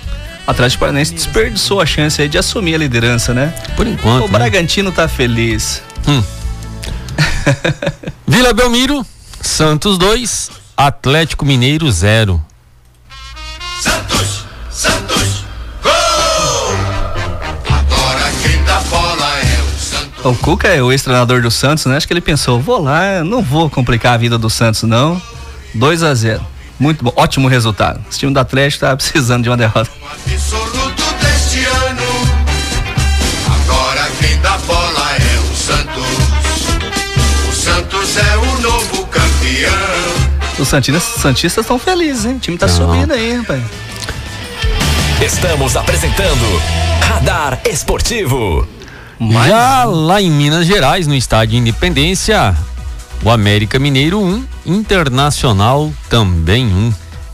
O 0.47 0.51
Atlético 0.51 0.79
Paranaense 0.81 1.13
desperdiçou 1.13 1.79
a 1.79 1.85
chance 1.85 2.21
aí 2.21 2.27
de 2.27 2.37
assumir 2.37 2.75
a 2.75 2.77
liderança, 2.77 3.33
né? 3.33 3.53
Por 3.75 3.87
enquanto. 3.87 4.25
o 4.25 4.27
né? 4.27 4.39
Bragantino 4.39 4.91
tá 4.91 5.07
feliz. 5.07 5.81
Hum. 6.07 6.23
Vila 8.27 8.53
Belmiro, 8.53 9.05
Santos 9.41 9.97
2, 9.97 10.51
Atlético 10.75 11.45
Mineiro 11.45 11.89
0. 11.91 12.43
Santos, 13.81 13.83
Santos, 13.83 14.08
o. 20.23 20.29
O 20.29 20.35
Cuca 20.35 20.67
é 20.67 20.81
o 20.81 20.91
ex-treinador 20.91 21.41
do 21.41 21.51
Santos, 21.51 21.85
né? 21.85 21.97
Acho 21.97 22.07
que 22.07 22.13
ele 22.13 22.21
pensou, 22.21 22.59
vou 22.59 22.81
lá, 22.81 23.23
não 23.23 23.41
vou 23.41 23.69
complicar 23.69 24.13
a 24.13 24.17
vida 24.17 24.37
do 24.37 24.49
Santos, 24.49 24.83
não. 24.83 25.21
2 25.73 26.03
a 26.03 26.13
0 26.15 26.41
Muito 26.79 27.03
bom, 27.03 27.13
ótimo 27.15 27.47
resultado. 27.47 28.01
Esse 28.09 28.19
time 28.19 28.33
do 28.33 28.39
Atlético 28.39 28.81
tá 28.85 28.95
precisando 28.97 29.43
de 29.43 29.49
uma 29.49 29.57
derrota. 29.57 29.89
Absoluto 30.11 31.03
deste 31.21 31.63
ano. 31.65 32.03
Agora 33.63 34.09
quem 34.19 34.37
dá 34.41 34.57
bola 34.59 35.11
é 35.15 35.39
o 35.39 35.55
Santos. 35.55 37.49
O 37.49 37.53
Santos 37.53 38.17
é 38.17 38.37
o 38.37 38.61
novo 38.61 39.05
campeão. 39.07 39.73
Os 40.59 40.67
Santistas 40.67 41.03
Santistas 41.21 41.63
estão 41.63 41.79
felizes, 41.79 42.25
hein? 42.25 42.35
O 42.35 42.39
time 42.39 42.57
tá 42.57 42.67
Não. 42.67 42.75
subindo 42.75 43.13
aí, 43.13 43.37
rapaz. 43.37 43.61
Estamos 45.21 45.75
apresentando 45.75 46.61
Radar 47.01 47.59
Esportivo. 47.65 48.67
Já 49.21 49.83
lá 49.83 50.21
em 50.21 50.31
Minas 50.31 50.65
Gerais, 50.65 51.05
no 51.05 51.13
estádio 51.13 51.57
Independência, 51.57 52.55
o 53.21 53.29
América 53.29 53.77
Mineiro 53.77 54.19
1, 54.21 54.45
Internacional 54.65 55.91
também 56.09 56.65
1. 56.65 56.93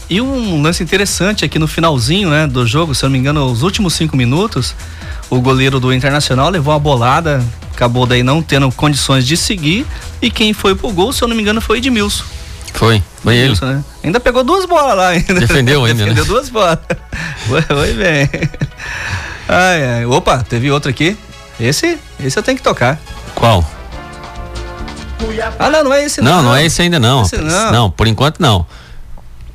E 0.09 0.21
um 0.21 0.61
lance 0.61 0.83
interessante 0.83 1.45
aqui 1.45 1.59
no 1.59 1.67
finalzinho, 1.67 2.29
né, 2.29 2.47
do 2.47 2.65
jogo, 2.65 2.93
se 2.93 3.05
eu 3.05 3.09
não 3.09 3.13
me 3.13 3.19
engano, 3.19 3.45
os 3.45 3.61
últimos 3.61 3.93
cinco 3.93 4.17
minutos, 4.17 4.75
o 5.29 5.39
goleiro 5.39 5.79
do 5.79 5.93
Internacional 5.93 6.49
levou 6.49 6.73
uma 6.73 6.79
bolada, 6.79 7.43
acabou 7.71 8.05
daí 8.05 8.23
não 8.23 8.41
tendo 8.41 8.71
condições 8.71 9.25
de 9.25 9.35
seguir, 9.35 9.85
e 10.21 10.29
quem 10.29 10.53
foi 10.53 10.75
pro 10.75 10.91
gol, 10.91 11.11
se 11.13 11.23
eu 11.23 11.27
não 11.27 11.35
me 11.35 11.41
engano, 11.41 11.61
foi 11.61 11.77
Edmilson. 11.77 12.23
Foi, 12.73 13.01
foi 13.21 13.35
ele. 13.35 13.43
Edmilson, 13.43 13.65
né? 13.65 13.83
Ainda 14.03 14.19
pegou 14.19 14.43
duas 14.43 14.65
bolas 14.65 14.97
lá 14.97 15.09
ainda. 15.09 15.33
Defendeu 15.35 15.85
ainda, 15.85 16.05
né? 16.05 16.13
Defendeu 16.13 16.25
duas 16.25 16.49
bolas. 16.49 16.79
Foi, 17.47 17.61
foi 17.61 17.93
bem. 17.93 18.27
Ai, 19.47 19.83
ai. 19.97 20.05
Opa, 20.07 20.43
teve 20.43 20.71
outro 20.71 20.89
aqui. 20.89 21.15
Esse, 21.59 21.97
esse 22.19 22.37
eu 22.37 22.43
tenho 22.43 22.57
que 22.57 22.63
tocar. 22.63 22.99
Qual? 23.33 23.63
Ah, 25.57 25.69
não, 25.69 25.85
não 25.85 25.93
é 25.93 26.03
esse 26.03 26.21
não. 26.21 26.35
Não, 26.35 26.43
não 26.43 26.55
é 26.55 26.65
esse 26.65 26.81
ainda 26.81 26.99
não. 26.99 27.23
Esse 27.23 27.37
não. 27.37 27.71
Não, 27.71 27.91
por 27.91 28.07
enquanto 28.07 28.39
não. 28.39 28.65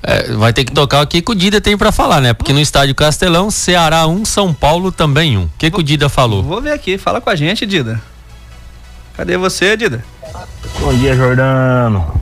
É, 0.03 0.33
vai 0.33 0.53
ter 0.53 0.65
que 0.65 0.73
tocar 0.73 1.03
o 1.03 1.07
que 1.07 1.21
que 1.21 1.31
o 1.31 1.35
Dida 1.35 1.61
tem 1.61 1.77
pra 1.77 1.93
falar, 1.93 2.21
né? 2.21 2.33
Porque 2.33 2.53
no 2.55 2.61
estádio 2.61 2.95
Castelão, 2.95 3.51
Ceará 3.51 4.07
1, 4.07 4.25
São 4.25 4.55
Paulo 4.55 4.91
também 4.91 5.37
1. 5.37 5.43
O 5.43 5.51
que, 5.59 5.71
que 5.71 5.79
o 5.79 5.83
Dida 5.83 6.09
falou? 6.09 6.43
Vou 6.43 6.63
ver 6.63 6.73
aqui, 6.73 6.97
fala 6.97 7.21
com 7.21 7.29
a 7.29 7.37
gente, 7.37 7.67
Dida. 7.67 8.01
Cadê 9.15 9.37
você, 9.37 9.77
Dida? 9.77 10.03
Bom 10.81 10.95
dia, 10.95 11.15
Jordano. 11.15 12.19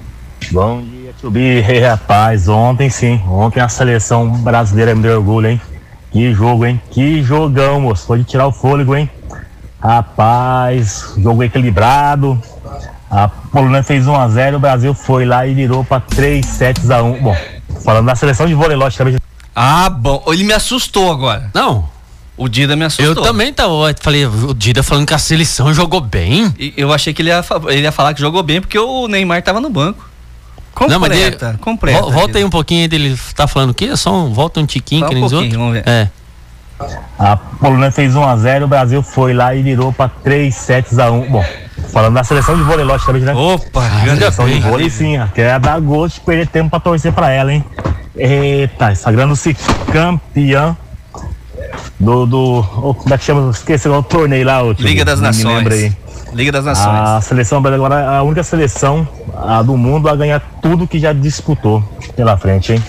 Bom 0.50 0.82
dia, 0.82 1.14
Tubi. 1.20 1.40
Ei, 1.40 1.80
rapaz, 1.80 2.48
ontem 2.48 2.90
sim, 2.90 3.22
ontem 3.28 3.60
a 3.60 3.68
seleção 3.68 4.28
brasileira 4.28 4.94
me 4.94 5.02
deu 5.02 5.18
orgulho, 5.18 5.48
hein? 5.48 5.60
Que 6.10 6.34
jogo, 6.34 6.66
hein? 6.66 6.80
Que 6.90 7.22
jogão, 7.22 7.80
moço. 7.80 8.06
Foi 8.06 8.18
de 8.18 8.24
tirar 8.24 8.48
o 8.48 8.52
fôlego, 8.52 8.96
hein? 8.96 9.08
Rapaz, 9.80 11.14
jogo 11.16 11.42
equilibrado. 11.42 12.40
A 13.10 13.28
Polônia 13.28 13.82
fez 13.82 14.04
1x0, 14.06 14.56
o 14.56 14.58
Brasil 14.58 14.92
foi 14.92 15.24
lá 15.24 15.46
e 15.46 15.54
virou 15.54 15.82
pra 15.84 15.98
3 16.00 16.44
sets 16.44 16.90
a 16.90 17.02
1. 17.02 17.22
Bom, 17.22 17.36
falando 17.84 18.06
da 18.06 18.14
seleção 18.14 18.46
de 18.46 18.54
vôlei, 18.54 18.76
logicamente. 18.76 19.18
Ah, 19.54 19.88
bom. 19.88 20.22
Ele 20.28 20.44
me 20.44 20.52
assustou 20.52 21.10
agora. 21.10 21.50
Não. 21.54 21.88
O 22.36 22.48
Dida 22.48 22.76
me 22.76 22.84
assustou. 22.84 23.06
Eu 23.06 23.22
também 23.22 23.52
tava, 23.52 23.72
eu 23.72 23.94
falei, 24.00 24.24
o 24.26 24.54
Dida 24.54 24.82
falando 24.82 25.06
que 25.06 25.14
a 25.14 25.18
seleção 25.18 25.72
jogou 25.74 26.00
bem. 26.00 26.54
E 26.58 26.72
Eu 26.76 26.92
achei 26.92 27.12
que 27.14 27.22
ele 27.22 27.30
ia, 27.30 27.42
ele 27.68 27.82
ia 27.82 27.90
falar 27.92 28.14
que 28.14 28.20
jogou 28.20 28.42
bem 28.42 28.60
porque 28.60 28.78
o 28.78 29.08
Neymar 29.08 29.42
tava 29.42 29.60
no 29.60 29.70
banco. 29.70 30.06
Completa, 30.74 30.92
Não, 30.92 31.00
mas 31.00 31.18
ele- 31.18 31.58
completa. 31.58 32.00
Vol- 32.02 32.10
volta 32.12 32.26
Dida. 32.28 32.38
aí 32.38 32.44
um 32.44 32.50
pouquinho 32.50 32.88
dele 32.88 33.18
tá 33.34 33.48
falando 33.48 33.70
o 33.70 33.74
quê? 33.74 33.96
Só 33.96 34.14
um, 34.14 34.32
volta 34.32 34.60
um 34.60 34.66
tiquinho 34.66 35.00
Só 35.00 35.08
que 35.08 35.14
um 35.14 35.16
nem 35.16 35.24
os 35.24 35.32
pouquinho, 35.32 35.60
outros. 35.60 35.82
vamos 35.82 35.84
ver. 35.84 35.88
É. 35.88 36.08
A 37.18 37.36
Polônia 37.36 37.90
fez 37.90 38.14
1x0, 38.14 38.64
o 38.64 38.68
Brasil 38.68 39.02
foi 39.02 39.32
lá 39.32 39.54
e 39.54 39.62
virou 39.62 39.92
pra 39.92 40.08
3 40.08 40.54
sets 40.54 40.98
a 40.98 41.10
1. 41.10 41.30
Bom, 41.30 41.44
falando 41.92 42.14
da 42.14 42.24
seleção 42.24 42.56
de 42.56 42.62
vôlei, 42.62 42.84
logicamente, 42.84 43.24
né? 43.24 43.34
Opa, 43.34 43.84
A 43.84 44.00
grande 44.04 44.20
seleção 44.20 44.46
de 44.46 44.52
bem. 44.52 44.62
vôlei 44.62 44.90
sim, 44.90 45.18
ó, 45.18 45.26
que 45.26 45.40
é 45.40 45.58
dar 45.58 45.80
gosto 45.80 46.16
de 46.16 46.20
perder 46.20 46.46
tempo 46.46 46.70
pra 46.70 46.80
torcer 46.80 47.12
pra 47.12 47.30
ela, 47.30 47.52
hein? 47.52 47.64
Eita, 48.16 48.94
sagrando-se 48.94 49.56
campeã 49.92 50.76
do, 51.98 52.26
do 52.26 52.58
oh, 52.82 52.94
como 52.94 53.14
é 53.14 53.18
que 53.18 53.24
chama? 53.24 53.50
Esqueci 53.50 53.88
o 53.88 54.02
torneio 54.02 54.46
lá, 54.46 54.62
o 54.62 54.72
Liga 54.72 55.04
das 55.04 55.20
Nações. 55.20 55.94
Liga 56.32 56.52
das 56.52 56.64
Nações. 56.64 56.86
A 56.86 57.20
seleção 57.20 57.60
brasileira 57.60 57.96
agora 57.96 58.16
é 58.16 58.18
a 58.18 58.22
única 58.22 58.42
seleção 58.42 59.06
a 59.34 59.62
do 59.62 59.76
mundo 59.76 60.08
a 60.08 60.14
ganhar 60.16 60.40
tudo 60.60 60.86
que 60.86 60.98
já 60.98 61.12
disputou 61.12 61.82
pela 62.14 62.36
frente, 62.36 62.74
hein? 62.74 62.82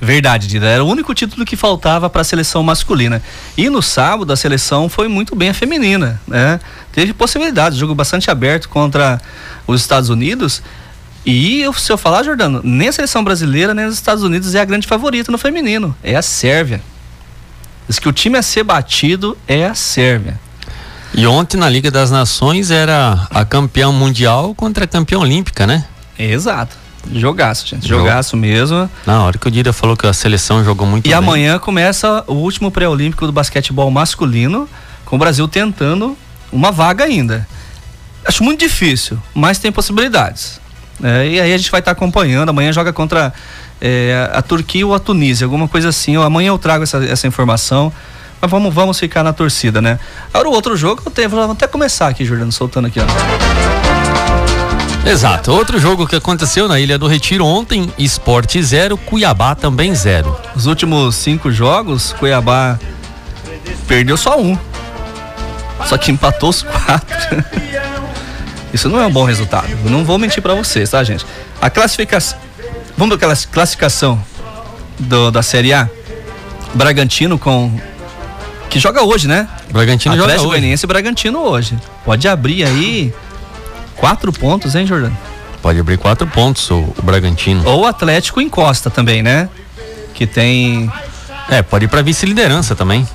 Verdade, 0.00 0.46
Dida. 0.46 0.66
Era 0.66 0.84
o 0.84 0.88
único 0.88 1.12
título 1.14 1.44
que 1.44 1.56
faltava 1.56 2.08
para 2.08 2.20
a 2.20 2.24
seleção 2.24 2.62
masculina. 2.62 3.22
E 3.56 3.68
no 3.68 3.82
sábado 3.82 4.32
a 4.32 4.36
seleção 4.36 4.88
foi 4.88 5.08
muito 5.08 5.34
bem 5.34 5.48
a 5.48 5.54
feminina, 5.54 6.20
né? 6.26 6.60
Teve 6.92 7.12
possibilidades, 7.12 7.78
jogo 7.78 7.94
bastante 7.94 8.30
aberto 8.30 8.68
contra 8.68 9.20
os 9.66 9.80
Estados 9.80 10.08
Unidos. 10.08 10.62
E 11.26 11.64
se 11.76 11.92
eu 11.92 11.98
falar, 11.98 12.22
Jordano, 12.22 12.60
nem 12.62 12.88
a 12.88 12.92
seleção 12.92 13.22
brasileira 13.24 13.74
nem 13.74 13.86
os 13.86 13.94
Estados 13.94 14.22
Unidos 14.22 14.54
é 14.54 14.60
a 14.60 14.64
grande 14.64 14.86
favorita 14.86 15.32
no 15.32 15.38
feminino. 15.38 15.94
É 16.02 16.14
a 16.14 16.22
Sérvia. 16.22 16.80
Diz 17.88 17.98
que 17.98 18.08
o 18.08 18.12
time 18.12 18.38
a 18.38 18.42
ser 18.42 18.62
batido 18.62 19.36
é 19.46 19.66
a 19.66 19.74
Sérvia. 19.74 20.38
E 21.12 21.26
ontem 21.26 21.56
na 21.56 21.68
Liga 21.68 21.90
das 21.90 22.10
Nações 22.10 22.70
era 22.70 23.26
a 23.30 23.44
campeã 23.44 23.90
mundial 23.90 24.54
contra 24.54 24.84
a 24.84 24.86
campeã 24.86 25.18
olímpica, 25.18 25.66
né? 25.66 25.84
Exato. 26.18 26.76
Jogaço, 27.12 27.66
gente. 27.66 27.88
Jogaço 27.88 28.36
mesmo. 28.36 28.90
Na 29.06 29.22
hora 29.22 29.38
que 29.38 29.46
o 29.46 29.50
Dida 29.50 29.72
falou 29.72 29.96
que 29.96 30.06
a 30.06 30.12
seleção 30.12 30.64
jogou 30.64 30.86
muito 30.86 31.06
E 31.06 31.08
bem. 31.08 31.14
amanhã 31.14 31.58
começa 31.58 32.24
o 32.26 32.34
último 32.34 32.70
pré-olímpico 32.70 33.26
do 33.26 33.32
basquetebol 33.32 33.90
masculino, 33.90 34.68
com 35.04 35.16
o 35.16 35.18
Brasil 35.18 35.46
tentando 35.48 36.16
uma 36.52 36.70
vaga 36.70 37.04
ainda. 37.04 37.46
Acho 38.26 38.42
muito 38.42 38.60
difícil, 38.60 39.18
mas 39.34 39.58
tem 39.58 39.72
possibilidades. 39.72 40.60
É, 41.02 41.28
e 41.28 41.40
aí 41.40 41.52
a 41.52 41.56
gente 41.56 41.70
vai 41.70 41.80
estar 41.80 41.94
tá 41.94 41.96
acompanhando. 41.96 42.48
Amanhã 42.48 42.72
joga 42.72 42.92
contra 42.92 43.32
é, 43.80 44.30
a 44.32 44.42
Turquia 44.42 44.86
ou 44.86 44.94
a 44.94 44.98
Tunísia, 44.98 45.46
alguma 45.46 45.68
coisa 45.68 45.88
assim. 45.88 46.16
Amanhã 46.16 46.48
eu 46.48 46.58
trago 46.58 46.82
essa, 46.82 47.02
essa 47.04 47.26
informação. 47.26 47.92
Mas 48.40 48.50
vamos, 48.50 48.72
vamos 48.72 48.98
ficar 48.98 49.24
na 49.24 49.32
torcida, 49.32 49.80
né? 49.80 49.98
Agora 50.32 50.48
o 50.48 50.52
outro 50.52 50.76
jogo 50.76 51.02
eu 51.04 51.10
tenho, 51.10 51.28
vou 51.28 51.50
até 51.50 51.66
começar 51.66 52.06
aqui, 52.06 52.24
Jordano, 52.24 52.52
soltando 52.52 52.86
aqui, 52.86 53.00
ó. 53.00 53.77
Exato. 55.08 55.52
Outro 55.52 55.78
jogo 55.78 56.06
que 56.06 56.16
aconteceu 56.16 56.68
na 56.68 56.78
Ilha 56.78 56.98
do 56.98 57.06
Retiro 57.06 57.44
ontem, 57.44 57.90
Esporte 57.98 58.62
0, 58.62 58.96
Cuiabá 58.98 59.54
também 59.54 59.94
0. 59.94 60.36
Os 60.54 60.66
últimos 60.66 61.16
cinco 61.16 61.50
jogos, 61.50 62.12
Cuiabá 62.12 62.78
perdeu 63.86 64.18
só 64.18 64.38
um. 64.38 64.56
Só 65.86 65.96
que 65.96 66.10
empatou 66.10 66.50
os 66.50 66.62
quatro. 66.62 67.44
Isso 68.72 68.90
não 68.90 69.00
é 69.00 69.06
um 69.06 69.10
bom 69.10 69.24
resultado. 69.24 69.68
Não 69.84 70.04
vou 70.04 70.18
mentir 70.18 70.42
para 70.42 70.54
vocês, 70.54 70.90
tá, 70.90 71.02
gente? 71.02 71.24
A 71.60 71.70
classificação. 71.70 72.38
Vamos 72.96 73.16
para 73.16 73.32
aquela 73.32 73.46
classificação 73.50 74.22
do, 74.98 75.30
da 75.30 75.42
Série 75.42 75.72
A? 75.72 75.88
Bragantino 76.74 77.38
com. 77.38 77.72
Que 78.68 78.78
joga 78.78 79.02
hoje, 79.02 79.26
né? 79.26 79.48
Bragantino 79.70 80.12
Atlético 80.14 80.18
joga 80.18 80.48
hoje. 80.48 80.60
Goianiense 80.60 80.84
e 80.84 80.86
Bragantino 80.86 81.38
hoje. 81.38 81.78
Pode 82.04 82.28
abrir 82.28 82.64
aí 82.64 83.14
quatro 83.98 84.32
pontos, 84.32 84.74
hein, 84.74 84.86
Jordano? 84.86 85.16
Pode 85.60 85.78
abrir 85.78 85.98
quatro 85.98 86.26
pontos 86.26 86.70
o, 86.70 86.76
o 86.76 87.02
Bragantino. 87.02 87.62
Ou 87.66 87.82
o 87.82 87.86
Atlético 87.86 88.40
encosta 88.40 88.88
também, 88.88 89.22
né? 89.22 89.48
Que 90.14 90.26
tem. 90.26 90.90
É, 91.50 91.62
pode 91.62 91.84
ir 91.84 91.88
para 91.88 92.02
vice-liderança 92.02 92.74
também. 92.74 93.06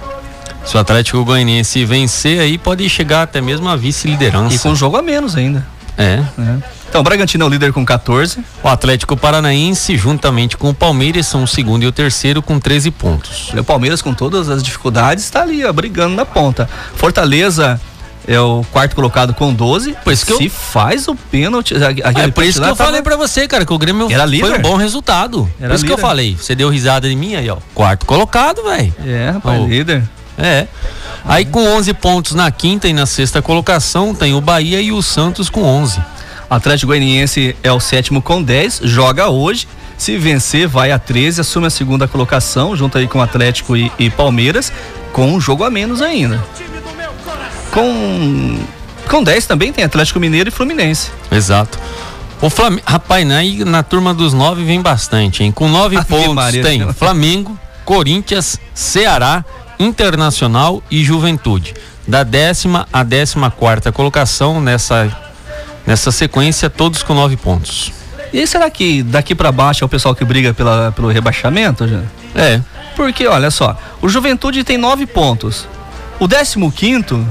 Se 0.65 0.77
o 0.77 0.79
Atlético 0.79 1.23
Goianiense 1.25 1.83
vencer 1.83 2.39
aí, 2.39 2.57
pode 2.57 2.87
chegar 2.89 3.23
até 3.23 3.41
mesmo 3.41 3.67
a 3.67 3.75
vice-liderança. 3.75 4.55
E 4.55 4.59
com 4.59 4.69
um 4.69 4.75
jogo 4.75 4.97
a 4.97 5.01
menos 5.01 5.35
ainda. 5.35 5.65
É. 5.97 6.23
é. 6.39 6.57
Então, 6.93 7.01
o 7.01 7.03
Bragantino 7.03 7.43
é 7.43 7.47
o 7.47 7.49
líder 7.49 7.73
com 7.73 7.83
14. 7.83 8.39
O 8.61 8.67
Atlético 8.67 9.17
Paranaense, 9.17 9.97
juntamente 9.97 10.55
com 10.55 10.69
o 10.69 10.73
Palmeiras, 10.73 11.25
são 11.25 11.43
o 11.43 11.47
segundo 11.47 11.83
e 11.83 11.87
o 11.87 11.91
terceiro 11.91 12.41
com 12.41 12.59
13 12.59 12.91
pontos. 12.91 13.51
O 13.57 13.63
Palmeiras, 13.63 14.01
com 14.01 14.13
todas 14.13 14.47
as 14.47 14.61
dificuldades, 14.61 15.23
está 15.23 15.41
ali, 15.41 15.65
ó, 15.65 15.73
brigando 15.73 16.15
na 16.15 16.25
ponta. 16.25 16.69
Fortaleza 16.95 17.81
é 18.27 18.39
o 18.39 18.63
quarto 18.71 18.95
colocado 18.95 19.33
com 19.33 19.53
12. 19.53 19.95
Pois 20.03 20.23
que 20.23 20.35
se 20.35 20.45
eu... 20.45 20.49
faz 20.49 21.07
o 21.07 21.15
pênalti. 21.15 21.73
É 21.75 22.27
por 22.31 22.43
isso 22.43 22.61
que 22.61 22.67
eu 22.69 22.75
falei 22.75 23.01
para 23.01 23.15
você, 23.15 23.47
cara, 23.47 23.65
que 23.65 23.73
o 23.73 23.77
Grêmio 23.77 24.11
Era 24.11 24.25
líder. 24.25 24.47
foi 24.47 24.57
um 24.59 24.61
bom 24.61 24.75
resultado. 24.75 25.49
Era 25.59 25.69
por 25.69 25.75
isso 25.75 25.83
líder. 25.85 25.95
que 25.95 26.01
eu 26.01 26.07
falei. 26.07 26.37
Você 26.39 26.55
deu 26.55 26.69
risada 26.69 27.07
de 27.09 27.15
mim 27.15 27.35
aí, 27.35 27.49
ó. 27.49 27.57
Quarto 27.73 28.05
colocado, 28.05 28.63
velho. 28.63 28.93
É, 29.05 29.31
rapaz, 29.31 29.61
Oh. 29.61 29.67
líder. 29.67 30.03
É. 30.37 30.67
Aí 31.25 31.45
com 31.45 31.63
11 31.63 31.93
pontos 31.93 32.33
na 32.33 32.49
quinta 32.49 32.87
e 32.87 32.93
na 32.93 33.05
sexta 33.05 33.41
colocação, 33.41 34.15
tem 34.15 34.33
o 34.33 34.41
Bahia 34.41 34.81
e 34.81 34.91
o 34.91 35.01
Santos 35.01 35.49
com 35.49 35.61
11. 35.63 36.01
Atlético 36.49 36.87
Goianiense 36.87 37.55
é 37.63 37.71
o 37.71 37.79
sétimo 37.79 38.21
com 38.21 38.41
10, 38.41 38.81
joga 38.83 39.29
hoje. 39.29 39.67
Se 39.97 40.17
vencer, 40.17 40.67
vai 40.67 40.91
a 40.91 40.99
13, 40.99 41.41
assume 41.41 41.67
a 41.67 41.69
segunda 41.69 42.07
colocação, 42.07 42.75
junto 42.75 42.97
aí 42.97 43.07
com 43.07 43.21
Atlético 43.21 43.77
e, 43.77 43.91
e 43.97 44.09
Palmeiras, 44.09 44.71
com 45.13 45.31
um 45.31 45.39
jogo 45.39 45.63
a 45.63 45.69
menos 45.69 46.01
ainda. 46.01 46.43
Com, 47.73 48.59
com 49.09 49.23
10 49.23 49.47
também 49.47 49.73
tem 49.73 49.83
Atlético 49.83 50.19
Mineiro 50.19 50.49
e 50.49 50.51
Fluminense. 50.51 51.09
Exato. 51.31 51.79
O 52.39 52.49
Flamengo, 52.49 52.83
rapaz, 52.85 53.25
na, 53.25 53.41
na 53.65 53.81
turma 53.81 54.13
dos 54.13 54.31
nove 54.31 54.63
vem 54.63 54.79
bastante, 54.79 55.43
hein? 55.43 55.51
Com 55.51 55.67
nove 55.67 56.01
pontos 56.03 56.35
Maria. 56.35 56.61
tem 56.61 56.93
Flamengo, 56.93 57.57
Corinthians, 57.83 58.59
Ceará, 58.75 59.43
Internacional 59.79 60.83
e 60.91 61.03
Juventude. 61.03 61.73
Da 62.07 62.23
décima 62.23 62.87
à 62.93 63.01
décima 63.01 63.49
quarta 63.49 63.91
colocação 63.91 64.61
nessa, 64.61 65.09
nessa 65.87 66.11
sequência, 66.11 66.69
todos 66.69 67.01
com 67.01 67.13
nove 67.13 67.37
pontos. 67.37 67.91
E 68.31 68.45
será 68.45 68.69
que 68.69 69.01
daqui 69.01 69.33
pra 69.33 69.51
baixo 69.51 69.83
é 69.83 69.85
o 69.85 69.89
pessoal 69.89 70.13
que 70.13 70.25
briga 70.25 70.53
pela, 70.53 70.91
pelo 70.91 71.07
rebaixamento, 71.07 71.87
já? 71.87 72.01
É. 72.35 72.61
Porque, 72.95 73.25
olha 73.25 73.49
só, 73.49 73.75
o 74.01 74.09
Juventude 74.09 74.63
tem 74.63 74.77
nove 74.77 75.05
pontos. 75.07 75.67
O 76.19 76.27
15 76.27 76.71
quinto 76.71 77.25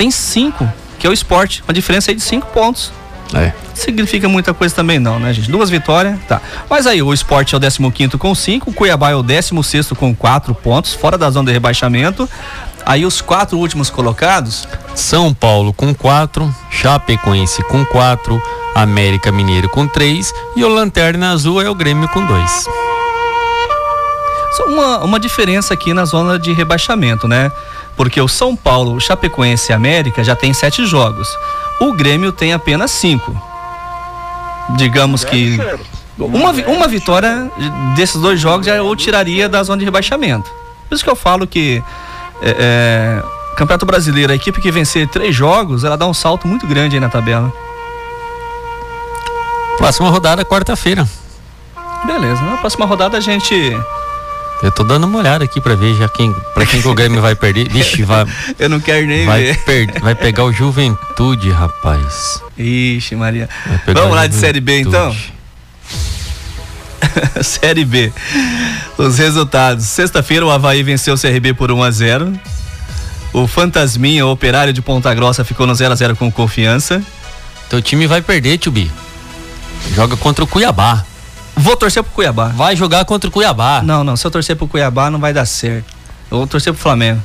tem 0.00 0.10
cinco, 0.10 0.66
que 0.98 1.06
é 1.06 1.10
o 1.10 1.12
esporte. 1.12 1.62
Uma 1.68 1.74
diferença 1.74 2.10
aí 2.10 2.14
de 2.14 2.22
cinco 2.22 2.46
pontos. 2.46 2.90
É. 3.34 3.52
Significa 3.74 4.30
muita 4.30 4.54
coisa 4.54 4.74
também 4.74 4.98
não, 4.98 5.20
né, 5.20 5.30
gente? 5.30 5.50
Duas 5.50 5.68
vitórias, 5.68 6.18
tá. 6.26 6.40
Mas 6.70 6.86
aí, 6.86 7.02
o 7.02 7.12
esporte 7.12 7.54
é 7.54 7.58
o 7.58 7.60
15 7.60 7.90
quinto 7.90 8.18
com 8.18 8.34
cinco, 8.34 8.70
o 8.70 8.72
Cuiabá 8.72 9.10
é 9.10 9.14
o 9.14 9.22
16 9.22 9.66
sexto 9.66 9.94
com 9.94 10.14
quatro 10.14 10.54
pontos, 10.54 10.94
fora 10.94 11.18
da 11.18 11.30
zona 11.30 11.48
de 11.48 11.52
rebaixamento. 11.52 12.26
Aí 12.86 13.04
os 13.04 13.20
quatro 13.20 13.58
últimos 13.58 13.90
colocados, 13.90 14.66
São 14.94 15.34
Paulo 15.34 15.70
com 15.74 15.94
quatro, 15.94 16.52
Chapecoense 16.70 17.62
com 17.64 17.84
quatro, 17.84 18.42
América 18.74 19.30
Mineiro 19.30 19.68
com 19.68 19.86
três 19.86 20.32
e 20.56 20.64
o 20.64 20.68
Lanterna 20.68 21.32
Azul 21.32 21.60
é 21.60 21.68
o 21.68 21.74
Grêmio 21.74 22.08
com 22.08 22.24
dois. 22.24 22.64
Só 24.52 24.64
uma, 24.64 24.98
uma 25.04 25.20
diferença 25.20 25.74
aqui 25.74 25.94
na 25.94 26.04
zona 26.04 26.38
de 26.38 26.52
rebaixamento, 26.52 27.28
né? 27.28 27.50
Porque 27.96 28.20
o 28.20 28.28
São 28.28 28.56
Paulo, 28.56 28.94
o 28.94 29.00
Chapecoense 29.00 29.70
e 29.70 29.72
a 29.72 29.76
América 29.76 30.24
já 30.24 30.34
tem 30.34 30.52
sete 30.52 30.84
jogos. 30.86 31.28
O 31.80 31.92
Grêmio 31.92 32.32
tem 32.32 32.52
apenas 32.52 32.90
cinco. 32.90 33.34
Digamos 34.76 35.24
que 35.24 35.58
uma, 36.18 36.50
uma 36.50 36.88
vitória 36.88 37.50
desses 37.96 38.20
dois 38.20 38.40
jogos 38.40 38.66
já 38.66 38.76
eu 38.76 38.94
tiraria 38.94 39.48
da 39.48 39.62
zona 39.62 39.78
de 39.78 39.84
rebaixamento. 39.84 40.50
Por 40.88 40.94
isso 40.94 41.04
que 41.04 41.10
eu 41.10 41.16
falo 41.16 41.46
que 41.46 41.82
é, 42.42 42.56
é, 42.58 43.22
Campeonato 43.56 43.86
Brasileiro, 43.86 44.32
a 44.32 44.34
equipe 44.34 44.60
que 44.60 44.70
vencer 44.70 45.08
três 45.08 45.34
jogos, 45.34 45.84
ela 45.84 45.96
dá 45.96 46.06
um 46.06 46.14
salto 46.14 46.48
muito 46.48 46.66
grande 46.66 46.96
aí 46.96 47.00
na 47.00 47.08
tabela. 47.08 47.52
Próxima 49.76 50.10
rodada, 50.10 50.44
quarta-feira. 50.44 51.08
Beleza, 52.04 52.42
na 52.42 52.56
próxima 52.56 52.86
rodada 52.86 53.18
a 53.18 53.20
gente. 53.20 53.54
Eu 54.62 54.70
tô 54.70 54.84
dando 54.84 55.04
uma 55.04 55.18
olhada 55.18 55.42
aqui 55.44 55.58
pra 55.60 55.74
ver 55.74 55.94
já 55.96 56.06
quem, 56.08 56.34
pra 56.54 56.66
quem 56.66 56.82
que 56.82 56.88
o 56.88 56.94
Grêmio 56.94 57.22
vai 57.22 57.34
perder. 57.34 57.68
Vixe, 57.70 58.02
vai, 58.02 58.26
Eu 58.58 58.68
não 58.68 58.78
quero 58.78 59.06
nem 59.06 59.24
vai, 59.24 59.44
ver. 59.44 59.64
per- 59.64 60.00
vai 60.02 60.14
pegar 60.14 60.44
o 60.44 60.52
Juventude, 60.52 61.50
rapaz. 61.50 62.42
Ixi, 62.58 63.16
Maria. 63.16 63.48
Vamos 63.86 64.14
lá 64.14 64.26
de 64.26 64.34
Série 64.34 64.60
B 64.60 64.80
então? 64.80 65.16
Série 67.42 67.84
B. 67.84 68.12
Os 68.98 69.18
resultados. 69.18 69.84
Sexta-feira 69.86 70.44
o 70.44 70.50
Havaí 70.50 70.82
venceu 70.82 71.14
o 71.14 71.18
CRB 71.18 71.54
por 71.54 71.70
1 71.72 71.82
a 71.82 71.90
0 71.90 72.32
O 73.32 73.46
Fantasminha, 73.46 74.26
o 74.26 74.30
operário 74.30 74.72
de 74.72 74.82
Ponta 74.82 75.12
Grossa, 75.14 75.44
ficou 75.44 75.66
no 75.66 75.74
0 75.74 75.92
a 75.92 75.96
0 75.96 76.16
com 76.16 76.30
confiança. 76.30 77.02
Teu 77.68 77.80
time 77.80 78.06
vai 78.06 78.20
perder, 78.20 78.58
Tio 78.58 78.72
Bi. 78.72 78.90
Joga 79.94 80.16
contra 80.16 80.44
o 80.44 80.46
Cuiabá. 80.46 81.04
Vou 81.60 81.76
torcer 81.76 82.02
pro 82.02 82.12
Cuiabá. 82.12 82.48
Vai 82.48 82.74
jogar 82.76 83.04
contra 83.04 83.28
o 83.28 83.32
Cuiabá. 83.32 83.82
Não, 83.82 84.02
não. 84.04 84.16
Se 84.16 84.26
eu 84.26 84.30
torcer 84.30 84.56
pro 84.56 84.66
Cuiabá, 84.66 85.10
não 85.10 85.18
vai 85.18 85.32
dar 85.32 85.44
certo. 85.46 85.86
Eu 86.30 86.38
vou 86.38 86.46
torcer 86.46 86.72
pro 86.72 86.80
Flamengo. 86.82 87.20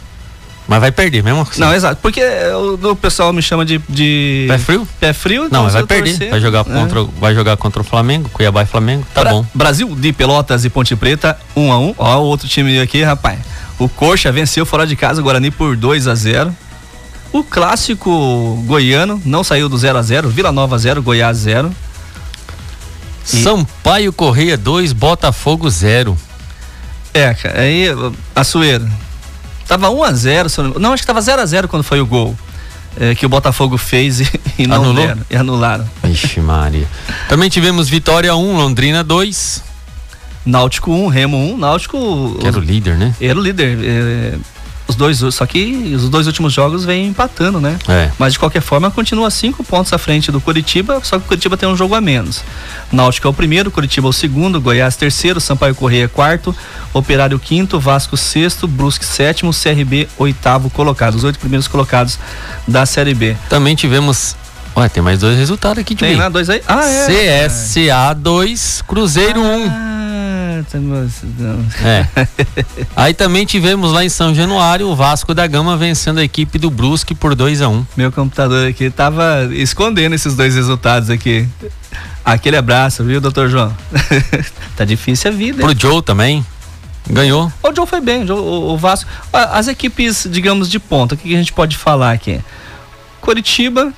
Mas 0.67 0.79
vai 0.81 0.91
perder 0.91 1.23
mesmo 1.23 1.41
assim. 1.41 1.61
Não, 1.61 1.71
exato. 1.75 1.99
Porque 2.01 2.19
o, 2.23 2.89
o 2.91 2.95
pessoal 2.95 3.31
me 3.31 3.39
chama 3.41 3.63
de. 3.63 3.79
de 3.87 4.45
Pé 4.49 4.57
frio? 4.57 4.87
Pé 4.99 5.13
frio, 5.13 5.41
Não, 5.41 5.47
então 5.47 5.63
mas 5.63 5.73
se 5.73 5.77
vai 5.77 5.87
perder. 5.87 6.09
torcer, 6.09 6.29
Vai 6.31 6.39
jogar, 6.41 6.59
é. 6.61 6.63
contra, 6.63 7.01
o- 7.03 7.13
vai 7.19 7.35
jogar 7.35 7.55
contra 7.57 7.81
o 7.81 7.85
Flamengo, 7.85 8.29
Cuiabá 8.29 8.63
e 8.63 8.65
Flamengo. 8.65 9.05
Tá 9.13 9.21
Bra- 9.21 9.31
bom. 9.31 9.45
Brasil 9.53 9.87
de 9.95 10.11
Pelotas 10.11 10.65
e 10.65 10.69
Ponte 10.71 10.95
Preta, 10.95 11.37
1 11.55 11.71
a 11.71 11.77
1 11.77 11.95
Ó, 11.99 12.17
o 12.17 12.23
outro 12.23 12.47
time 12.47 12.79
aqui, 12.79 13.03
rapaz. 13.03 13.37
O 13.77 13.87
Coxa 13.87 14.31
venceu 14.31 14.65
fora 14.65 14.87
de 14.87 14.95
casa 14.95 15.21
o 15.21 15.23
Guarani 15.23 15.51
por 15.51 15.75
2 15.77 16.07
a 16.07 16.15
0 16.15 16.51
O 17.31 17.43
clássico 17.43 18.63
goiano 18.65 19.21
não 19.23 19.43
saiu 19.43 19.69
do 19.69 19.77
0 19.77 19.99
a 19.99 20.01
0 20.01 20.29
Vila 20.29 20.51
Nova 20.51 20.77
0, 20.79 21.03
Goiás 21.03 21.37
0. 21.37 21.71
Sampaio 23.25 24.13
Correia 24.13 24.55
2, 24.55 24.93
Botafogo 24.93 25.69
0. 25.69 26.15
É, 27.13 27.33
cara, 27.33 27.61
aí 27.61 27.87
a 28.35 28.43
Sueira. 28.43 28.87
Tava 29.67 29.89
1 29.89 30.03
a 30.03 30.13
0 30.13 30.49
se 30.49 30.59
eu 30.59 30.63
não, 30.65 30.73
não, 30.79 30.93
acho 30.93 31.01
que 31.01 31.07
tava 31.07 31.21
0 31.21 31.41
a 31.41 31.45
0 31.45 31.67
quando 31.67 31.83
foi 31.83 31.99
o 31.99 32.05
gol. 32.05 32.37
é, 32.99 33.15
que 33.15 33.25
o 33.25 33.29
Botafogo 33.29 33.77
fez 33.77 34.19
e, 34.21 34.29
e 34.59 34.67
não 34.67 34.77
Anulou? 34.77 35.07
deram, 35.07 35.21
e 35.29 35.35
anularam. 35.35 35.89
Ixi, 36.03 36.39
Maria. 36.39 36.87
Também 37.27 37.49
tivemos 37.49 37.89
Vitória 37.89 38.35
1, 38.35 38.57
Londrina 38.57 39.03
2. 39.03 39.63
Náutico 40.45 40.91
1, 40.91 41.07
Remo 41.07 41.37
1, 41.53 41.57
Náutico. 41.57 42.37
Que 42.39 42.47
era 42.47 42.57
o 42.57 42.61
líder, 42.61 42.95
né? 42.97 43.15
Era 43.19 43.39
o 43.39 43.41
líder. 43.41 43.79
é, 43.83 44.37
os 44.87 44.95
dois, 44.95 45.17
só 45.33 45.45
que 45.45 45.93
os 45.95 46.09
dois 46.09 46.27
últimos 46.27 46.53
jogos 46.53 46.85
vêm 46.85 47.07
empatando, 47.07 47.59
né? 47.59 47.77
É. 47.87 48.11
Mas 48.19 48.33
de 48.33 48.39
qualquer 48.39 48.61
forma 48.61 48.91
continua 48.91 49.29
cinco 49.31 49.63
pontos 49.63 49.91
à 49.93 49.97
frente 49.97 50.31
do 50.31 50.39
Curitiba, 50.39 50.99
só 51.03 51.17
que 51.17 51.25
o 51.25 51.27
Curitiba 51.27 51.57
tem 51.57 51.67
um 51.67 51.75
jogo 51.75 51.95
a 51.95 52.01
menos. 52.01 52.43
Náutico 52.91 53.27
é 53.27 53.29
o 53.29 53.33
primeiro, 53.33 53.71
Curitiba 53.71 54.07
é 54.07 54.09
o 54.09 54.13
segundo, 54.13 54.61
Goiás 54.61 54.95
terceiro, 54.95 55.39
Sampaio 55.41 55.73
Correia 55.73 56.07
quarto, 56.07 56.55
Operário 56.93 57.39
quinto, 57.39 57.79
Vasco 57.79 58.15
sexto, 58.15 58.67
Brusque 58.67 59.05
sétimo, 59.05 59.51
CRB 59.51 60.07
oitavo 60.17 60.69
colocado. 60.69 61.15
Os 61.15 61.23
oito 61.23 61.39
primeiros 61.39 61.67
colocados 61.67 62.19
da 62.67 62.85
Série 62.85 63.13
B. 63.13 63.35
Também 63.49 63.75
tivemos. 63.75 64.35
Ué, 64.77 64.89
tem 64.89 65.01
mais 65.01 65.19
dois 65.19 65.37
resultados 65.37 65.79
aqui, 65.79 65.95
Tem 65.95 66.11
Tio 66.11 66.19
lá 66.19 66.29
dois 66.29 66.49
aí? 66.49 66.61
Ah, 66.67 66.85
é. 66.85 67.47
CSA 67.47 68.13
2, 68.13 68.83
Cruzeiro 68.85 69.39
1. 69.41 69.63
Ah, 69.63 69.67
não. 69.67 69.94
É. 71.83 72.07
Aí 72.95 73.13
também 73.13 73.45
tivemos 73.45 73.91
lá 73.91 74.03
em 74.03 74.09
São 74.09 74.33
Januário 74.33 74.87
o 74.87 74.95
Vasco 74.95 75.33
da 75.33 75.45
Gama 75.47 75.77
vencendo 75.77 76.19
a 76.19 76.23
equipe 76.23 76.57
do 76.57 76.69
Brusque 76.69 77.13
por 77.13 77.35
2 77.35 77.61
a 77.61 77.69
1 77.69 77.85
Meu 77.95 78.11
computador 78.11 78.67
aqui 78.67 78.89
tava 78.89 79.47
escondendo 79.51 80.13
esses 80.15 80.35
dois 80.35 80.55
resultados 80.55 81.09
aqui. 81.09 81.47
Aquele 82.23 82.57
abraço, 82.57 83.03
viu, 83.03 83.21
doutor 83.21 83.49
João? 83.49 83.75
tá 84.75 84.83
difícil 84.83 85.31
a 85.31 85.33
vida. 85.33 85.63
Pro 85.63 85.79
Joe 85.79 86.01
também. 86.01 86.45
Ganhou. 87.09 87.51
O 87.61 87.73
Joe 87.73 87.85
foi 87.85 88.01
bem, 88.01 88.23
o, 88.23 88.27
Joe, 88.27 88.39
o 88.39 88.77
Vasco. 88.77 89.09
As 89.31 89.67
equipes, 89.67 90.27
digamos, 90.29 90.69
de 90.69 90.79
ponta, 90.79 91.13
o 91.13 91.17
que 91.17 91.33
a 91.33 91.37
gente 91.37 91.53
pode 91.53 91.77
falar 91.77 92.11
aqui? 92.11 92.41
Coritiba, 93.21 93.93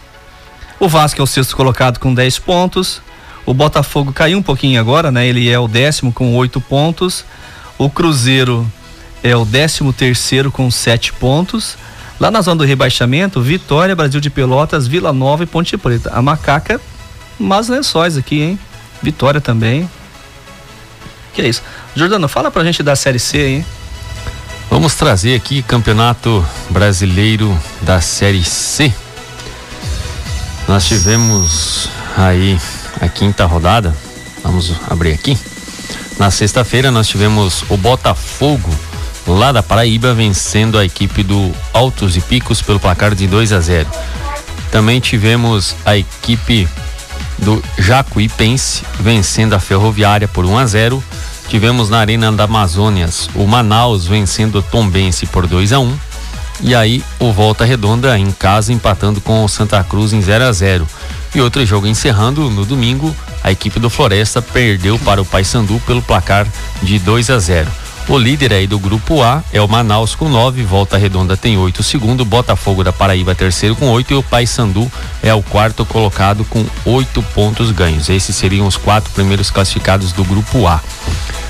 o 0.79 0.87
Vasco 0.87 1.19
é 1.21 1.23
o 1.23 1.27
sexto 1.27 1.55
colocado 1.55 1.99
com 1.99 2.13
10 2.13 2.39
pontos. 2.39 3.01
O 3.47 3.53
Botafogo 3.53 4.11
caiu 4.11 4.37
um 4.37 4.43
pouquinho 4.43 4.77
agora, 4.77 5.09
né? 5.09 5.25
Ele 5.25 5.49
é 5.49 5.57
o 5.57 5.69
décimo 5.69 6.11
com 6.11 6.35
8 6.35 6.59
pontos. 6.59 7.23
O 7.77 7.89
Cruzeiro 7.89 8.69
é 9.23 9.37
o 9.37 9.45
décimo 9.45 9.93
terceiro 9.93 10.51
com 10.51 10.69
7 10.69 11.13
pontos. 11.13 11.77
Lá 12.19 12.29
na 12.29 12.41
zona 12.41 12.57
do 12.57 12.65
rebaixamento, 12.65 13.41
Vitória, 13.41 13.95
Brasil 13.95 14.19
de 14.19 14.29
Pelotas, 14.29 14.85
Vila 14.85 15.13
Nova 15.13 15.43
e 15.43 15.45
Ponte 15.45 15.77
Preta. 15.77 16.11
A 16.13 16.21
macaca, 16.21 16.81
mas 17.39 17.69
lençóis 17.69 18.17
aqui, 18.17 18.41
hein? 18.41 18.59
Vitória 19.01 19.39
também. 19.39 19.89
Que 21.33 21.41
é 21.41 21.47
isso? 21.47 21.63
Jordano, 21.95 22.27
fala 22.27 22.51
pra 22.51 22.65
gente 22.65 22.83
da 22.83 22.97
Série 22.97 23.19
C, 23.19 23.47
hein? 23.47 23.65
Vamos 24.69 24.95
trazer 24.95 25.35
aqui 25.35 25.61
Campeonato 25.61 26.45
Brasileiro 26.69 27.57
da 27.81 28.01
Série 28.01 28.43
C. 28.43 28.93
Nós 30.67 30.85
tivemos 30.85 31.87
aí 32.17 32.59
a 32.99 33.07
quinta 33.07 33.45
rodada. 33.45 33.95
Vamos 34.43 34.73
abrir 34.89 35.13
aqui. 35.13 35.37
Na 36.17 36.31
sexta-feira 36.31 36.89
nós 36.91 37.07
tivemos 37.07 37.63
o 37.69 37.77
Botafogo 37.77 38.69
lá 39.27 39.51
da 39.51 39.61
Paraíba 39.61 40.13
vencendo 40.13 40.79
a 40.79 40.85
equipe 40.85 41.21
do 41.21 41.51
Altos 41.73 42.15
e 42.15 42.21
Picos 42.21 42.61
pelo 42.61 42.79
placar 42.79 43.13
de 43.13 43.27
2 43.27 43.51
a 43.53 43.59
0. 43.59 43.89
Também 44.71 44.99
tivemos 44.99 45.75
a 45.85 45.97
equipe 45.97 46.67
do 47.37 47.63
Jacuipense 47.77 48.83
vencendo 48.99 49.53
a 49.53 49.59
Ferroviária 49.59 50.27
por 50.27 50.45
1 50.45 50.57
a 50.57 50.65
0. 50.65 51.03
Tivemos 51.49 51.89
na 51.89 51.99
Arena 51.99 52.31
da 52.31 52.43
Amazônias 52.43 53.29
o 53.35 53.45
Manaus 53.45 54.05
vencendo 54.05 54.59
o 54.59 54.61
Tombense 54.61 55.25
por 55.25 55.47
2 55.47 55.73
a 55.73 55.79
1. 55.79 55.97
E 56.61 56.73
aí 56.73 57.03
o 57.19 57.31
Volta 57.31 57.63
Redonda 57.63 58.17
em 58.17 58.31
casa 58.31 58.73
empatando 58.73 59.21
com 59.21 59.43
o 59.43 59.47
Santa 59.47 59.83
Cruz 59.83 60.13
em 60.13 60.21
0 60.21 60.45
a 60.45 60.51
0. 60.51 60.87
E 61.37 61.39
outro 61.39 61.63
jogo 61.63 61.85
encerrando 61.85 62.49
no 62.49 62.65
domingo, 62.65 63.15
a 63.43 63.51
equipe 63.51 63.79
do 63.79 63.91
Floresta 63.91 64.41
perdeu 64.41 64.97
para 64.97 65.21
o 65.21 65.25
Paysandu 65.25 65.79
pelo 65.85 66.01
placar 66.01 66.47
de 66.81 66.97
2 66.97 67.29
a 67.29 67.37
0. 67.37 67.69
O 68.07 68.17
líder 68.17 68.53
aí 68.53 68.65
do 68.65 68.79
grupo 68.79 69.21
A 69.21 69.43
é 69.53 69.61
o 69.61 69.67
Manaus 69.67 70.15
com 70.15 70.27
9, 70.27 70.63
Volta 70.63 70.97
Redonda 70.97 71.37
tem 71.37 71.55
8, 71.55 71.83
segundo, 71.83 72.25
Botafogo 72.25 72.83
da 72.83 72.91
Paraíba 72.91 73.35
terceiro 73.35 73.75
com 73.75 73.87
8 73.87 74.13
e 74.13 74.17
o 74.17 74.23
Paysandu 74.23 74.91
é 75.21 75.31
o 75.31 75.43
quarto 75.43 75.85
colocado 75.85 76.43
com 76.43 76.65
8 76.83 77.21
pontos 77.35 77.69
ganhos. 77.69 78.09
Esses 78.09 78.35
seriam 78.35 78.65
os 78.65 78.75
quatro 78.75 79.11
primeiros 79.11 79.51
classificados 79.51 80.11
do 80.11 80.23
grupo 80.23 80.65
A. 80.65 80.81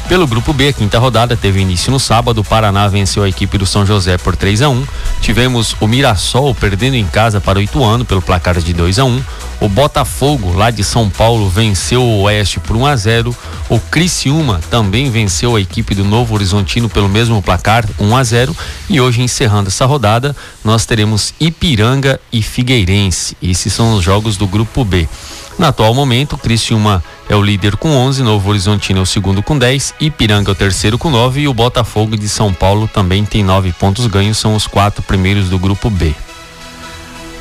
Pelo 0.09 0.27
grupo 0.27 0.51
B, 0.51 0.69
a 0.69 0.73
quinta 0.73 0.99
rodada 0.99 1.35
teve 1.35 1.59
início 1.59 1.91
no 1.91 1.99
sábado. 1.99 2.39
O 2.39 2.43
Paraná 2.43 2.88
venceu 2.88 3.23
a 3.23 3.29
equipe 3.29 3.57
do 3.57 3.65
São 3.65 3.85
José 3.85 4.17
por 4.17 4.38
3 4.38 4.61
a 4.61 4.69
1. 4.69 4.85
Tivemos 5.21 5.75
o 5.81 5.88
Mirassol 5.88 6.55
perdendo 6.55 6.95
em 6.95 7.05
casa 7.05 7.41
para 7.41 7.59
o 7.59 7.61
Ituano 7.61 8.05
pelo 8.05 8.21
placar 8.21 8.57
de 8.59 8.73
2 8.73 8.99
a 8.99 9.03
1. 9.03 9.21
O 9.59 9.67
Botafogo, 9.67 10.53
lá 10.53 10.69
de 10.69 10.83
São 10.83 11.09
Paulo, 11.09 11.49
venceu 11.49 12.03
o 12.03 12.21
Oeste 12.21 12.59
por 12.59 12.75
1 12.75 12.85
a 12.85 12.95
0. 12.95 13.35
O 13.69 13.79
Criciúma 13.79 14.61
também 14.69 15.09
venceu 15.09 15.55
a 15.55 15.61
equipe 15.61 15.95
do 15.95 16.05
Novo 16.05 16.35
Horizontino 16.35 16.87
pelo 16.87 17.09
mesmo 17.09 17.41
placar, 17.41 17.83
1 17.99 18.15
a 18.15 18.23
0. 18.23 18.55
E 18.87 19.01
hoje, 19.01 19.21
encerrando 19.21 19.69
essa 19.69 19.85
rodada, 19.85 20.35
nós 20.63 20.85
teremos 20.85 21.33
Ipiranga 21.39 22.19
e 22.31 22.43
Figueirense. 22.43 23.35
Esses 23.41 23.73
são 23.73 23.95
os 23.95 24.03
jogos 24.03 24.37
do 24.37 24.45
grupo 24.45 24.85
B. 24.85 25.09
No 25.57 25.65
atual 25.65 25.91
momento, 25.91 26.33
o 26.33 26.37
Criciúma 26.37 27.03
é 27.27 27.35
o 27.35 27.41
líder 27.41 27.77
com 27.77 27.89
11, 27.89 28.21
Novo 28.21 28.47
Horizontino 28.49 28.99
é 28.99 29.01
o 29.01 29.07
segundo 29.07 29.41
com 29.41 29.57
10, 29.57 29.95
Ipiranga 29.99 30.51
é 30.51 30.53
o 30.53 30.55
terceiro 30.55 30.99
com 30.99 31.09
9 31.09 31.41
e 31.41 31.47
o 31.47 31.53
Botafogo 31.53 32.15
de 32.15 32.29
São 32.29 32.53
Paulo 32.53 32.87
também 32.87 33.25
tem 33.25 33.43
9 33.43 33.73
pontos 33.73 34.05
ganhos, 34.05 34.37
são 34.37 34.53
os 34.53 34.67
quatro 34.67 35.01
primeiros 35.01 35.49
do 35.49 35.57
grupo 35.57 35.89
B. 35.89 36.13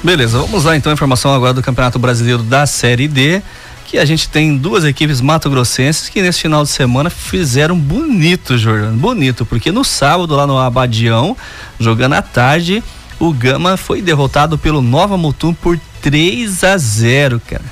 Beleza, 0.06 0.38
vamos 0.38 0.62
lá 0.62 0.76
então 0.76 0.92
a 0.92 0.94
informação 0.94 1.34
agora 1.34 1.52
do 1.52 1.60
Campeonato 1.60 1.98
Brasileiro 1.98 2.40
da 2.40 2.64
Série 2.64 3.08
D, 3.08 3.42
que 3.86 3.98
a 3.98 4.04
gente 4.04 4.28
tem 4.28 4.56
duas 4.56 4.84
equipes 4.84 5.20
mato-grossenses 5.20 6.08
que 6.08 6.22
nesse 6.22 6.42
final 6.42 6.62
de 6.62 6.70
semana 6.70 7.10
fizeram 7.10 7.76
bonito, 7.76 8.56
Jordano, 8.56 8.96
bonito, 8.96 9.44
porque 9.44 9.72
no 9.72 9.82
sábado 9.82 10.36
lá 10.36 10.46
no 10.46 10.56
Abadião, 10.56 11.36
jogando 11.80 12.12
à 12.12 12.22
tarde, 12.22 12.84
o 13.18 13.32
Gama 13.32 13.76
foi 13.76 14.00
derrotado 14.00 14.56
pelo 14.56 14.80
Nova 14.80 15.16
Mutum 15.18 15.52
por 15.52 15.76
3 16.00 16.62
a 16.62 16.78
0, 16.78 17.42
cara. 17.44 17.64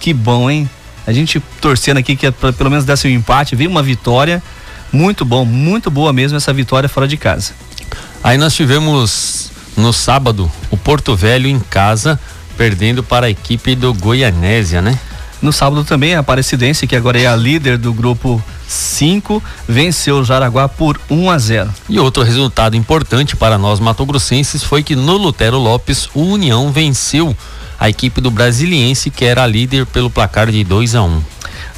Que 0.00 0.14
bom, 0.14 0.50
hein? 0.50 0.70
A 1.06 1.12
gente 1.12 1.38
torcendo 1.60 1.98
aqui 1.98 2.16
que 2.16 2.30
pra, 2.30 2.50
pelo 2.50 2.70
menos 2.70 2.86
desse 2.86 3.06
um 3.06 3.10
empate, 3.10 3.54
veio 3.54 3.68
uma 3.68 3.82
vitória. 3.82 4.42
Muito 4.90 5.22
bom, 5.22 5.44
muito 5.44 5.90
boa 5.90 6.14
mesmo 6.14 6.38
essa 6.38 6.50
vitória 6.50 6.88
fora 6.88 7.06
de 7.06 7.18
casa. 7.18 7.52
Aí 8.22 8.38
nós 8.38 8.54
tivemos 8.54 9.52
no 9.76 9.92
sábado 9.92 10.50
o 10.70 10.76
Porto 10.76 11.16
Velho 11.16 11.48
em 11.48 11.58
casa, 11.58 12.18
perdendo 12.56 13.02
para 13.02 13.26
a 13.26 13.30
equipe 13.30 13.74
do 13.74 13.92
Goianésia, 13.94 14.80
né? 14.80 14.98
No 15.42 15.52
sábado 15.52 15.84
também 15.84 16.14
a 16.14 16.20
Aparecidense, 16.20 16.86
que 16.86 16.96
agora 16.96 17.20
é 17.20 17.26
a 17.26 17.36
líder 17.36 17.76
do 17.76 17.92
grupo 17.92 18.42
5, 18.66 19.42
venceu 19.68 20.20
o 20.20 20.24
Jaraguá 20.24 20.68
por 20.68 20.98
1 21.10 21.30
a 21.30 21.38
0. 21.38 21.74
E 21.88 22.00
outro 22.00 22.22
resultado 22.22 22.76
importante 22.76 23.36
para 23.36 23.58
nós 23.58 23.78
matogrossenses 23.78 24.62
foi 24.62 24.82
que 24.82 24.96
no 24.96 25.18
Lutero 25.18 25.58
Lopes 25.58 26.08
o 26.14 26.22
União 26.22 26.72
venceu 26.72 27.36
a 27.78 27.90
equipe 27.90 28.20
do 28.20 28.30
Brasiliense, 28.30 29.10
que 29.10 29.24
era 29.24 29.42
a 29.42 29.46
líder 29.46 29.84
pelo 29.84 30.08
placar 30.08 30.50
de 30.50 30.64
2 30.64 30.94
a 30.94 31.02
1 31.02 31.06
um. 31.06 31.22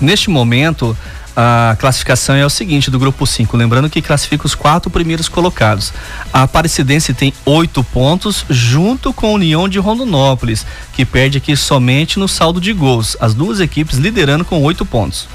Neste 0.00 0.30
momento, 0.30 0.96
a 1.36 1.76
classificação 1.78 2.34
é 2.34 2.46
o 2.46 2.50
seguinte 2.50 2.90
do 2.90 2.98
grupo 2.98 3.26
5, 3.26 3.54
lembrando 3.58 3.90
que 3.90 4.00
classifica 4.00 4.46
os 4.46 4.54
quatro 4.54 4.90
primeiros 4.90 5.28
colocados. 5.28 5.92
A 6.32 6.44
Aparecidense 6.44 7.12
tem 7.12 7.32
oito 7.44 7.84
pontos, 7.84 8.46
junto 8.48 9.12
com 9.12 9.26
a 9.26 9.32
União 9.32 9.68
de 9.68 9.78
Rondonópolis, 9.78 10.64
que 10.94 11.04
perde 11.04 11.36
aqui 11.36 11.54
somente 11.54 12.18
no 12.18 12.26
saldo 12.26 12.58
de 12.58 12.72
gols. 12.72 13.18
As 13.20 13.34
duas 13.34 13.60
equipes 13.60 13.98
liderando 13.98 14.46
com 14.46 14.62
oito 14.62 14.86
pontos. 14.86 15.28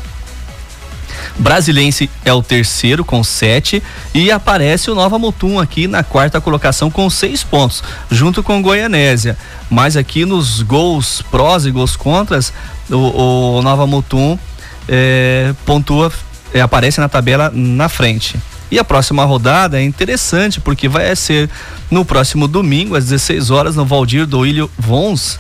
Brasilense 1.38 2.10
é 2.26 2.34
o 2.34 2.42
terceiro 2.42 3.06
com 3.06 3.24
sete 3.24 3.84
e 4.14 4.32
aparece 4.32 4.90
o 4.90 4.96
Nova 4.96 5.20
Mutum 5.20 5.60
aqui 5.60 5.88
na 5.88 6.04
quarta 6.04 6.42
colocação 6.42 6.90
com 6.90 7.10
seis 7.10 7.44
pontos, 7.44 7.84
junto 8.10 8.42
com 8.42 8.62
Goianésia. 8.62 9.38
Mas 9.70 9.96
aqui 9.96 10.26
nos 10.26 10.62
gols 10.62 11.22
prós 11.30 11.66
e 11.66 11.72
gols 11.72 11.96
contras, 11.96 12.52
o, 12.90 13.58
o 13.58 13.62
Nova 13.62 13.86
Mutum 13.86 14.40
é, 14.88 15.54
pontua, 15.66 16.12
é, 16.54 16.62
aparece 16.62 17.00
na 17.00 17.10
tabela 17.10 17.52
na 17.54 17.90
frente. 17.90 18.38
E 18.72 18.80
a 18.80 18.84
próxima 18.84 19.26
rodada 19.26 19.80
é 19.80 19.84
interessante 19.84 20.62
porque 20.62 20.88
vai 20.88 21.14
ser 21.16 21.50
no 21.90 22.06
próximo 22.06 22.48
domingo 22.48 22.96
às 22.96 23.06
16 23.06 23.52
horas 23.52 23.76
no 23.76 23.86
Valdir 23.86 24.26
do 24.26 24.46
Ilho 24.46 24.72
Vons, 24.78 25.40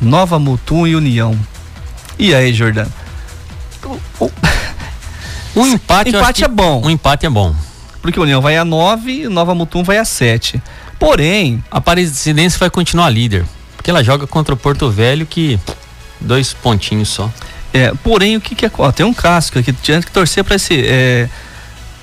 Nova 0.00 0.38
Mutum 0.38 0.86
e 0.86 0.96
União. 0.96 1.38
E 2.18 2.34
aí, 2.34 2.54
Jordano? 2.54 2.90
Um 5.54 5.66
empate, 5.68 6.10
empate 6.10 6.44
é 6.44 6.48
bom. 6.48 6.82
Um 6.86 6.90
empate 6.90 7.26
é 7.26 7.30
bom. 7.30 7.54
Porque 8.00 8.18
o 8.18 8.22
União 8.22 8.40
vai 8.40 8.56
a 8.56 8.64
9 8.64 9.24
e 9.24 9.28
Nova 9.28 9.54
Mutum 9.54 9.82
vai 9.82 9.98
a 9.98 10.04
7. 10.04 10.62
Porém, 10.98 11.62
a 11.70 11.80
Parisidense 11.80 12.58
vai 12.58 12.70
continuar 12.70 13.10
líder. 13.10 13.44
Porque 13.76 13.90
ela 13.90 14.02
joga 14.02 14.26
contra 14.26 14.54
o 14.54 14.56
Porto 14.56 14.90
Velho 14.90 15.26
que 15.26 15.60
dois 16.18 16.54
pontinhos 16.54 17.10
só. 17.10 17.30
É, 17.76 17.92
porém, 18.02 18.36
o 18.36 18.40
que 18.40 18.54
que 18.54 18.66
é. 18.66 18.70
Ó, 18.78 18.90
tem 18.90 19.04
um 19.04 19.12
clássico 19.12 19.58
aqui, 19.58 19.72
tinha 19.72 20.00
que 20.00 20.10
torcer 20.10 20.42
para 20.42 20.56
esse 20.56 20.74
é, 20.86 21.28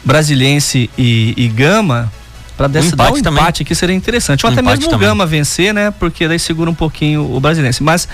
Brasiliense 0.04 0.90
e, 0.98 1.34
e 1.36 1.48
Gama 1.48 2.12
para 2.56 2.68
um 2.68 2.70
empate, 2.70 2.96
dar 2.96 3.12
um 3.12 3.22
também. 3.22 3.42
empate 3.42 3.64
aqui 3.64 3.74
seria 3.74 3.96
interessante. 3.96 4.46
Ou 4.46 4.52
um 4.52 4.54
até 4.54 4.62
mesmo 4.62 4.86
também. 4.86 4.96
o 4.96 5.00
Gama 5.00 5.26
vencer, 5.26 5.74
né? 5.74 5.92
Porque 5.92 6.28
daí 6.28 6.38
segura 6.38 6.70
um 6.70 6.76
pouquinho 6.76 7.34
o 7.34 7.40
Brasiliense. 7.40 7.82
Mas 7.82 8.08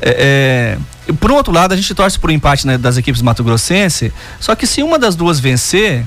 é, 0.00 0.78
é, 1.08 1.12
por 1.20 1.30
um 1.30 1.34
outro 1.34 1.52
lado, 1.52 1.72
a 1.72 1.76
gente 1.76 1.94
torce 1.94 2.18
por 2.18 2.30
um 2.30 2.32
empate 2.32 2.66
né, 2.66 2.78
das 2.78 2.96
equipes 2.96 3.20
Mato 3.20 3.44
Grossense. 3.44 4.12
Só 4.40 4.54
que 4.54 4.66
se 4.66 4.82
uma 4.82 4.98
das 4.98 5.14
duas 5.14 5.38
vencer, 5.38 6.04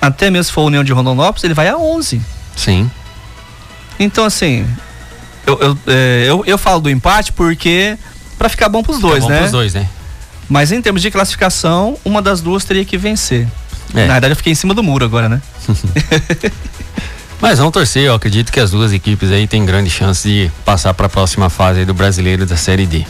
até 0.00 0.30
mesmo 0.30 0.44
se 0.44 0.52
for 0.52 0.62
a 0.62 0.64
União 0.64 0.82
de 0.82 0.92
Rondonópolis, 0.92 1.44
ele 1.44 1.54
vai 1.54 1.68
a 1.68 1.76
11. 1.76 2.20
Sim. 2.56 2.90
Então, 3.98 4.24
assim, 4.24 4.66
eu, 5.46 5.58
eu, 5.60 5.78
é, 5.86 6.24
eu, 6.26 6.42
eu 6.46 6.56
falo 6.56 6.80
do 6.80 6.88
empate 6.88 7.32
porque 7.32 7.98
para 8.42 8.48
ficar 8.48 8.68
bom 8.68 8.82
pros 8.82 8.98
dois, 8.98 9.22
bom 9.22 9.30
né? 9.30 9.38
Pros 9.38 9.52
dois, 9.52 9.72
né? 9.72 9.88
Mas 10.48 10.72
em 10.72 10.82
termos 10.82 11.00
de 11.00 11.12
classificação, 11.12 11.96
uma 12.04 12.20
das 12.20 12.40
duas 12.40 12.64
teria 12.64 12.84
que 12.84 12.98
vencer. 12.98 13.46
É. 13.94 14.06
Na 14.06 14.14
verdade, 14.14 14.32
eu 14.32 14.36
fiquei 14.36 14.52
em 14.52 14.56
cima 14.56 14.74
do 14.74 14.82
muro 14.82 15.04
agora, 15.04 15.28
né? 15.28 15.40
Mas 17.40 17.58
vamos 17.58 17.72
torcer, 17.72 18.02
eu 18.02 18.14
acredito 18.14 18.50
que 18.50 18.58
as 18.58 18.72
duas 18.72 18.92
equipes 18.92 19.30
aí 19.30 19.46
têm 19.46 19.64
grande 19.64 19.90
chance 19.90 20.28
de 20.28 20.50
passar 20.64 20.92
para 20.92 21.06
a 21.06 21.08
próxima 21.08 21.48
fase 21.48 21.84
do 21.84 21.94
brasileiro 21.94 22.44
da 22.44 22.56
Série 22.56 22.84
D. 22.84 23.06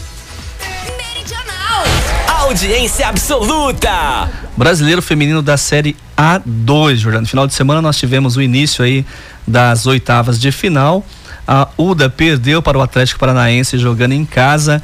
Audiência 2.29 3.09
absoluta! 3.09 4.29
Brasileiro 4.55 5.01
feminino 5.01 5.41
da 5.41 5.57
Série 5.57 5.97
A2, 6.15 6.97
Jordano. 6.97 7.23
No 7.23 7.29
final 7.29 7.47
de 7.47 7.55
semana 7.55 7.81
nós 7.81 7.97
tivemos 7.97 8.37
o 8.37 8.43
início 8.43 8.85
aí 8.85 9.07
das 9.47 9.87
oitavas 9.87 10.39
de 10.39 10.53
final. 10.53 11.03
A 11.49 11.69
UDA 11.79 12.11
perdeu 12.11 12.61
para 12.61 12.77
o 12.77 12.83
Atlético 12.83 13.19
Paranaense 13.19 13.79
jogando 13.79 14.13
em 14.13 14.27
casa 14.27 14.83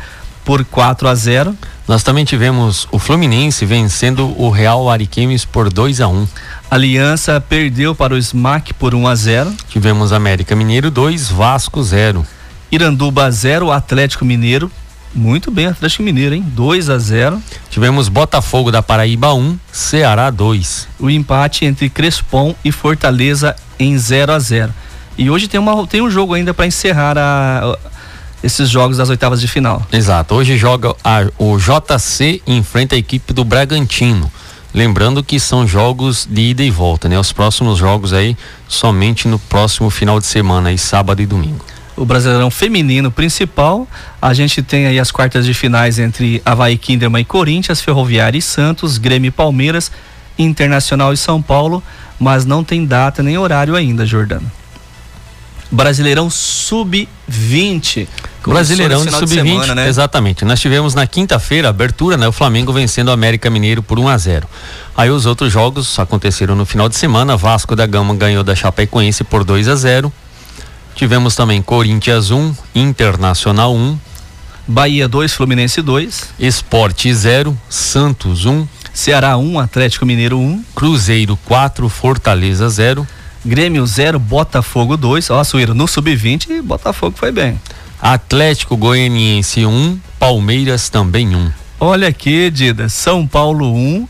por 0.49 0.65
4 0.65 1.07
a 1.07 1.15
0. 1.15 1.55
Nós 1.87 2.03
também 2.03 2.25
tivemos 2.25 2.89
o 2.91 2.99
Fluminense 2.99 3.67
vencendo 3.67 4.35
o 4.41 4.49
Real 4.49 4.89
Ariquemes 4.89 5.45
por 5.45 5.71
2 5.71 6.01
a 6.01 6.09
1. 6.09 6.27
Aliança 6.71 7.39
perdeu 7.39 7.95
para 7.95 8.15
o 8.15 8.17
SMAC 8.17 8.73
por 8.73 8.95
1 8.95 9.09
a 9.09 9.15
0. 9.15 9.55
Tivemos 9.69 10.11
América 10.11 10.57
Mineiro 10.57 10.91
2, 10.91 11.29
Vasco 11.29 11.83
0. 11.83 12.27
Iranduba 12.73 13.31
0, 13.31 13.71
Atlético 13.71 14.25
Mineiro. 14.25 14.73
Muito 15.15 15.51
bem, 15.51 15.67
Atlético 15.67 16.03
Mineiro, 16.03 16.35
hein? 16.35 16.43
2 16.43 16.89
a 16.89 16.99
0. 16.99 17.43
Tivemos 17.69 18.09
Botafogo 18.09 18.73
da 18.73 18.83
Paraíba 18.83 19.35
1, 19.35 19.59
Ceará 19.71 20.31
2. 20.31 20.89
O 20.99 21.11
empate 21.11 21.67
entre 21.67 21.91
Crespon 21.91 22.55
e 22.65 22.73
Fortaleza 22.73 23.55
em 23.79 23.99
0 23.99 24.33
a 24.33 24.39
0. 24.39 24.73
E 25.19 25.29
hoje 25.29 25.47
tem, 25.47 25.61
uma, 25.61 25.87
tem 25.87 26.01
um 26.01 26.11
jogo 26.11 26.33
ainda 26.33 26.55
para 26.55 26.67
encerrar 26.67 27.19
a, 27.19 27.77
esses 28.43 28.69
jogos 28.69 28.97
das 28.97 29.09
oitavas 29.09 29.41
de 29.41 29.49
final. 29.49 29.87
Exato. 29.93 30.35
Hoje 30.35 30.57
joga 30.57 30.95
a, 31.05 31.27
o 31.39 31.57
JC 31.59 32.43
enfrenta 32.47 32.95
a 32.95 32.99
equipe 32.99 33.33
do 33.33 33.45
Bragantino. 33.45 34.31
Lembrando 34.73 35.25
que 35.25 35.41
são 35.41 35.67
jogos 35.67 36.27
de 36.31 36.51
ida 36.51 36.63
e 36.63 36.71
volta, 36.71 37.09
né? 37.09 37.19
Os 37.19 37.33
próximos 37.33 37.79
jogos 37.79 38.13
aí 38.13 38.37
somente 38.69 39.27
no 39.27 39.39
próximo 39.39 39.89
final 39.91 40.21
de 40.21 40.27
semana, 40.27 40.69
aí 40.69 40.79
sábado 40.79 41.23
e 41.23 41.27
domingo 41.27 41.65
o 41.99 42.05
Brasileirão 42.05 42.51
Feminino 42.51 43.11
principal. 43.11 43.87
A 44.23 44.33
gente 44.33 44.63
tem 44.63 44.87
aí 44.87 44.99
as 44.99 45.11
quartas 45.11 45.45
de 45.45 45.53
finais 45.53 45.99
entre 45.99 46.41
Havaí 46.45 46.79
Kinderman 46.79 47.23
e 47.23 47.25
Corinthians, 47.25 47.81
Ferroviária 47.81 48.39
e 48.39 48.43
Santos, 48.43 48.99
Grêmio 48.99 49.29
e 49.29 49.33
Palmeiras, 49.33 49.91
Internacional 50.39 51.13
e 51.13 51.17
São 51.17 51.43
Paulo, 51.43 51.83
mas 52.19 52.45
não 52.45 52.63
tem 52.63 52.87
data 52.87 53.23
nem 53.23 53.37
horário 53.37 53.75
ainda, 53.75 54.07
Jordano. 54.07 54.51
Brasileirão 55.71 56.31
Sub-20. 56.31 58.07
Brasileirão 58.49 59.05
de 59.05 59.11
Sub-20, 59.11 59.75
né? 59.75 59.89
exatamente. 59.89 60.45
Nós 60.45 60.61
tivemos 60.61 60.95
na 60.95 61.07
quinta-feira 61.07 61.69
abertura, 61.69 62.17
né? 62.17 62.27
O 62.27 62.33
Flamengo 62.33 62.73
vencendo 62.73 63.09
o 63.09 63.13
América 63.13 63.51
Mineiro 63.51 63.83
por 63.83 63.99
1 63.99 64.09
a 64.09 64.19
0. 64.19 64.49
Aí 64.97 65.11
os 65.11 65.27
outros 65.27 65.53
jogos 65.53 65.99
aconteceram 65.99 66.55
no 66.55 66.65
final 66.65 66.89
de 66.89 66.97
semana. 66.97 67.37
Vasco 67.37 67.77
da 67.77 67.87
Gama 67.87 68.15
ganhou 68.15 68.43
da 68.43 68.55
Chapecoense 68.55 69.23
por 69.25 69.45
2 69.45 69.69
a 69.69 69.77
0. 69.77 70.13
Tivemos 70.95 71.37
também 71.37 71.63
Corinthians 71.63 72.31
1, 72.31 72.55
Internacional 72.75 73.75
1, 73.75 73.99
Bahia 74.67 75.07
2, 75.07 75.33
Fluminense 75.33 75.81
2, 75.81 76.31
Esporte 76.41 77.15
0, 77.15 77.57
Santos 77.71 78.47
1, 78.47 78.67
Ceará 78.93 79.37
1, 79.37 79.61
Atlético 79.61 80.05
Mineiro 80.05 80.39
1, 80.39 80.65
Cruzeiro 80.75 81.39
4, 81.45 81.89
Fortaleza 81.89 82.69
0, 82.69 83.07
Grêmio 83.45 83.87
0, 83.87 84.19
Botafogo 84.19 84.97
2. 84.97 85.31
Ó, 85.31 85.45
Suíra, 85.45 85.73
no 85.73 85.87
sub-20, 85.87 86.61
Botafogo 86.63 87.17
foi 87.17 87.31
bem. 87.31 87.59
Atlético 88.01 88.77
Goianiense 88.77 89.67
1, 89.67 90.01
Palmeiras 90.19 90.89
também 90.89 91.35
1. 91.35 91.53
Olha 91.81 92.09
aqui, 92.09 92.51
Dida, 92.51 92.89
São 92.89 93.27
Paulo 93.27 93.73
1, 93.75 94.09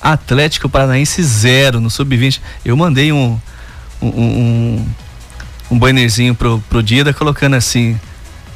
Atlético 0.00 0.68
Paranaense 0.68 1.22
0 1.22 1.80
no 1.80 1.90
sub-20. 1.90 2.40
Eu 2.64 2.76
mandei 2.76 3.12
um, 3.12 3.38
um, 4.00 4.08
um 4.08 4.86
um 5.70 5.78
bannerzinho 5.78 6.34
pro, 6.34 6.62
pro 6.68 6.82
Dida 6.82 7.12
colocando 7.12 7.54
assim 7.54 7.98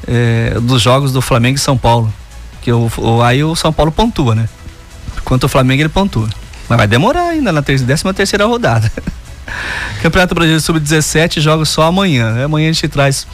é, 0.07 0.57
dos 0.61 0.81
jogos 0.81 1.11
do 1.11 1.21
Flamengo 1.21 1.57
e 1.57 1.61
São 1.61 1.77
Paulo. 1.77 2.13
Que 2.61 2.71
aí 3.25 3.43
o 3.43 3.55
São 3.55 3.73
Paulo 3.73 3.91
pontua, 3.91 4.35
né? 4.35 4.47
Quanto 5.23 5.45
o 5.45 5.49
Flamengo 5.49 5.81
ele 5.81 5.89
pontua. 5.89 6.29
Mas 6.69 6.77
vai 6.77 6.87
demorar 6.87 7.29
ainda 7.29 7.51
na 7.51 7.61
ter, 7.61 7.79
décima 7.79 8.13
terceira 8.13 8.45
rodada. 8.45 8.91
Campeonato 10.01 10.33
Brasileiro 10.33 10.61
Sub-17 10.61 11.41
jogos 11.41 11.69
só 11.69 11.83
amanhã. 11.83 12.45
Amanhã 12.45 12.69
a 12.69 12.73
gente 12.73 12.87
traz 12.87 13.27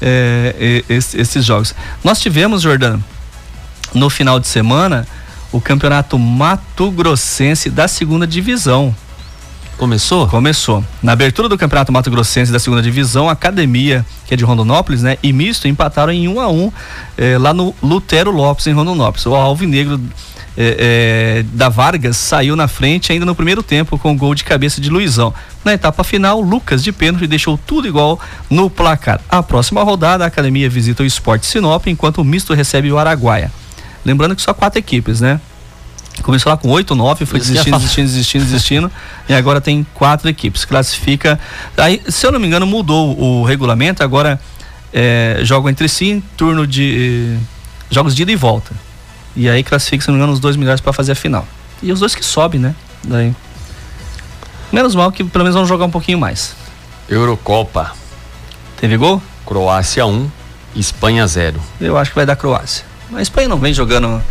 é, 0.00 0.84
esses, 0.88 1.14
esses 1.14 1.44
jogos. 1.44 1.74
Nós 2.02 2.20
tivemos, 2.20 2.62
Jordano, 2.62 3.02
no 3.94 4.10
final 4.10 4.40
de 4.40 4.46
semana, 4.46 5.06
o 5.52 5.60
Campeonato 5.60 6.18
Mato 6.18 6.90
Grossense 6.90 7.70
da 7.70 7.86
segunda 7.86 8.26
divisão. 8.26 8.94
Começou? 9.76 10.28
Começou. 10.28 10.84
Na 11.02 11.12
abertura 11.12 11.48
do 11.48 11.58
Campeonato 11.58 11.92
Mato 11.92 12.10
Grossense 12.10 12.52
da 12.52 12.58
segunda 12.58 12.80
divisão, 12.80 13.28
a 13.28 13.32
Academia, 13.32 14.06
que 14.26 14.34
é 14.34 14.36
de 14.36 14.44
Rondonópolis, 14.44 15.02
né? 15.02 15.18
E 15.22 15.32
Misto 15.32 15.66
empataram 15.66 16.12
em 16.12 16.28
1 16.28 16.34
um 16.34 16.40
a 16.40 16.48
1 16.48 16.64
um, 16.64 16.72
eh, 17.18 17.38
lá 17.38 17.52
no 17.52 17.74
Lutero 17.82 18.30
Lopes, 18.30 18.66
em 18.68 18.72
Rondonópolis. 18.72 19.26
O 19.26 19.34
Alvinegro 19.34 20.00
eh, 20.56 20.76
eh, 20.78 21.44
da 21.52 21.68
Vargas 21.68 22.16
saiu 22.16 22.54
na 22.54 22.68
frente 22.68 23.12
ainda 23.12 23.26
no 23.26 23.34
primeiro 23.34 23.62
tempo 23.62 23.98
com 23.98 24.12
o 24.12 24.16
gol 24.16 24.34
de 24.34 24.44
cabeça 24.44 24.80
de 24.80 24.88
Luizão. 24.88 25.34
Na 25.64 25.72
etapa 25.72 26.04
final, 26.04 26.40
Lucas 26.40 26.82
de 26.82 26.92
pênalti 26.92 27.26
deixou 27.26 27.58
tudo 27.58 27.88
igual 27.88 28.20
no 28.48 28.70
placar. 28.70 29.20
A 29.28 29.42
próxima 29.42 29.82
rodada, 29.82 30.24
a 30.24 30.26
Academia 30.28 30.68
visita 30.68 31.02
o 31.02 31.06
Esporte 31.06 31.46
Sinop, 31.46 31.86
enquanto 31.86 32.18
o 32.18 32.24
Misto 32.24 32.54
recebe 32.54 32.92
o 32.92 32.98
Araguaia. 32.98 33.50
Lembrando 34.04 34.36
que 34.36 34.42
só 34.42 34.54
quatro 34.54 34.78
equipes, 34.78 35.20
né? 35.20 35.40
Começou 36.22 36.50
lá 36.50 36.56
com 36.56 36.68
8, 36.68 36.94
9, 36.94 37.26
foi 37.26 37.40
desistindo, 37.40 37.76
desistindo, 37.76 38.06
desistindo, 38.06 38.44
desistindo. 38.44 38.92
e 39.28 39.34
agora 39.34 39.60
tem 39.60 39.84
quatro 39.94 40.28
equipes. 40.28 40.64
Classifica. 40.64 41.40
Aí, 41.76 42.00
se 42.08 42.24
eu 42.24 42.30
não 42.30 42.38
me 42.38 42.46
engano, 42.46 42.66
mudou 42.66 43.18
o 43.18 43.42
regulamento, 43.42 44.02
agora 44.02 44.40
é, 44.92 45.40
jogam 45.42 45.68
entre 45.68 45.88
si 45.88 46.06
em 46.06 46.20
turno 46.36 46.66
de. 46.66 47.36
jogos 47.90 48.14
de 48.14 48.22
ida 48.22 48.30
e 48.30 48.36
volta. 48.36 48.72
E 49.36 49.48
aí 49.48 49.62
classifica, 49.62 50.02
se 50.02 50.08
não 50.08 50.14
me 50.14 50.20
engano, 50.20 50.32
os 50.32 50.40
dois 50.40 50.56
melhores 50.56 50.80
para 50.80 50.92
fazer 50.92 51.12
a 51.12 51.16
final. 51.16 51.46
E 51.82 51.92
os 51.92 52.00
dois 52.00 52.14
que 52.14 52.24
sobem, 52.24 52.60
né? 52.60 52.74
Daí. 53.02 53.34
Menos 54.72 54.94
mal 54.94 55.10
que 55.12 55.22
pelo 55.24 55.44
menos 55.44 55.56
vão 55.56 55.66
jogar 55.66 55.84
um 55.84 55.90
pouquinho 55.90 56.18
mais. 56.18 56.54
Eurocopa. 57.08 57.92
Teve 58.80 58.96
gol? 58.96 59.22
Croácia 59.46 60.06
1, 60.06 60.30
Espanha 60.74 61.26
0. 61.26 61.60
Eu 61.80 61.96
acho 61.96 62.10
que 62.10 62.16
vai 62.16 62.26
dar 62.26 62.36
Croácia. 62.36 62.84
A 63.12 63.22
Espanha 63.22 63.48
não 63.48 63.58
vem 63.58 63.72
jogando 63.72 64.22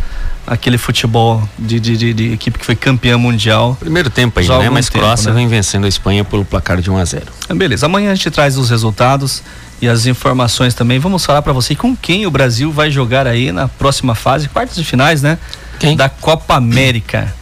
aquele 0.46 0.76
futebol 0.76 1.42
de, 1.58 1.80
de, 1.80 1.96
de, 1.96 2.12
de, 2.12 2.32
equipe 2.32 2.58
que 2.58 2.64
foi 2.64 2.76
campeã 2.76 3.16
mundial. 3.16 3.76
Primeiro 3.80 4.10
tempo 4.10 4.38
aí, 4.38 4.46
né? 4.46 4.68
Mas 4.68 4.88
tempo, 4.88 4.98
Croácia 4.98 5.30
né? 5.30 5.36
vem 5.36 5.48
vencendo 5.48 5.84
a 5.84 5.88
Espanha 5.88 6.24
pelo 6.24 6.44
placar 6.44 6.80
de 6.80 6.90
1 6.90 6.98
a 6.98 7.04
0. 7.04 7.26
Ah, 7.48 7.54
beleza, 7.54 7.86
amanhã 7.86 8.12
a 8.12 8.14
gente 8.14 8.30
traz 8.30 8.58
os 8.58 8.68
resultados 8.70 9.42
e 9.80 9.88
as 9.88 10.06
informações 10.06 10.74
também. 10.74 10.98
Vamos 10.98 11.24
falar 11.24 11.42
para 11.42 11.52
você 11.52 11.74
com 11.74 11.96
quem 11.96 12.26
o 12.26 12.30
Brasil 12.30 12.72
vai 12.72 12.90
jogar 12.90 13.26
aí 13.26 13.52
na 13.52 13.68
próxima 13.68 14.14
fase, 14.14 14.48
quartas 14.48 14.76
de 14.76 14.84
finais, 14.84 15.22
né? 15.22 15.38
Quem? 15.78 15.96
Da 15.96 16.08
Copa 16.08 16.54
América. 16.54 17.34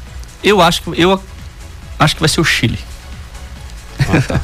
Eu 0.43 0.61
acho 0.61 0.83
que 0.83 1.01
eu 1.01 1.23
acho 1.99 2.15
que 2.15 2.21
vai 2.21 2.29
ser 2.29 2.41
o 2.41 2.45
Chile. 2.45 2.79
Ah, 4.01 4.21
tá. 4.21 4.41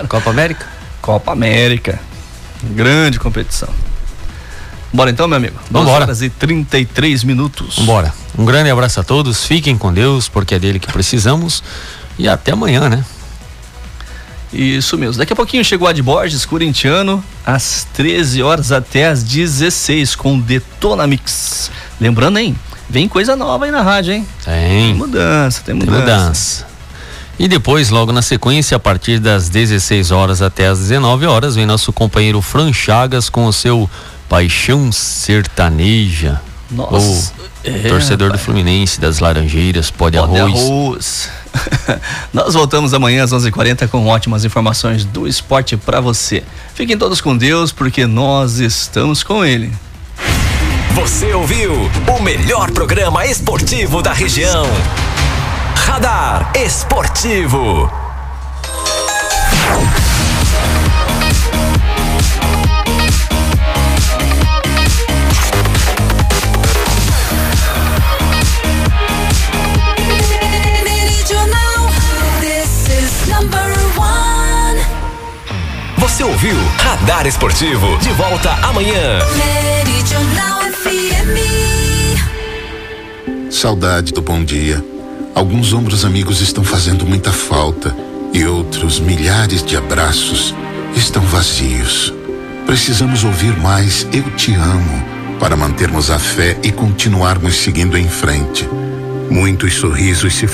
Copa 0.08 0.30
América? 0.30 0.66
Copa 1.00 1.32
América. 1.32 1.98
Grande 2.62 3.18
competição. 3.18 3.68
Bora 4.92 5.10
então, 5.10 5.28
meu 5.28 5.36
amigo. 5.36 5.56
Vamos 5.70 5.88
horas 5.88 6.20
e 6.20 6.28
33 6.28 7.22
minutos. 7.24 7.78
Bora. 7.80 8.12
Um 8.36 8.44
grande 8.44 8.70
abraço 8.70 9.00
a 9.00 9.04
todos. 9.04 9.44
Fiquem 9.44 9.78
com 9.78 9.92
Deus, 9.92 10.28
porque 10.28 10.56
é 10.56 10.58
dele 10.58 10.78
que 10.78 10.92
precisamos. 10.92 11.62
E 12.18 12.28
até 12.28 12.52
amanhã, 12.52 12.88
né? 12.88 13.04
Isso 14.52 14.98
mesmo. 14.98 15.18
Daqui 15.18 15.32
a 15.32 15.36
pouquinho 15.36 15.64
chegou 15.64 15.86
Ad 15.86 16.02
Borges, 16.02 16.44
corintiano, 16.44 17.22
às 17.46 17.86
13 17.92 18.42
horas 18.42 18.72
até 18.72 19.06
às 19.06 19.22
16 19.22 20.16
com 20.16 20.38
Detona 20.38 21.06
Mix. 21.06 21.70
Lembrando, 22.00 22.38
hein? 22.38 22.56
Vem 22.88 23.08
coisa 23.08 23.36
nova 23.36 23.66
aí 23.66 23.70
na 23.70 23.82
rádio, 23.82 24.14
hein? 24.14 24.26
Tem. 24.44 24.86
Tem 24.86 24.94
mudança, 24.94 25.62
tem 25.64 25.74
mudança. 25.74 25.92
Tem 25.92 26.00
mudança. 26.00 26.66
E 27.38 27.48
depois, 27.48 27.88
logo 27.88 28.12
na 28.12 28.20
sequência, 28.20 28.76
a 28.76 28.80
partir 28.80 29.18
das 29.18 29.48
16 29.48 30.10
horas 30.10 30.42
até 30.42 30.66
as 30.66 30.78
19 30.80 31.24
horas, 31.24 31.54
vem 31.54 31.64
nosso 31.64 31.92
companheiro 31.92 32.42
Fran 32.42 32.72
Chagas 32.72 33.30
com 33.30 33.46
o 33.46 33.52
seu 33.52 33.88
Paixão 34.28 34.92
Sertaneja. 34.92 36.40
Nossa. 36.70 37.32
É, 37.64 37.88
torcedor 37.88 38.28
pai. 38.28 38.38
do 38.38 38.42
Fluminense, 38.42 39.00
das 39.00 39.20
Laranjeiras, 39.20 39.90
pode, 39.90 40.18
pode 40.18 40.38
arroz. 40.38 40.54
arroz. 40.54 41.30
Nós 42.32 42.54
voltamos 42.54 42.94
amanhã 42.94 43.24
às 43.24 43.32
11:40 43.32 43.88
com 43.88 44.06
ótimas 44.06 44.44
informações 44.44 45.04
do 45.04 45.26
esporte 45.26 45.76
para 45.76 46.00
você. 46.00 46.42
Fiquem 46.74 46.96
todos 46.96 47.20
com 47.20 47.36
Deus, 47.36 47.72
porque 47.72 48.06
nós 48.06 48.58
estamos 48.58 49.22
com 49.22 49.44
Ele. 49.44 49.72
Você 50.94 51.32
ouviu 51.32 51.72
o 52.08 52.22
melhor 52.22 52.70
programa 52.72 53.24
esportivo 53.26 54.02
da 54.02 54.12
região. 54.12 54.66
Radar 55.74 56.52
Esportivo. 56.54 57.90
Você 76.20 76.24
ouviu 76.24 76.56
Radar 76.76 77.26
Esportivo. 77.26 77.96
De 77.96 78.10
volta 78.10 78.50
amanhã. 78.62 79.20
Saudade 83.50 84.12
do 84.12 84.20
bom 84.20 84.44
dia. 84.44 84.84
Alguns 85.34 85.72
ombros 85.72 86.04
amigos 86.04 86.42
estão 86.42 86.62
fazendo 86.62 87.06
muita 87.06 87.32
falta 87.32 87.96
e 88.34 88.44
outros 88.44 89.00
milhares 89.00 89.64
de 89.64 89.78
abraços 89.78 90.54
estão 90.94 91.22
vazios. 91.22 92.12
Precisamos 92.66 93.24
ouvir 93.24 93.56
mais 93.56 94.06
Eu 94.12 94.24
Te 94.36 94.52
Amo 94.54 95.02
para 95.40 95.56
mantermos 95.56 96.10
a 96.10 96.18
fé 96.18 96.54
e 96.62 96.70
continuarmos 96.70 97.54
seguindo 97.54 97.96
em 97.96 98.10
frente. 98.10 98.68
Muitos 99.30 99.72
sorrisos 99.72 100.34
se 100.34 100.46